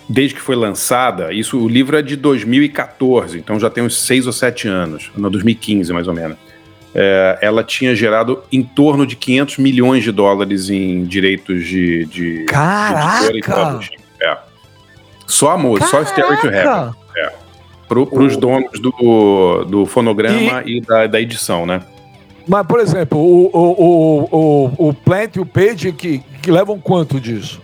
desde 0.10 0.36
que 0.36 0.42
foi 0.42 0.56
lançada, 0.56 1.34
isso 1.34 1.60
o 1.60 1.68
livro 1.68 1.98
é 1.98 2.02
de 2.02 2.16
2014, 2.16 3.38
então 3.38 3.60
já 3.60 3.70
tem 3.70 3.84
uns 3.84 3.98
6 4.02 4.28
ou 4.28 4.34
7 4.34 4.68
anos, 4.68 5.12
no 5.16 5.30
2015 5.30 5.92
mais 5.92 6.08
ou 6.08 6.14
menos. 6.14 6.38
É, 6.96 7.38
ela 7.42 7.64
tinha 7.64 7.96
gerado 7.96 8.42
em 8.52 8.64
torno 8.64 9.06
de 9.06 9.16
500 9.16 9.58
milhões 9.58 10.04
de 10.04 10.12
dólares 10.12 10.70
em 10.70 11.04
direitos 11.04 11.66
de. 11.66 12.06
de 12.06 12.46
Caraca! 12.46 13.80
De 13.80 13.92
é. 14.22 14.38
Só 15.28 15.52
a 15.52 15.58
música, 15.58 15.88
só 15.88 16.04
Stairway 16.04 16.38
to 16.40 16.48
Heaven. 16.48 16.94
É. 17.18 17.32
Para 17.88 18.00
os 18.00 18.36
donos 18.36 18.80
do, 18.80 19.64
do 19.66 19.86
fonograma 19.86 20.64
e, 20.66 20.78
e 20.78 20.82
da, 20.82 21.08
da, 21.08 21.22
edição, 21.22 21.66
né? 21.66 21.82
Mas, 22.48 22.66
por 22.66 22.80
exemplo, 22.80 23.18
o, 23.18 23.50
o, 23.54 23.72
o, 23.86 24.28
o, 24.32 24.90
o 24.90 24.94
Plant 24.94 25.36
e 25.36 25.40
o 25.40 25.46
Page 25.46 25.92
que, 25.92 26.20
que 26.42 26.52
levam 26.52 26.80
quanto 26.80 27.20
disso? 27.20 27.62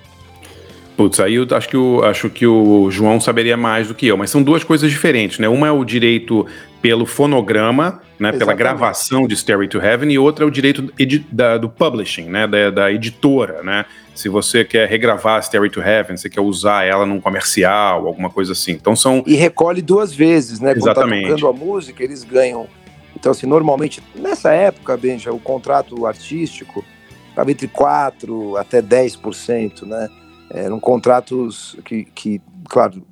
Putz, 0.95 1.19
aí 1.19 1.35
eu 1.35 1.47
acho 1.51 1.67
que, 1.67 1.77
o, 1.77 2.03
acho 2.03 2.29
que 2.29 2.45
o 2.45 2.89
João 2.91 3.19
saberia 3.19 3.57
mais 3.57 3.87
do 3.87 3.95
que 3.95 4.05
eu, 4.05 4.15
mas 4.15 4.29
são 4.29 4.43
duas 4.43 4.63
coisas 4.63 4.91
diferentes, 4.91 5.39
né? 5.39 5.49
Uma 5.49 5.67
é 5.67 5.71
o 5.71 5.83
direito 5.83 6.45
pelo 6.81 7.05
fonograma, 7.05 8.01
né, 8.19 8.31
pela 8.33 8.53
gravação 8.53 9.25
de 9.25 9.35
Stairway 9.35 9.67
to 9.67 9.79
Heaven, 9.79 10.11
e 10.11 10.19
outra 10.19 10.45
é 10.45 10.47
o 10.47 10.51
direito 10.51 10.93
da, 11.31 11.57
do 11.57 11.69
publishing, 11.69 12.25
né, 12.25 12.45
da, 12.45 12.69
da, 12.69 12.91
editora, 12.91 13.63
né? 13.63 13.85
Se 14.13 14.29
você 14.29 14.63
quer 14.63 14.87
regravar 14.87 15.41
Stairway 15.41 15.69
to 15.69 15.81
Heaven, 15.81 16.17
você 16.17 16.29
quer 16.29 16.41
usar 16.41 16.83
ela 16.83 17.05
num 17.05 17.19
comercial, 17.19 18.05
alguma 18.05 18.29
coisa 18.29 18.51
assim. 18.51 18.73
Então 18.73 18.95
são... 18.95 19.23
E 19.25 19.33
recolhe 19.33 19.81
duas 19.81 20.13
vezes, 20.13 20.59
né? 20.59 20.73
Exatamente. 20.73 21.23
Quando 21.23 21.39
tá 21.39 21.47
tocando 21.47 21.47
a 21.47 21.65
música, 21.65 22.03
eles 22.03 22.23
ganham... 22.23 22.67
Então, 23.15 23.31
assim, 23.31 23.47
normalmente, 23.47 24.03
nessa 24.13 24.53
época, 24.53 24.95
Benja, 24.97 25.31
o 25.31 25.39
contrato 25.39 26.05
artístico 26.05 26.83
estava 27.29 27.49
entre 27.49 27.67
4% 27.67 28.59
até 28.59 28.81
10%, 28.81 29.83
né? 29.87 30.09
Eram 30.53 30.79
contratos 30.79 31.77
que, 31.83 32.05
que 32.05 32.41
claro, 32.65 33.03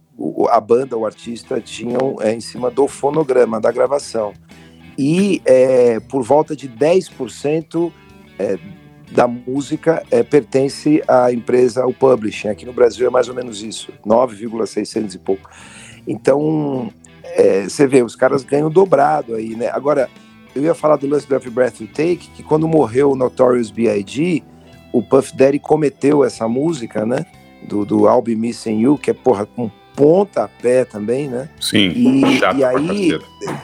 a 0.50 0.60
banda, 0.60 0.98
o 0.98 1.06
artista 1.06 1.60
tinham 1.60 2.18
é, 2.22 2.34
em 2.34 2.40
cima 2.40 2.70
do 2.70 2.88
fonograma, 2.88 3.60
da 3.60 3.72
gravação. 3.72 4.34
E 4.98 5.42
é, 5.46 6.00
por 6.00 6.22
volta 6.22 6.56
de 6.56 6.70
10% 6.70 7.92
é, 8.38 8.60
da 9.12 9.28
música 9.28 10.04
é, 10.12 10.24
pertence 10.24 11.02
à 11.08 11.32
empresa, 11.32 11.84
ao 11.84 11.94
publishing. 11.94 12.50
Aqui 12.50 12.66
no 12.66 12.74
Brasil 12.74 13.08
é 13.08 13.10
mais 13.10 13.28
ou 13.28 13.36
menos 13.36 13.62
isso, 13.62 13.92
9,600 14.06 15.16
e 15.16 15.20
pouco. 15.20 15.50
Então, 16.08 16.92
é, 17.24 17.64
você 17.64 17.88
vê, 17.88 18.04
os 18.04 18.16
caras 18.16 18.44
ganham 18.44 18.70
dobrado 18.70 19.36
aí, 19.36 19.56
né? 19.56 19.70
Agora, 19.70 20.10
eu 20.56 20.62
ia 20.62 20.74
falar 20.74 20.98
do 20.98 21.08
lance 21.08 21.28
do 21.28 21.36
Every 21.36 21.50
Breath 21.50 21.80
You 21.80 21.88
Take, 21.88 22.30
que 22.36 22.44
quando 22.44 22.68
morreu 22.68 23.12
o 23.12 23.16
Notorious 23.16 23.72
B.I.G., 23.72 24.44
o 24.92 25.02
Puff 25.02 25.36
Daddy 25.36 25.60
cometeu 25.60 26.24
essa 26.24 26.48
música, 26.48 27.06
né? 27.06 27.26
Do, 27.64 27.86
do 27.86 28.08
I'll 28.08 28.22
Be 28.22 28.36
Missing 28.36 28.80
You, 28.82 28.98
que 28.98 29.12
é, 29.12 29.14
porra, 29.14 29.48
um 29.58 29.70
pontapé 29.96 30.86
também, 30.86 31.28
né? 31.28 31.50
Sim. 31.60 31.92
E, 31.96 32.40
e 32.58 32.64
aí, 32.64 33.20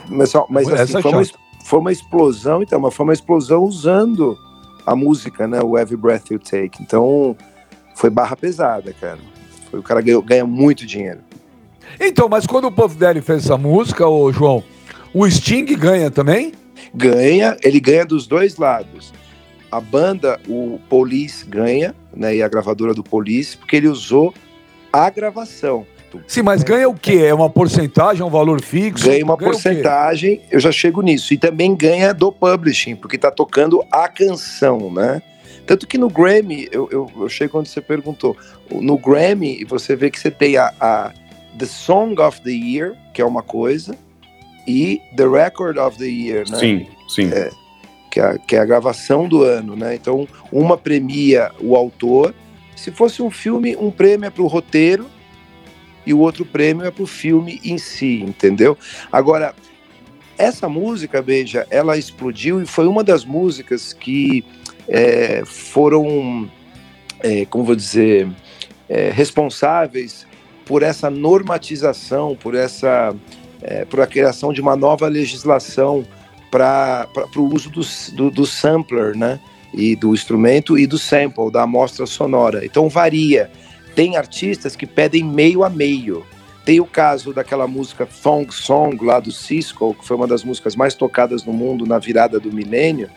mas, 0.08 0.32
mas 0.48 0.68
assim, 0.68 1.02
foi, 1.02 1.12
uma, 1.12 1.24
foi 1.64 1.78
uma 1.80 1.92
explosão, 1.92 2.62
então, 2.62 2.80
mas 2.80 2.94
foi 2.94 3.04
uma 3.04 3.12
explosão 3.12 3.64
usando 3.64 4.38
a 4.86 4.94
música, 4.94 5.46
né? 5.46 5.60
O 5.62 5.76
Every 5.76 5.96
Breath 5.96 6.30
You 6.30 6.38
Take. 6.38 6.82
Então, 6.82 7.36
foi 7.94 8.10
barra 8.10 8.36
pesada, 8.36 8.94
cara. 8.98 9.18
Foi, 9.70 9.80
o 9.80 9.82
cara 9.82 10.00
ganhou, 10.00 10.22
ganha 10.22 10.46
muito 10.46 10.86
dinheiro. 10.86 11.20
Então, 12.00 12.28
mas 12.28 12.46
quando 12.46 12.66
o 12.66 12.72
Puff 12.72 12.96
Daddy 12.96 13.20
fez 13.20 13.44
essa 13.44 13.58
música, 13.58 14.06
ô 14.06 14.32
João, 14.32 14.62
o 15.12 15.28
Sting 15.28 15.64
ganha 15.76 16.10
também? 16.10 16.52
Ganha, 16.94 17.56
ele 17.62 17.80
ganha 17.80 18.04
dos 18.06 18.26
dois 18.26 18.56
lados. 18.56 19.12
A 19.70 19.80
banda, 19.80 20.40
o 20.48 20.78
Police 20.88 21.44
ganha, 21.44 21.94
né? 22.14 22.36
E 22.36 22.42
a 22.42 22.48
gravadora 22.48 22.94
do 22.94 23.02
Police, 23.02 23.56
porque 23.56 23.76
ele 23.76 23.88
usou 23.88 24.32
a 24.92 25.10
gravação. 25.10 25.86
Sim, 26.26 26.42
mas 26.42 26.62
ganha 26.62 26.88
o 26.88 26.94
quê? 26.94 27.24
É 27.26 27.34
uma 27.34 27.50
porcentagem, 27.50 28.22
é 28.22 28.24
um 28.24 28.30
valor 28.30 28.62
fixo? 28.62 29.06
Ganha 29.06 29.24
uma 29.24 29.36
ganha 29.36 29.50
porcentagem, 29.50 30.40
eu 30.50 30.58
já 30.58 30.72
chego 30.72 31.02
nisso. 31.02 31.34
E 31.34 31.38
também 31.38 31.76
ganha 31.76 32.14
do 32.14 32.32
publishing, 32.32 32.96
porque 32.96 33.16
está 33.16 33.30
tocando 33.30 33.84
a 33.92 34.08
canção, 34.08 34.90
né? 34.90 35.22
Tanto 35.66 35.86
que 35.86 35.98
no 35.98 36.08
Grammy, 36.08 36.66
eu, 36.72 36.88
eu, 36.90 37.10
eu 37.14 37.28
chego 37.28 37.52
quando 37.52 37.66
você 37.66 37.80
perguntou, 37.80 38.34
no 38.70 38.96
Grammy 38.96 39.64
você 39.64 39.94
vê 39.94 40.10
que 40.10 40.18
você 40.18 40.30
tem 40.30 40.56
a, 40.56 40.72
a 40.80 41.12
The 41.58 41.66
Song 41.66 42.18
of 42.22 42.40
the 42.40 42.50
Year, 42.50 42.94
que 43.12 43.20
é 43.20 43.24
uma 43.24 43.42
coisa, 43.42 43.94
e 44.66 45.00
The 45.14 45.26
Record 45.26 45.76
of 45.76 45.98
the 45.98 46.06
Year, 46.06 46.48
né? 46.48 46.58
Sim, 46.58 46.86
sim. 47.08 47.30
É, 47.30 47.50
que, 48.10 48.20
é, 48.20 48.38
que 48.38 48.56
é 48.56 48.60
a 48.60 48.64
gravação 48.64 49.28
do 49.28 49.42
ano, 49.42 49.76
né? 49.76 49.94
Então, 49.94 50.26
uma 50.52 50.76
premia 50.76 51.52
o 51.60 51.76
autor. 51.76 52.34
Se 52.76 52.90
fosse 52.90 53.22
um 53.22 53.30
filme, 53.30 53.76
um 53.76 53.90
prêmio 53.90 54.26
é 54.26 54.30
para 54.30 54.42
o 54.42 54.46
roteiro 54.46 55.06
e 56.06 56.14
o 56.14 56.18
outro 56.18 56.44
prêmio 56.44 56.86
é 56.86 56.90
para 56.90 57.02
o 57.02 57.06
filme 57.06 57.60
em 57.64 57.76
si, 57.76 58.22
entendeu? 58.22 58.78
Agora, 59.12 59.54
essa 60.38 60.68
música, 60.68 61.20
Beija, 61.20 61.66
ela 61.68 61.98
explodiu 61.98 62.62
e 62.62 62.66
foi 62.66 62.86
uma 62.86 63.02
das 63.02 63.24
músicas 63.24 63.92
que 63.92 64.44
é, 64.86 65.42
foram, 65.44 66.48
é, 67.20 67.44
como 67.46 67.64
vou 67.64 67.74
dizer, 67.74 68.28
é, 68.88 69.10
responsáveis 69.10 70.26
por 70.64 70.82
essa 70.82 71.10
normatização, 71.10 72.36
por 72.36 72.54
essa, 72.54 73.14
é, 73.60 73.84
por 73.84 74.00
a 74.00 74.06
criação 74.06 74.52
de 74.52 74.60
uma 74.60 74.76
nova 74.76 75.08
legislação 75.08 76.06
para 76.50 77.08
o 77.36 77.54
uso 77.54 77.70
do, 77.70 77.80
do, 78.14 78.30
do 78.30 78.46
sampler, 78.46 79.16
né? 79.16 79.40
E 79.72 79.94
do 79.94 80.14
instrumento 80.14 80.78
e 80.78 80.86
do 80.86 80.98
sample, 80.98 81.50
da 81.50 81.62
amostra 81.62 82.06
sonora. 82.06 82.64
Então 82.64 82.88
varia. 82.88 83.50
Tem 83.94 84.16
artistas 84.16 84.74
que 84.74 84.86
pedem 84.86 85.24
meio 85.24 85.62
a 85.64 85.68
meio. 85.68 86.24
Tem 86.64 86.80
o 86.80 86.86
caso 86.86 87.32
daquela 87.32 87.66
música 87.66 88.06
Thong 88.06 88.52
Song 88.52 89.02
lá 89.04 89.20
do 89.20 89.32
Cisco, 89.32 89.94
que 89.94 90.06
foi 90.06 90.16
uma 90.16 90.26
das 90.26 90.44
músicas 90.44 90.76
mais 90.76 90.94
tocadas 90.94 91.44
no 91.44 91.52
mundo 91.52 91.86
na 91.86 91.98
virada 91.98 92.38
do 92.38 92.52
milênio, 92.52 93.08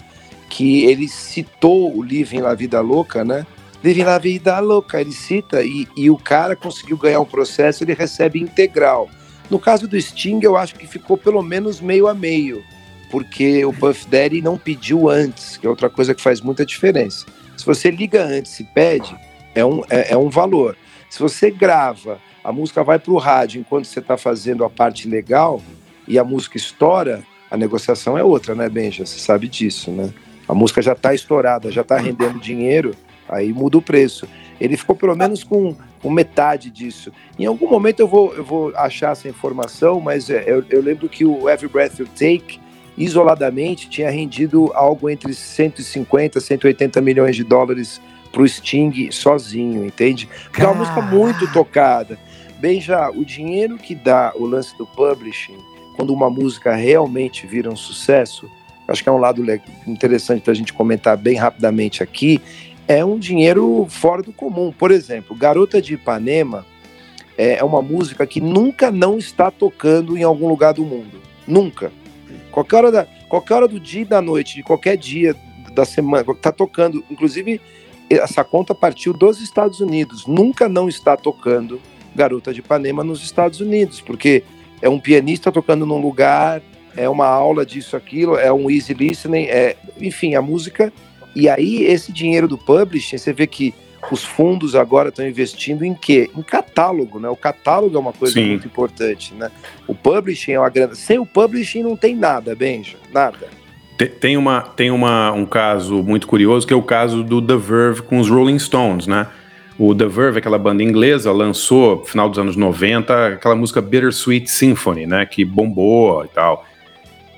que 0.49 0.85
ele 0.85 1.07
citou 1.07 1.95
o 1.95 2.01
Living 2.01 2.39
La 2.39 2.55
Vida 2.55 2.81
Louca, 2.81 3.23
né? 3.23 3.45
Living 3.83 4.03
La 4.03 4.17
Vida 4.19 4.59
Louca, 4.59 5.01
ele 5.01 5.11
cita, 5.11 5.63
e, 5.63 5.87
e 5.97 6.09
o 6.09 6.17
cara 6.17 6.55
conseguiu 6.55 6.97
ganhar 6.97 7.19
um 7.19 7.25
processo, 7.25 7.83
ele 7.83 7.93
recebe 7.93 8.39
integral. 8.39 9.09
No 9.49 9.59
caso 9.59 9.87
do 9.87 9.99
Sting, 9.99 10.39
eu 10.43 10.55
acho 10.55 10.75
que 10.75 10.87
ficou 10.87 11.17
pelo 11.17 11.41
menos 11.41 11.81
meio 11.81 12.07
a 12.07 12.13
meio, 12.13 12.63
porque 13.11 13.65
o 13.65 13.73
Puff 13.73 14.07
Daddy 14.07 14.41
não 14.41 14.57
pediu 14.57 15.09
antes, 15.09 15.57
que 15.57 15.67
é 15.67 15.69
outra 15.69 15.89
coisa 15.89 16.15
que 16.15 16.21
faz 16.21 16.39
muita 16.39 16.65
diferença. 16.65 17.25
Se 17.57 17.65
você 17.65 17.91
liga 17.91 18.23
antes 18.23 18.57
e 18.59 18.63
pede, 18.63 19.15
é 19.53 19.63
um, 19.65 19.83
é, 19.89 20.13
é 20.13 20.17
um 20.17 20.29
valor. 20.29 20.77
Se 21.09 21.19
você 21.19 21.51
grava, 21.51 22.19
a 22.41 22.51
música 22.51 22.83
vai 22.83 22.97
para 22.97 23.11
o 23.11 23.17
rádio 23.17 23.59
enquanto 23.59 23.85
você 23.85 23.99
está 23.99 24.17
fazendo 24.17 24.63
a 24.63 24.69
parte 24.69 25.07
legal 25.07 25.61
e 26.07 26.17
a 26.17 26.23
música 26.23 26.55
estoura, 26.57 27.21
a 27.51 27.57
negociação 27.57 28.17
é 28.17 28.23
outra, 28.23 28.55
né, 28.55 28.69
Benja? 28.69 29.05
Você 29.05 29.19
sabe 29.19 29.49
disso, 29.49 29.91
né? 29.91 30.09
A 30.47 30.53
música 30.55 30.81
já 30.81 30.93
está 30.93 31.13
estourada, 31.13 31.69
já 31.69 31.81
está 31.81 31.97
rendendo 31.97 32.39
dinheiro, 32.39 32.95
aí 33.27 33.51
muda 33.53 33.77
o 33.77 33.81
preço. 33.81 34.27
Ele 34.59 34.77
ficou 34.77 34.95
pelo 34.95 35.15
menos 35.15 35.43
com, 35.43 35.75
com, 36.01 36.09
metade 36.09 36.69
disso. 36.69 37.11
Em 37.37 37.45
algum 37.45 37.69
momento 37.69 37.99
eu 37.99 38.07
vou, 38.07 38.33
eu 38.33 38.43
vou 38.43 38.75
achar 38.75 39.11
essa 39.11 39.27
informação, 39.27 39.99
mas 39.99 40.29
é, 40.29 40.43
eu, 40.47 40.63
eu 40.69 40.81
lembro 40.81 41.09
que 41.09 41.25
o 41.25 41.49
Every 41.49 41.67
Breath 41.67 41.99
You 41.99 42.07
Take, 42.07 42.59
isoladamente, 42.97 43.89
tinha 43.89 44.09
rendido 44.09 44.71
algo 44.73 45.09
entre 45.09 45.33
150 45.33 46.37
e 46.37 46.41
180 46.41 47.01
milhões 47.01 47.35
de 47.35 47.43
dólares 47.43 48.01
pro 48.31 48.47
Sting 48.47 49.11
sozinho, 49.11 49.85
entende? 49.85 50.27
Porque 50.45 50.61
é 50.61 50.65
uma 50.65 50.75
música 50.75 51.01
muito 51.01 51.51
tocada. 51.51 52.17
Bem, 52.59 52.79
já, 52.79 53.09
o 53.09 53.25
dinheiro 53.25 53.77
que 53.77 53.95
dá 53.95 54.33
o 54.35 54.45
lance 54.45 54.77
do 54.77 54.85
publishing, 54.85 55.57
quando 55.95 56.13
uma 56.13 56.29
música 56.29 56.75
realmente 56.75 57.47
vira 57.47 57.69
um 57.69 57.75
sucesso, 57.75 58.49
acho 58.87 59.03
que 59.03 59.09
é 59.09 59.11
um 59.11 59.17
lado 59.17 59.43
interessante 59.87 60.41
para 60.41 60.51
a 60.51 60.55
gente 60.55 60.73
comentar 60.73 61.17
bem 61.17 61.35
rapidamente 61.35 62.03
aqui, 62.03 62.41
é 62.87 63.03
um 63.03 63.17
dinheiro 63.17 63.85
fora 63.89 64.21
do 64.21 64.33
comum. 64.33 64.71
Por 64.71 64.91
exemplo, 64.91 65.35
Garota 65.35 65.81
de 65.81 65.93
Ipanema 65.93 66.65
é, 67.37 67.55
é 67.55 67.63
uma 67.63 67.81
música 67.81 68.25
que 68.27 68.41
nunca 68.41 68.91
não 68.91 69.17
está 69.17 69.49
tocando 69.49 70.17
em 70.17 70.23
algum 70.23 70.47
lugar 70.47 70.73
do 70.73 70.83
mundo. 70.83 71.21
Nunca. 71.47 71.91
Qualquer 72.51 72.77
hora, 72.77 72.91
da, 72.91 73.07
qualquer 73.27 73.55
hora 73.55 73.67
do 73.67 73.79
dia 73.79 74.01
e 74.01 74.05
da 74.05 74.21
noite, 74.21 74.55
de 74.55 74.63
qualquer 74.63 74.97
dia 74.97 75.35
da 75.73 75.85
semana, 75.85 76.25
está 76.31 76.51
tocando. 76.51 77.03
Inclusive, 77.09 77.61
essa 78.09 78.43
conta 78.43 78.75
partiu 78.75 79.13
dos 79.13 79.41
Estados 79.41 79.79
Unidos. 79.79 80.27
Nunca 80.27 80.67
não 80.67 80.89
está 80.89 81.15
tocando 81.15 81.79
Garota 82.15 82.53
de 82.53 82.59
Ipanema 82.59 83.03
nos 83.03 83.23
Estados 83.23 83.61
Unidos, 83.61 84.01
porque 84.01 84.43
é 84.81 84.89
um 84.89 84.99
pianista 84.99 85.51
tocando 85.51 85.85
num 85.85 86.01
lugar, 86.01 86.61
é 86.95 87.07
uma 87.07 87.27
aula 87.27 87.65
disso, 87.65 87.95
aquilo, 87.95 88.37
é 88.37 88.51
um 88.51 88.69
easy 88.69 88.93
listening, 88.93 89.45
é, 89.45 89.77
enfim, 89.99 90.35
a 90.35 90.41
música. 90.41 90.91
E 91.33 91.47
aí, 91.47 91.83
esse 91.83 92.11
dinheiro 92.11 92.47
do 92.47 92.57
publishing, 92.57 93.17
você 93.17 93.31
vê 93.31 93.47
que 93.47 93.73
os 94.09 94.23
fundos 94.23 94.75
agora 94.75 95.09
estão 95.09 95.27
investindo 95.27 95.85
em 95.85 95.93
quê? 95.93 96.29
Em 96.35 96.41
catálogo, 96.41 97.19
né? 97.19 97.29
O 97.29 97.35
catálogo 97.35 97.95
é 97.95 97.99
uma 97.99 98.13
coisa 98.13 98.33
Sim. 98.33 98.47
muito 98.49 98.67
importante, 98.67 99.33
né? 99.33 99.51
O 99.87 99.93
publishing 99.93 100.53
é 100.53 100.59
uma 100.59 100.69
grande. 100.69 100.97
Sem 100.97 101.19
o 101.19 101.25
publishing 101.25 101.83
não 101.83 101.95
tem 101.95 102.15
nada, 102.15 102.55
Benja, 102.55 102.97
nada. 103.13 103.47
Tem, 104.19 104.35
uma, 104.35 104.61
tem 104.61 104.89
uma, 104.89 105.31
um 105.31 105.45
caso 105.45 106.01
muito 106.01 106.25
curioso 106.25 106.65
que 106.65 106.73
é 106.73 106.75
o 106.75 106.81
caso 106.81 107.23
do 107.23 107.39
The 107.39 107.55
Verve 107.55 108.01
com 108.01 108.19
os 108.19 108.29
Rolling 108.29 108.57
Stones, 108.57 109.05
né? 109.05 109.27
O 109.77 109.93
The 109.93 110.07
Verve, 110.07 110.39
aquela 110.39 110.57
banda 110.57 110.83
inglesa, 110.83 111.31
lançou, 111.31 111.97
no 111.97 112.05
final 112.05 112.29
dos 112.29 112.39
anos 112.39 112.55
90, 112.55 113.27
aquela 113.27 113.55
música 113.55 113.81
Bittersweet 113.81 114.49
Symphony, 114.49 115.05
né? 115.05 115.25
Que 115.25 115.45
bombou 115.45 116.25
e 116.25 116.27
tal. 116.29 116.65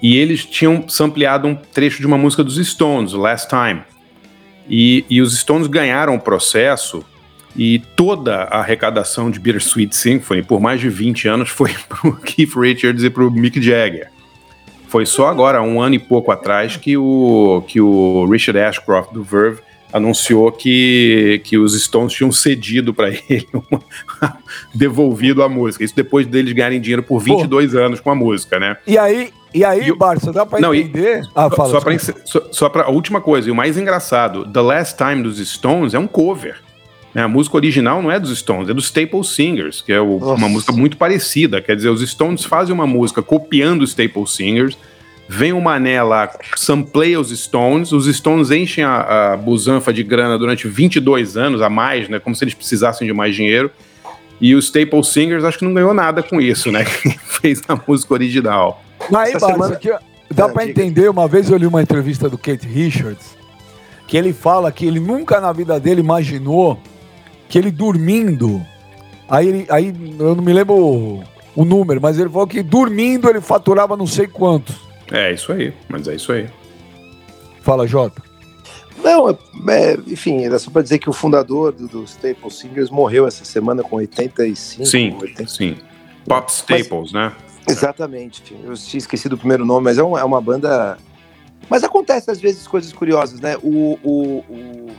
E 0.02 0.18
eles 0.18 0.46
tinham 0.46 0.88
sampleado 0.88 1.48
um 1.48 1.56
trecho 1.56 2.00
de 2.00 2.08
uma 2.08 2.18
música 2.18 2.44
dos 2.44 2.56
Stones, 2.68 3.14
Last 3.14 3.50
Time. 3.50 3.82
E, 4.70 5.06
e 5.10 5.22
os 5.22 5.38
Stones 5.38 5.68
ganharam 5.68 6.16
o 6.16 6.20
processo 6.20 7.04
e 7.56 7.80
toda 7.96 8.44
a 8.44 8.60
arrecadação 8.60 9.30
de 9.30 9.40
Bittersweet 9.40 9.96
Symphony, 9.96 10.42
por 10.42 10.60
mais 10.60 10.80
de 10.80 10.90
20 10.90 11.28
anos, 11.28 11.50
foi 11.50 11.72
para 11.88 12.10
o 12.10 12.16
Keith 12.16 12.56
Richards 12.56 13.04
e 13.04 13.10
para 13.10 13.24
o 13.24 13.32
Mick 13.32 13.62
Jagger. 13.62 14.10
Foi 14.88 15.06
só 15.06 15.28
agora, 15.28 15.62
um 15.62 15.82
ano 15.82 15.96
e 15.96 16.00
pouco 16.00 16.32
atrás, 16.32 16.78
que 16.78 16.96
o, 16.98 17.64
que 17.68 17.82
o 17.82 18.26
Richard 18.26 18.60
Ashcroft 18.60 19.12
do 19.12 19.24
Verve 19.24 19.60
anunciou 19.92 20.52
que, 20.52 21.40
que 21.44 21.58
os 21.58 21.80
Stones 21.80 22.14
tinham 22.14 22.32
cedido 22.32 22.94
para 22.94 23.10
ele, 23.30 23.48
uma, 23.54 23.84
devolvido 24.74 25.44
a 25.44 25.50
música. 25.50 25.84
Isso 25.84 25.96
depois 25.96 26.26
deles 26.26 26.52
ganharem 26.54 26.82
dinheiro 26.82 27.04
por 27.04 27.20
22 27.20 27.72
Pô. 27.72 27.78
anos 27.78 28.00
com 28.00 28.10
a 28.10 28.16
música, 28.16 28.60
né? 28.60 28.78
E 28.88 28.98
aí, 28.98 29.32
e 29.54 29.64
aí, 29.64 29.88
e, 29.88 29.96
Barça, 29.96 30.32
dá 30.32 30.46
para 30.46 30.60
entender? 30.60 31.24
E, 31.24 31.30
ah, 31.36 31.50
fala, 31.50 31.70
só 31.70 31.82
para 31.82 32.00
só, 32.00 32.42
só 32.52 32.72
a 32.74 32.90
última 32.90 33.22
coisa, 33.22 33.48
e 33.48 33.52
o 33.52 33.56
mais 33.56 33.78
engraçado, 33.78 34.46
The 34.46 34.62
Last 34.62 34.98
Time 34.98 35.22
dos 35.22 35.38
Stones 35.38 35.94
é 35.94 36.00
um 36.00 36.08
cover. 36.08 36.58
Né? 37.14 37.22
A 37.22 37.28
música 37.28 37.56
original 37.56 38.02
não 38.02 38.12
é 38.12 38.20
dos 38.20 38.38
Stones, 38.38 38.70
é 38.70 38.74
dos 38.74 38.86
Staple 38.86 39.24
Singers, 39.24 39.82
que 39.82 39.94
é 39.94 40.02
o, 40.02 40.18
uma 40.18 40.50
música 40.50 40.72
muito 40.72 40.98
parecida. 40.98 41.62
Quer 41.62 41.76
dizer, 41.76 41.90
os 41.90 42.02
Stones 42.02 42.44
fazem 42.44 42.74
uma 42.74 42.88
música 42.88 43.22
copiando 43.22 43.84
os 43.84 43.92
Staple 43.92 44.28
Singers, 44.28 44.78
vem 45.28 45.54
o 45.54 45.62
Mané 45.62 46.02
lá, 46.02 46.30
sampleia 46.56 47.20
os 47.20 47.30
Stones, 47.30 47.92
os 47.92 48.06
Stones 48.14 48.50
enchem 48.52 48.84
a, 48.84 49.34
a 49.34 49.38
busanfa 49.38 49.94
de 49.94 50.04
grana 50.04 50.38
durante 50.38 50.68
22 50.68 51.38
anos 51.38 51.62
a 51.62 51.70
mais, 51.70 52.10
né? 52.10 52.20
Como 52.20 52.36
se 52.36 52.44
eles 52.44 52.54
precisassem 52.54 53.08
de 53.08 53.14
mais 53.14 53.36
dinheiro. 53.36 53.70
E 54.42 54.56
os 54.56 54.66
Staple 54.66 55.04
Singers 55.04 55.44
acho 55.44 55.60
que 55.60 55.66
não 55.66 55.74
ganhou 55.74 55.94
nada 55.94 56.22
com 56.24 56.42
isso, 56.42 56.72
né? 56.72 56.84
Fez 57.42 57.62
a 57.68 57.80
música 57.88 58.14
original. 58.14 58.83
Aí, 59.16 59.40
semana... 59.40 59.74
aqui, 59.74 59.90
dá 60.32 60.46
é, 60.46 60.48
para 60.50 60.68
entender, 60.68 61.10
uma 61.10 61.28
vez 61.28 61.50
eu 61.50 61.58
li 61.58 61.66
uma 61.66 61.82
entrevista 61.82 62.30
do 62.30 62.38
Kate 62.38 62.68
Richards, 62.68 63.36
que 64.08 64.18
ele 64.18 64.34
fala 64.34 64.72
que 64.72 64.86
ele 64.86 65.00
nunca 65.00 65.40
na 65.40 65.52
vida 65.52 65.80
dele 65.80 66.02
imaginou 66.02 66.80
que 67.50 67.58
ele 67.58 67.72
dormindo, 67.72 68.66
aí, 69.30 69.48
ele, 69.48 69.66
aí 69.70 69.94
eu 70.20 70.36
não 70.36 70.44
me 70.44 70.54
lembro 70.54 70.76
o, 70.76 71.24
o 71.56 71.66
número, 71.66 72.02
mas 72.02 72.18
ele 72.18 72.30
falou 72.30 72.48
que 72.48 72.64
dormindo 72.64 73.30
ele 73.30 73.42
faturava 73.42 73.96
não 73.96 74.08
sei 74.08 74.28
quanto. 74.28 74.74
É 75.12 75.32
isso 75.32 75.52
aí, 75.52 75.74
mas 75.88 76.08
é 76.08 76.16
isso 76.16 76.32
aí. 76.32 76.50
Fala, 77.62 77.86
Jota. 77.86 78.22
Não, 79.04 79.30
é, 79.30 79.38
é, 79.70 79.98
enfim, 80.08 80.44
era 80.44 80.58
só 80.58 80.72
para 80.72 80.82
dizer 80.82 80.98
que 80.98 81.10
o 81.10 81.14
fundador 81.14 81.72
dos 81.74 81.90
do 81.90 82.04
Staples 82.04 82.56
Singers 82.56 82.90
morreu 82.90 83.28
essa 83.28 83.44
semana 83.44 83.84
com 83.84 83.98
85. 83.98 84.86
Sim, 84.86 85.16
80. 85.20 85.50
sim. 85.50 85.78
Pop 86.26 86.50
Staples, 86.50 87.12
mas, 87.12 87.14
né? 87.14 87.34
Exatamente. 87.68 88.56
Eu 88.64 88.74
tinha 88.76 89.00
esquecido 89.00 89.34
o 89.34 89.38
primeiro 89.38 89.66
nome, 89.66 89.86
mas 89.86 89.98
é 89.98 90.04
uma, 90.04 90.20
é 90.20 90.24
uma 90.24 90.42
banda. 90.42 90.98
Mas 91.70 91.84
acontece 91.84 92.30
às 92.30 92.40
vezes 92.40 92.68
coisas 92.68 92.92
curiosas, 92.92 93.40
né? 93.40 93.58
O. 93.62 93.98
o, 94.04 94.40
o... 94.50 94.92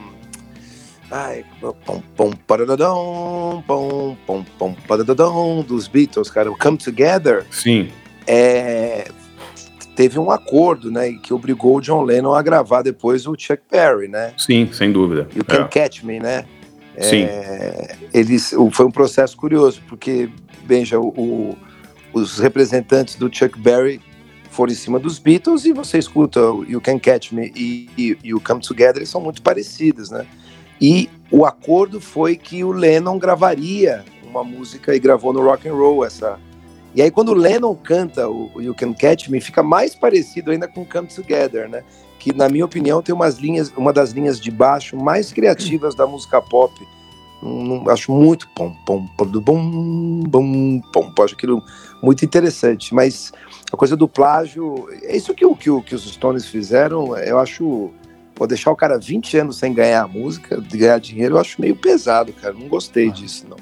Ai, 1.11 1.45
pom, 1.61 2.03
pom, 2.17 2.31
paradadão, 2.47 3.63
pom, 3.67 4.17
pom, 4.27 4.45
pom, 4.59 4.75
paradadão, 4.89 5.63
dos 5.63 5.87
Beatles, 5.87 6.31
cara, 6.31 6.51
o 6.51 6.59
Come 6.59 6.79
Together. 6.79 7.47
Sim. 7.51 7.91
É, 8.27 9.07
teve 9.95 10.19
um 10.19 10.31
acordo, 10.31 10.91
né, 10.91 11.13
que 11.23 11.33
obrigou 11.33 11.77
o 11.77 11.81
John 11.81 12.03
Lennon 12.03 12.35
a 12.35 12.43
gravar 12.43 12.83
depois 12.83 13.27
o 13.27 13.35
Chuck 13.39 13.63
Berry, 13.71 14.09
né? 14.09 14.33
Sim, 14.37 14.69
sem 14.73 14.91
dúvida. 14.91 15.29
E 15.37 15.41
o 15.41 15.45
Can't 15.45 15.79
é. 15.79 15.83
Catch 15.83 16.03
Me, 16.03 16.19
né? 16.19 16.47
Sim. 16.99 17.25
É, 17.25 17.97
eles, 18.13 18.55
foi 18.73 18.87
um 18.87 18.91
processo 18.91 19.37
curioso, 19.37 19.83
porque, 19.89 20.29
veja, 20.65 20.99
o, 20.99 21.09
o, 21.09 21.59
os 22.15 22.39
representantes 22.39 23.17
do 23.17 23.29
Chuck 23.35 23.59
Berry 23.59 24.01
foram 24.51 24.73
em 24.73 24.77
cima 24.77 25.01
dos 25.01 25.19
Beatles 25.19 25.65
e 25.65 25.73
você 25.73 25.99
escuta 25.99 26.41
o 26.41 26.65
You 26.65 26.81
Can 26.81 26.99
Catch 26.99 27.33
Me 27.33 27.53
e, 27.57 27.91
e, 27.99 28.19
e 28.23 28.35
o 28.35 28.41
Come 28.41 28.61
Together, 28.61 28.99
eles 28.99 29.09
são 29.09 29.21
muito 29.21 29.43
parecidos, 29.43 30.11
né? 30.11 30.25
E 30.81 31.11
o 31.31 31.45
acordo 31.45 32.01
foi 32.01 32.37
que 32.37 32.63
o 32.63 32.71
Lennon 32.71 33.19
gravaria 33.19 34.05
uma 34.23 34.45
música 34.45 34.95
e 34.95 34.99
gravou 35.01 35.33
no 35.33 35.43
rock 35.43 35.69
and 35.69 35.75
roll 35.75 36.05
essa. 36.05 36.39
E 36.95 37.03
aí 37.03 37.11
quando 37.11 37.31
o 37.31 37.35
Lennon 37.35 37.75
canta 37.75 38.29
o 38.29 38.51
You 38.61 38.75
Can 38.75 38.95
Catch 38.95 39.29
Me, 39.29 39.41
fica 39.41 39.63
mais 39.63 39.97
parecido 39.97 40.53
ainda 40.53 40.69
com 40.69 40.85
Come 40.85 41.09
Together, 41.09 41.69
né? 41.69 41.83
Que 42.21 42.33
na 42.33 42.49
minha 42.49 42.65
opinião 42.65 43.03
tem 43.03 43.15
umas 43.15 43.39
linhas, 43.39 43.73
uma 43.77 43.93
das 43.93 44.13
linhas 44.13 44.41
de 44.41 44.53
baixo 44.53 44.97
mais 44.97 45.33
criativas 45.33 45.97
da 45.97 46.07
música 46.07 46.41
pop 46.41 46.73
um, 47.45 47.89
acho 47.91 48.11
muito 48.11 48.49
pom, 48.49 48.75
pom, 48.87 49.07
pom, 49.17 49.27
bom, 49.27 50.23
bom, 50.27 50.81
pom, 50.93 51.23
acho 51.23 51.35
aquilo 51.35 51.63
muito 52.03 52.25
interessante. 52.25 52.95
Mas 52.95 53.33
a 53.73 53.77
coisa 53.77 53.97
do 53.97 54.09
plágio, 54.09 54.89
é 55.03 55.17
isso 55.17 55.35
que, 55.35 55.47
que, 55.57 55.83
que 55.83 55.95
os 55.95 56.11
Stones 56.11 56.47
fizeram, 56.47 57.17
eu 57.19 57.39
acho. 57.39 57.91
Pô, 58.35 58.49
deixar 58.49 58.73
o 58.73 58.77
cara 58.77 58.99
20 58.99 59.39
anos 59.39 59.59
sem 59.59 59.73
ganhar 59.73 60.09
música, 60.09 60.61
ganhar 60.73 60.99
dinheiro, 60.99 61.37
eu 61.37 61.41
acho 61.41 61.61
meio 61.61 61.77
pesado, 61.77 62.33
cara. 62.33 62.53
Não 62.53 62.67
gostei 62.67 63.09
ah. 63.09 63.13
disso, 63.13 63.47
não. 63.49 63.57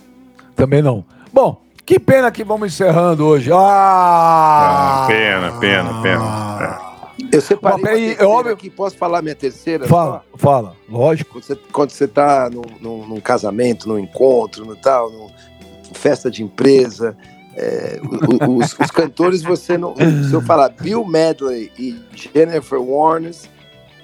Também 0.56 0.80
não. 0.80 1.04
Bom, 1.30 1.60
que 1.84 1.98
pena 1.98 2.30
que 2.30 2.42
vamos 2.42 2.72
encerrando 2.72 3.26
hoje. 3.26 3.50
Ah! 3.52 5.04
ah 5.04 5.06
pena, 5.06 5.52
pena, 5.58 6.02
pena. 6.02 6.81
É. 7.20 7.36
Eu 7.36 7.40
separei 7.40 8.14
Bom, 8.16 8.22
eu, 8.22 8.30
óbvio... 8.30 8.52
aqui, 8.52 8.70
posso 8.70 8.96
falar 8.96 9.22
minha 9.22 9.34
terceira? 9.34 9.86
Fala, 9.86 10.24
só? 10.32 10.38
fala, 10.38 10.76
lógico. 10.88 11.32
Quando 11.32 11.44
você, 11.44 11.56
quando 11.72 11.90
você 11.90 12.08
tá 12.08 12.50
num, 12.50 12.62
num, 12.80 13.06
num 13.06 13.20
casamento, 13.20 13.88
num 13.88 13.98
encontro, 13.98 14.64
no 14.64 14.76
tal, 14.76 15.10
num, 15.10 15.30
festa 15.92 16.30
de 16.30 16.42
empresa, 16.42 17.16
é, 17.56 18.00
os, 18.48 18.78
os, 18.78 18.90
cantores, 18.90 19.42
você 19.42 19.76
não. 19.76 19.94
Se 19.96 20.32
eu 20.32 20.40
falar 20.40 20.70
Bill 20.70 21.04
Medley 21.04 21.70
e 21.78 22.00
Jennifer 22.14 22.80
Warnes, 22.80 23.48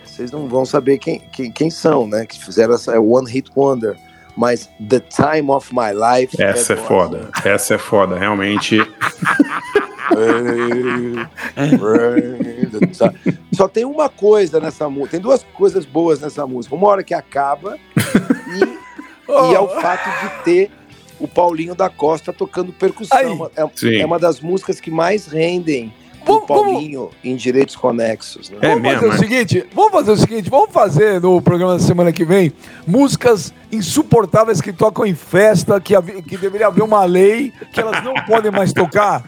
vocês 0.05 0.31
não 0.31 0.49
vão 0.49 0.65
saber 0.65 0.99
quem, 0.99 1.21
quem, 1.33 1.51
quem 1.51 1.71
são, 1.71 2.07
né? 2.07 2.27
Que 2.27 2.45
fizeram 2.45 2.75
essa 2.75 2.93
é 2.93 2.99
One 2.99 3.31
Hit 3.31 3.51
Wonder. 3.57 3.97
Mas 4.37 4.71
The 4.89 5.01
Time 5.01 5.51
of 5.51 5.75
My 5.75 5.93
Life. 5.93 6.41
Essa 6.41 6.75
é, 6.75 6.77
é 6.77 6.79
foda. 6.79 7.29
Essa 7.45 7.75
é 7.75 7.79
foda, 7.79 8.17
realmente. 8.17 8.79
Só 13.53 13.69
tem 13.69 13.85
uma 13.85 14.09
coisa 14.09 14.61
nessa 14.61 14.89
música, 14.89 15.13
tem 15.13 15.21
duas 15.21 15.45
coisas 15.55 15.85
boas 15.85 16.21
nessa 16.21 16.47
música. 16.47 16.75
Uma 16.75 16.89
hora 16.89 17.03
que 17.03 17.15
acaba 17.15 17.79
e, 17.97 18.79
oh. 19.31 19.51
e 19.51 19.55
é 19.55 19.61
o 19.61 19.69
fato 19.69 20.09
de 20.23 20.45
ter 20.45 20.71
o 21.21 21.27
Paulinho 21.27 21.75
da 21.75 21.89
Costa 21.89 22.33
tocando 22.33 22.73
percussão. 22.73 23.51
É, 23.57 24.01
é, 24.01 24.07
uma 24.07 24.19
das 24.19 24.41
músicas 24.41 24.81
que 24.81 24.91
mais 24.91 25.27
rendem 25.27 25.93
o 26.27 26.41
Paulinho 26.43 27.01
vamos... 27.01 27.17
em 27.25 27.37
direitos 27.37 27.75
conexos. 27.75 28.51
Né? 28.51 28.59
É 28.61 28.69
vamos 28.69 28.83
mesmo, 28.83 29.01
fazer 29.01 29.15
o 29.15 29.19
seguinte, 29.19 29.67
vamos 29.73 29.93
fazer 29.93 30.11
o 30.11 30.17
seguinte, 30.17 30.51
vamos 30.51 30.71
fazer 30.71 31.21
no 31.21 31.41
programa 31.41 31.75
da 31.75 31.81
semana 31.81 32.13
que 32.13 32.25
vem 32.25 32.53
músicas 32.87 33.53
insuportáveis 33.73 34.61
que 34.61 34.73
tocam 34.73 35.07
em 35.07 35.15
festa, 35.15 35.81
que, 35.81 35.95
que 36.23 36.37
deveria 36.37 36.67
haver 36.67 36.83
uma 36.83 37.05
lei 37.05 37.53
que 37.73 37.81
elas 37.81 38.05
não 38.05 38.15
podem 38.27 38.51
mais 38.51 38.73
tocar. 38.73 39.25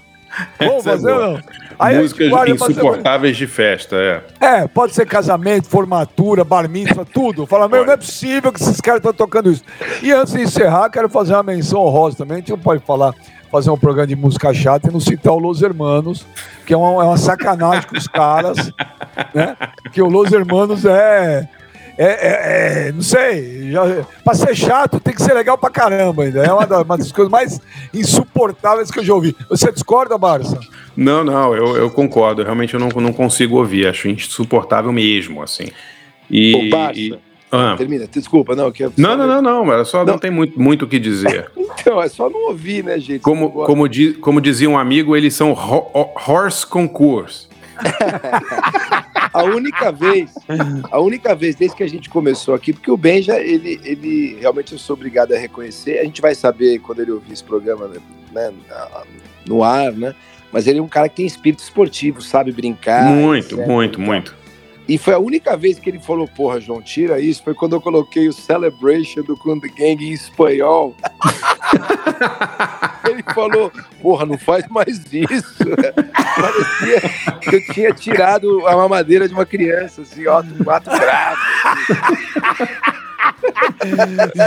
Vamos 0.58 0.86
é 0.86 0.90
fazer 0.90 1.14
não? 1.14 1.40
Aí 1.78 1.96
Músicas 1.96 2.30
insuportáveis 2.48 3.38
de 3.38 3.46
festa, 3.46 3.96
é. 3.96 4.22
É, 4.38 4.68
pode 4.68 4.92
ser 4.92 5.06
casamento, 5.06 5.66
formatura, 5.66 6.44
bar 6.44 6.68
mitzvah, 6.68 7.06
tudo. 7.06 7.46
Fala, 7.46 7.68
meu, 7.68 7.86
não 7.86 7.94
é 7.94 7.96
possível 7.96 8.52
que 8.52 8.60
esses 8.60 8.82
caras 8.82 8.98
estão 8.98 9.14
tocando 9.14 9.50
isso. 9.50 9.64
E 10.02 10.12
antes 10.12 10.34
de 10.34 10.42
encerrar, 10.42 10.90
quero 10.90 11.08
fazer 11.08 11.32
uma 11.32 11.42
menção 11.42 11.80
honrosa 11.80 12.18
também. 12.18 12.36
A 12.36 12.40
gente 12.40 12.50
não 12.50 12.58
pode 12.58 12.84
falar, 12.84 13.14
fazer 13.50 13.70
um 13.70 13.78
programa 13.78 14.06
de 14.06 14.14
música 14.14 14.52
chata 14.52 14.90
e 14.90 14.92
não 14.92 15.00
citar 15.00 15.32
o 15.32 15.38
Los 15.38 15.62
Hermanos, 15.62 16.26
que 16.66 16.74
é 16.74 16.76
uma, 16.76 17.02
é 17.02 17.06
uma 17.06 17.16
sacanagem 17.16 17.88
com 17.88 17.96
os 17.96 18.06
caras, 18.06 18.70
né? 19.34 19.56
Porque 19.82 20.02
o 20.02 20.08
Los 20.08 20.30
Hermanos 20.30 20.84
é 20.84 21.48
é, 21.96 22.04
é, 22.04 22.88
é, 22.88 22.92
não 22.92 23.02
sei, 23.02 23.70
já, 23.70 24.06
pra 24.24 24.34
ser 24.34 24.54
chato 24.54 25.00
tem 25.00 25.14
que 25.14 25.22
ser 25.22 25.34
legal 25.34 25.58
pra 25.58 25.70
caramba 25.70 26.24
ainda. 26.24 26.44
É 26.44 26.52
uma 26.52 26.66
das, 26.66 26.82
uma 26.82 26.98
das 26.98 27.12
coisas 27.12 27.30
mais 27.30 27.60
insuportáveis 27.92 28.90
que 28.90 28.98
eu 28.98 29.04
já 29.04 29.14
ouvi. 29.14 29.36
Você 29.48 29.70
discorda, 29.70 30.16
Barça? 30.16 30.58
Não, 30.96 31.22
não, 31.24 31.54
eu, 31.54 31.76
eu 31.76 31.90
concordo. 31.90 32.42
Realmente 32.42 32.74
eu 32.74 32.80
não, 32.80 32.88
não 32.88 33.12
consigo 33.12 33.56
ouvir. 33.56 33.86
Acho 33.86 34.08
insuportável 34.08 34.92
mesmo, 34.92 35.42
assim. 35.42 35.70
E, 36.30 36.54
Ô, 36.54 36.70
Barça, 36.70 37.00
e... 37.00 37.18
Ah. 37.52 37.74
Termina, 37.76 38.06
desculpa, 38.06 38.54
não. 38.54 38.70
Que 38.70 38.84
não, 38.96 39.16
não, 39.16 39.26
não, 39.26 39.42
não, 39.42 39.72
era 39.72 39.84
só 39.84 39.98
não, 40.04 40.12
não 40.12 40.18
tem 40.18 40.30
muito, 40.30 40.60
muito 40.60 40.84
o 40.84 40.88
que 40.88 41.00
dizer. 41.00 41.50
então, 41.80 42.00
é 42.00 42.08
só 42.08 42.30
não 42.30 42.48
ouvir, 42.48 42.84
né, 42.84 42.98
gente? 42.98 43.20
Como, 43.20 43.50
como, 43.50 43.88
di, 43.88 44.12
como 44.14 44.40
dizia 44.40 44.70
um 44.70 44.78
amigo, 44.78 45.16
eles 45.16 45.34
são 45.34 45.52
ho 45.52 46.12
horse 46.26 46.64
concours. 46.64 47.48
a 49.32 49.42
única 49.42 49.92
vez, 49.92 50.34
a 50.90 51.00
única 51.00 51.34
vez 51.34 51.54
desde 51.54 51.76
que 51.76 51.82
a 51.82 51.88
gente 51.88 52.08
começou 52.08 52.54
aqui, 52.54 52.72
porque 52.72 52.90
o 52.90 52.96
Benja, 52.96 53.40
ele, 53.40 53.80
ele 53.84 54.36
realmente 54.40 54.72
eu 54.72 54.78
sou 54.78 54.94
obrigado 54.94 55.32
a 55.32 55.38
reconhecer. 55.38 55.98
A 55.98 56.04
gente 56.04 56.20
vai 56.20 56.34
saber 56.34 56.78
quando 56.80 57.00
ele 57.00 57.12
ouvir 57.12 57.32
esse 57.32 57.44
programa 57.44 57.90
né, 58.32 58.52
no 59.46 59.62
ar, 59.62 59.92
né? 59.92 60.14
Mas 60.52 60.66
ele 60.66 60.80
é 60.80 60.82
um 60.82 60.88
cara 60.88 61.08
que 61.08 61.16
tem 61.16 61.26
espírito 61.26 61.60
esportivo, 61.60 62.20
sabe 62.20 62.50
brincar. 62.50 63.04
Muito, 63.04 63.54
etc, 63.54 63.66
muito, 63.66 64.00
muito. 64.00 64.39
E 64.90 64.98
foi 64.98 65.14
a 65.14 65.20
única 65.20 65.56
vez 65.56 65.78
que 65.78 65.88
ele 65.88 66.00
falou, 66.00 66.26
porra, 66.26 66.60
João, 66.60 66.82
tira 66.82 67.20
isso, 67.20 67.44
foi 67.44 67.54
quando 67.54 67.76
eu 67.76 67.80
coloquei 67.80 68.26
o 68.26 68.32
Celebration 68.32 69.22
do 69.22 69.36
Kunde 69.36 69.68
Gang 69.68 70.04
em 70.04 70.10
espanhol. 70.10 70.96
ele 73.08 73.22
falou, 73.32 73.70
porra, 74.02 74.26
não 74.26 74.36
faz 74.36 74.66
mais 74.66 75.00
isso. 75.12 75.62
Parecia 76.34 77.00
que 77.40 77.54
eu 77.54 77.66
tinha 77.72 77.94
tirado 77.94 78.66
a 78.66 78.74
mamadeira 78.74 79.28
de 79.28 79.34
uma 79.34 79.46
criança, 79.46 80.02
assim, 80.02 80.26
ó, 80.26 80.42
quatro 80.64 80.90
graus. 80.90 81.38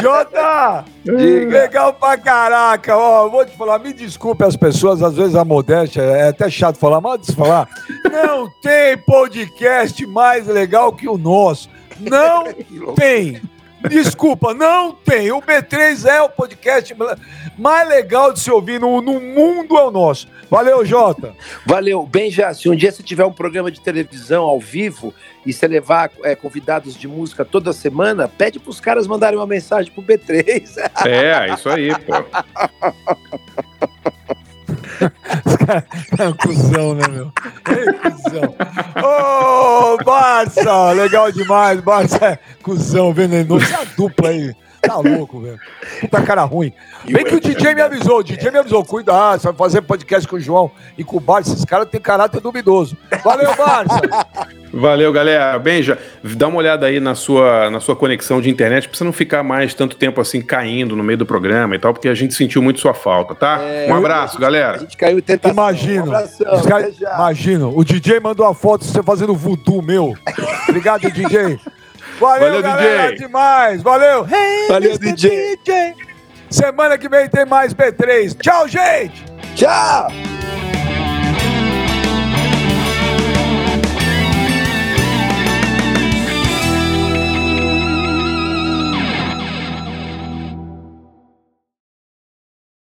Jota! 0.01 0.86
Legal 1.05 1.93
pra 1.93 2.17
caraca, 2.17 2.95
ó, 2.97 3.27
vou 3.29 3.45
te 3.45 3.55
falar, 3.57 3.79
me 3.79 3.93
desculpe 3.93 4.43
as 4.43 4.55
pessoas, 4.55 5.01
às 5.01 5.15
vezes 5.15 5.36
a 5.36 5.43
modéstia 5.43 6.01
é 6.01 6.29
até 6.29 6.49
chato 6.49 6.77
falar, 6.77 7.01
mas 7.01 7.29
falar, 7.31 7.67
não 8.11 8.49
tem 8.61 8.97
podcast 8.97 10.05
mais 10.07 10.47
legal 10.47 10.93
que 10.93 11.07
o 11.07 11.17
nosso. 11.17 11.69
Não 11.99 12.45
tem. 12.95 13.41
Desculpa, 13.89 14.53
não 14.53 14.93
tem. 14.93 15.31
O 15.31 15.41
B3 15.41 16.05
é 16.05 16.21
o 16.21 16.29
podcast 16.29 16.95
mais 17.57 17.88
legal 17.88 18.31
de 18.31 18.39
se 18.39 18.49
ouvir 18.49 18.79
no, 18.79 19.01
no 19.01 19.19
mundo, 19.19 19.77
é 19.77 19.84
o 19.84 19.91
nosso. 19.91 20.27
Valeu, 20.49 20.85
Jota. 20.85 21.34
Valeu. 21.65 22.05
Bem, 22.05 22.30
já, 22.30 22.53
se 22.53 22.69
um 22.69 22.76
dia 22.76 22.91
você 22.91 23.01
tiver 23.01 23.26
um 23.26 23.34
programa 23.34 23.72
de 23.72 23.81
televisão 23.81 24.43
ao 24.43 24.60
vivo 24.60 25.14
e 25.45 25.51
você 25.51 25.68
levar 25.68 26.11
é, 26.23 26.35
convidados 26.35 26.95
de 26.95 27.07
música 27.07 27.43
toda 27.43 27.73
semana, 27.73 28.27
pede 28.27 28.60
para 28.60 28.69
os 28.69 28.80
caras 28.80 29.07
mandarem 29.07 29.38
uma 29.38 29.47
mensagem 29.47 29.91
pro 29.91 30.03
B3. 30.03 30.77
É, 31.05 31.53
isso 31.53 31.69
aí, 31.69 31.89
pô. 31.99 32.14
é 36.19 36.27
um 36.27 36.34
cuzão, 36.34 36.95
né, 36.95 37.07
meu? 37.07 37.31
Cuzão. 37.63 38.55
Ô, 39.03 39.93
oh, 39.93 40.03
Barça! 40.03 40.91
Legal 40.91 41.31
demais, 41.31 41.81
Barça 41.81 42.25
é 42.25 42.39
cuzão, 42.61 43.13
venenoso. 43.13 43.65
Essa 43.65 43.85
dupla 43.97 44.30
aí. 44.30 44.55
Tá 44.85 44.97
louco, 44.97 45.39
velho. 45.39 45.60
Tá 46.11 46.22
cara 46.22 46.43
ruim. 46.43 46.73
Bem 47.05 47.23
que 47.23 47.35
o 47.35 47.39
DJ 47.39 47.73
me 47.73 47.81
avisou, 47.81 48.19
o 48.19 48.23
DJ 48.23 48.51
me 48.51 48.60
avisou, 48.60 48.84
cuidado, 48.84 49.39
você 49.39 49.47
vai 49.47 49.55
fazer 49.55 49.81
podcast 49.81 50.27
com 50.27 50.35
o 50.35 50.39
João 50.39 50.69
e 50.97 51.03
com 51.03 51.18
o 51.18 51.19
Barça, 51.19 51.53
esses 51.53 51.65
caras 51.65 51.88
têm 51.89 52.01
caráter 52.01 52.41
duvidoso. 52.41 52.97
Valeu, 53.23 53.55
Barça! 53.55 54.01
Valeu, 54.73 55.14
galera. 55.14 55.57
Benja, 55.60 55.99
dá 56.23 56.47
uma 56.47 56.57
olhada 56.57 56.88
aí 56.88 56.99
na 56.99 57.14
sua, 57.14 57.69
na 57.69 57.80
sua 57.80 57.95
conexão 57.95 58.41
de 58.41 58.49
internet 58.49 58.89
pra 58.89 58.97
você 58.97 59.03
não 59.03 59.14
ficar 59.14 59.43
mais 59.43 59.76
tanto 59.76 59.95
tempo 59.95 60.19
assim 60.19 60.41
caindo 60.41 60.95
no 60.95 61.03
meio 61.03 61.18
do 61.18 61.27
programa 61.27 61.76
e 61.76 61.80
tal, 61.80 61.93
porque 61.93 62.10
a 62.10 62.15
gente 62.15 62.34
sentiu 62.34 62.60
muito 62.60 62.80
sua 62.80 62.95
falta, 62.95 63.35
tá? 63.35 63.61
É, 63.61 63.88
um 63.88 63.95
abraço, 63.95 64.34
gente, 64.34 64.41
galera. 64.41 64.77
A 64.77 64.80
gente 64.80 64.97
caiu 64.97 65.19
em 65.19 65.49
Imagino. 65.49 66.05
Um 66.05 66.15
abração, 66.15 66.47
imagino. 66.99 67.77
O 67.77 67.85
DJ 67.85 68.19
mandou 68.19 68.47
a 68.47 68.55
foto 68.55 68.84
de 68.84 68.91
você 68.91 69.03
fazendo 69.03 69.35
voodoo 69.35 69.84
meu. 69.84 70.15
Obrigado, 70.68 71.01
DJ. 71.11 71.60
Valeu, 72.19 72.48
Valeu 72.48 72.61
galera, 72.61 73.11
DJ. 73.11 73.27
demais. 73.27 73.81
Valeu. 73.81 74.26
Hey, 74.26 74.68
Valeu, 74.68 74.98
DJ. 74.98 75.57
DJ. 75.65 75.95
Semana 76.49 76.98
que 76.98 77.10
vem 77.10 77.27
tem 77.27 77.45
mais 77.45 77.73
B3. 77.73 78.35
Tchau, 78.41 78.68
gente. 78.68 79.26
Tchau. 79.56 80.07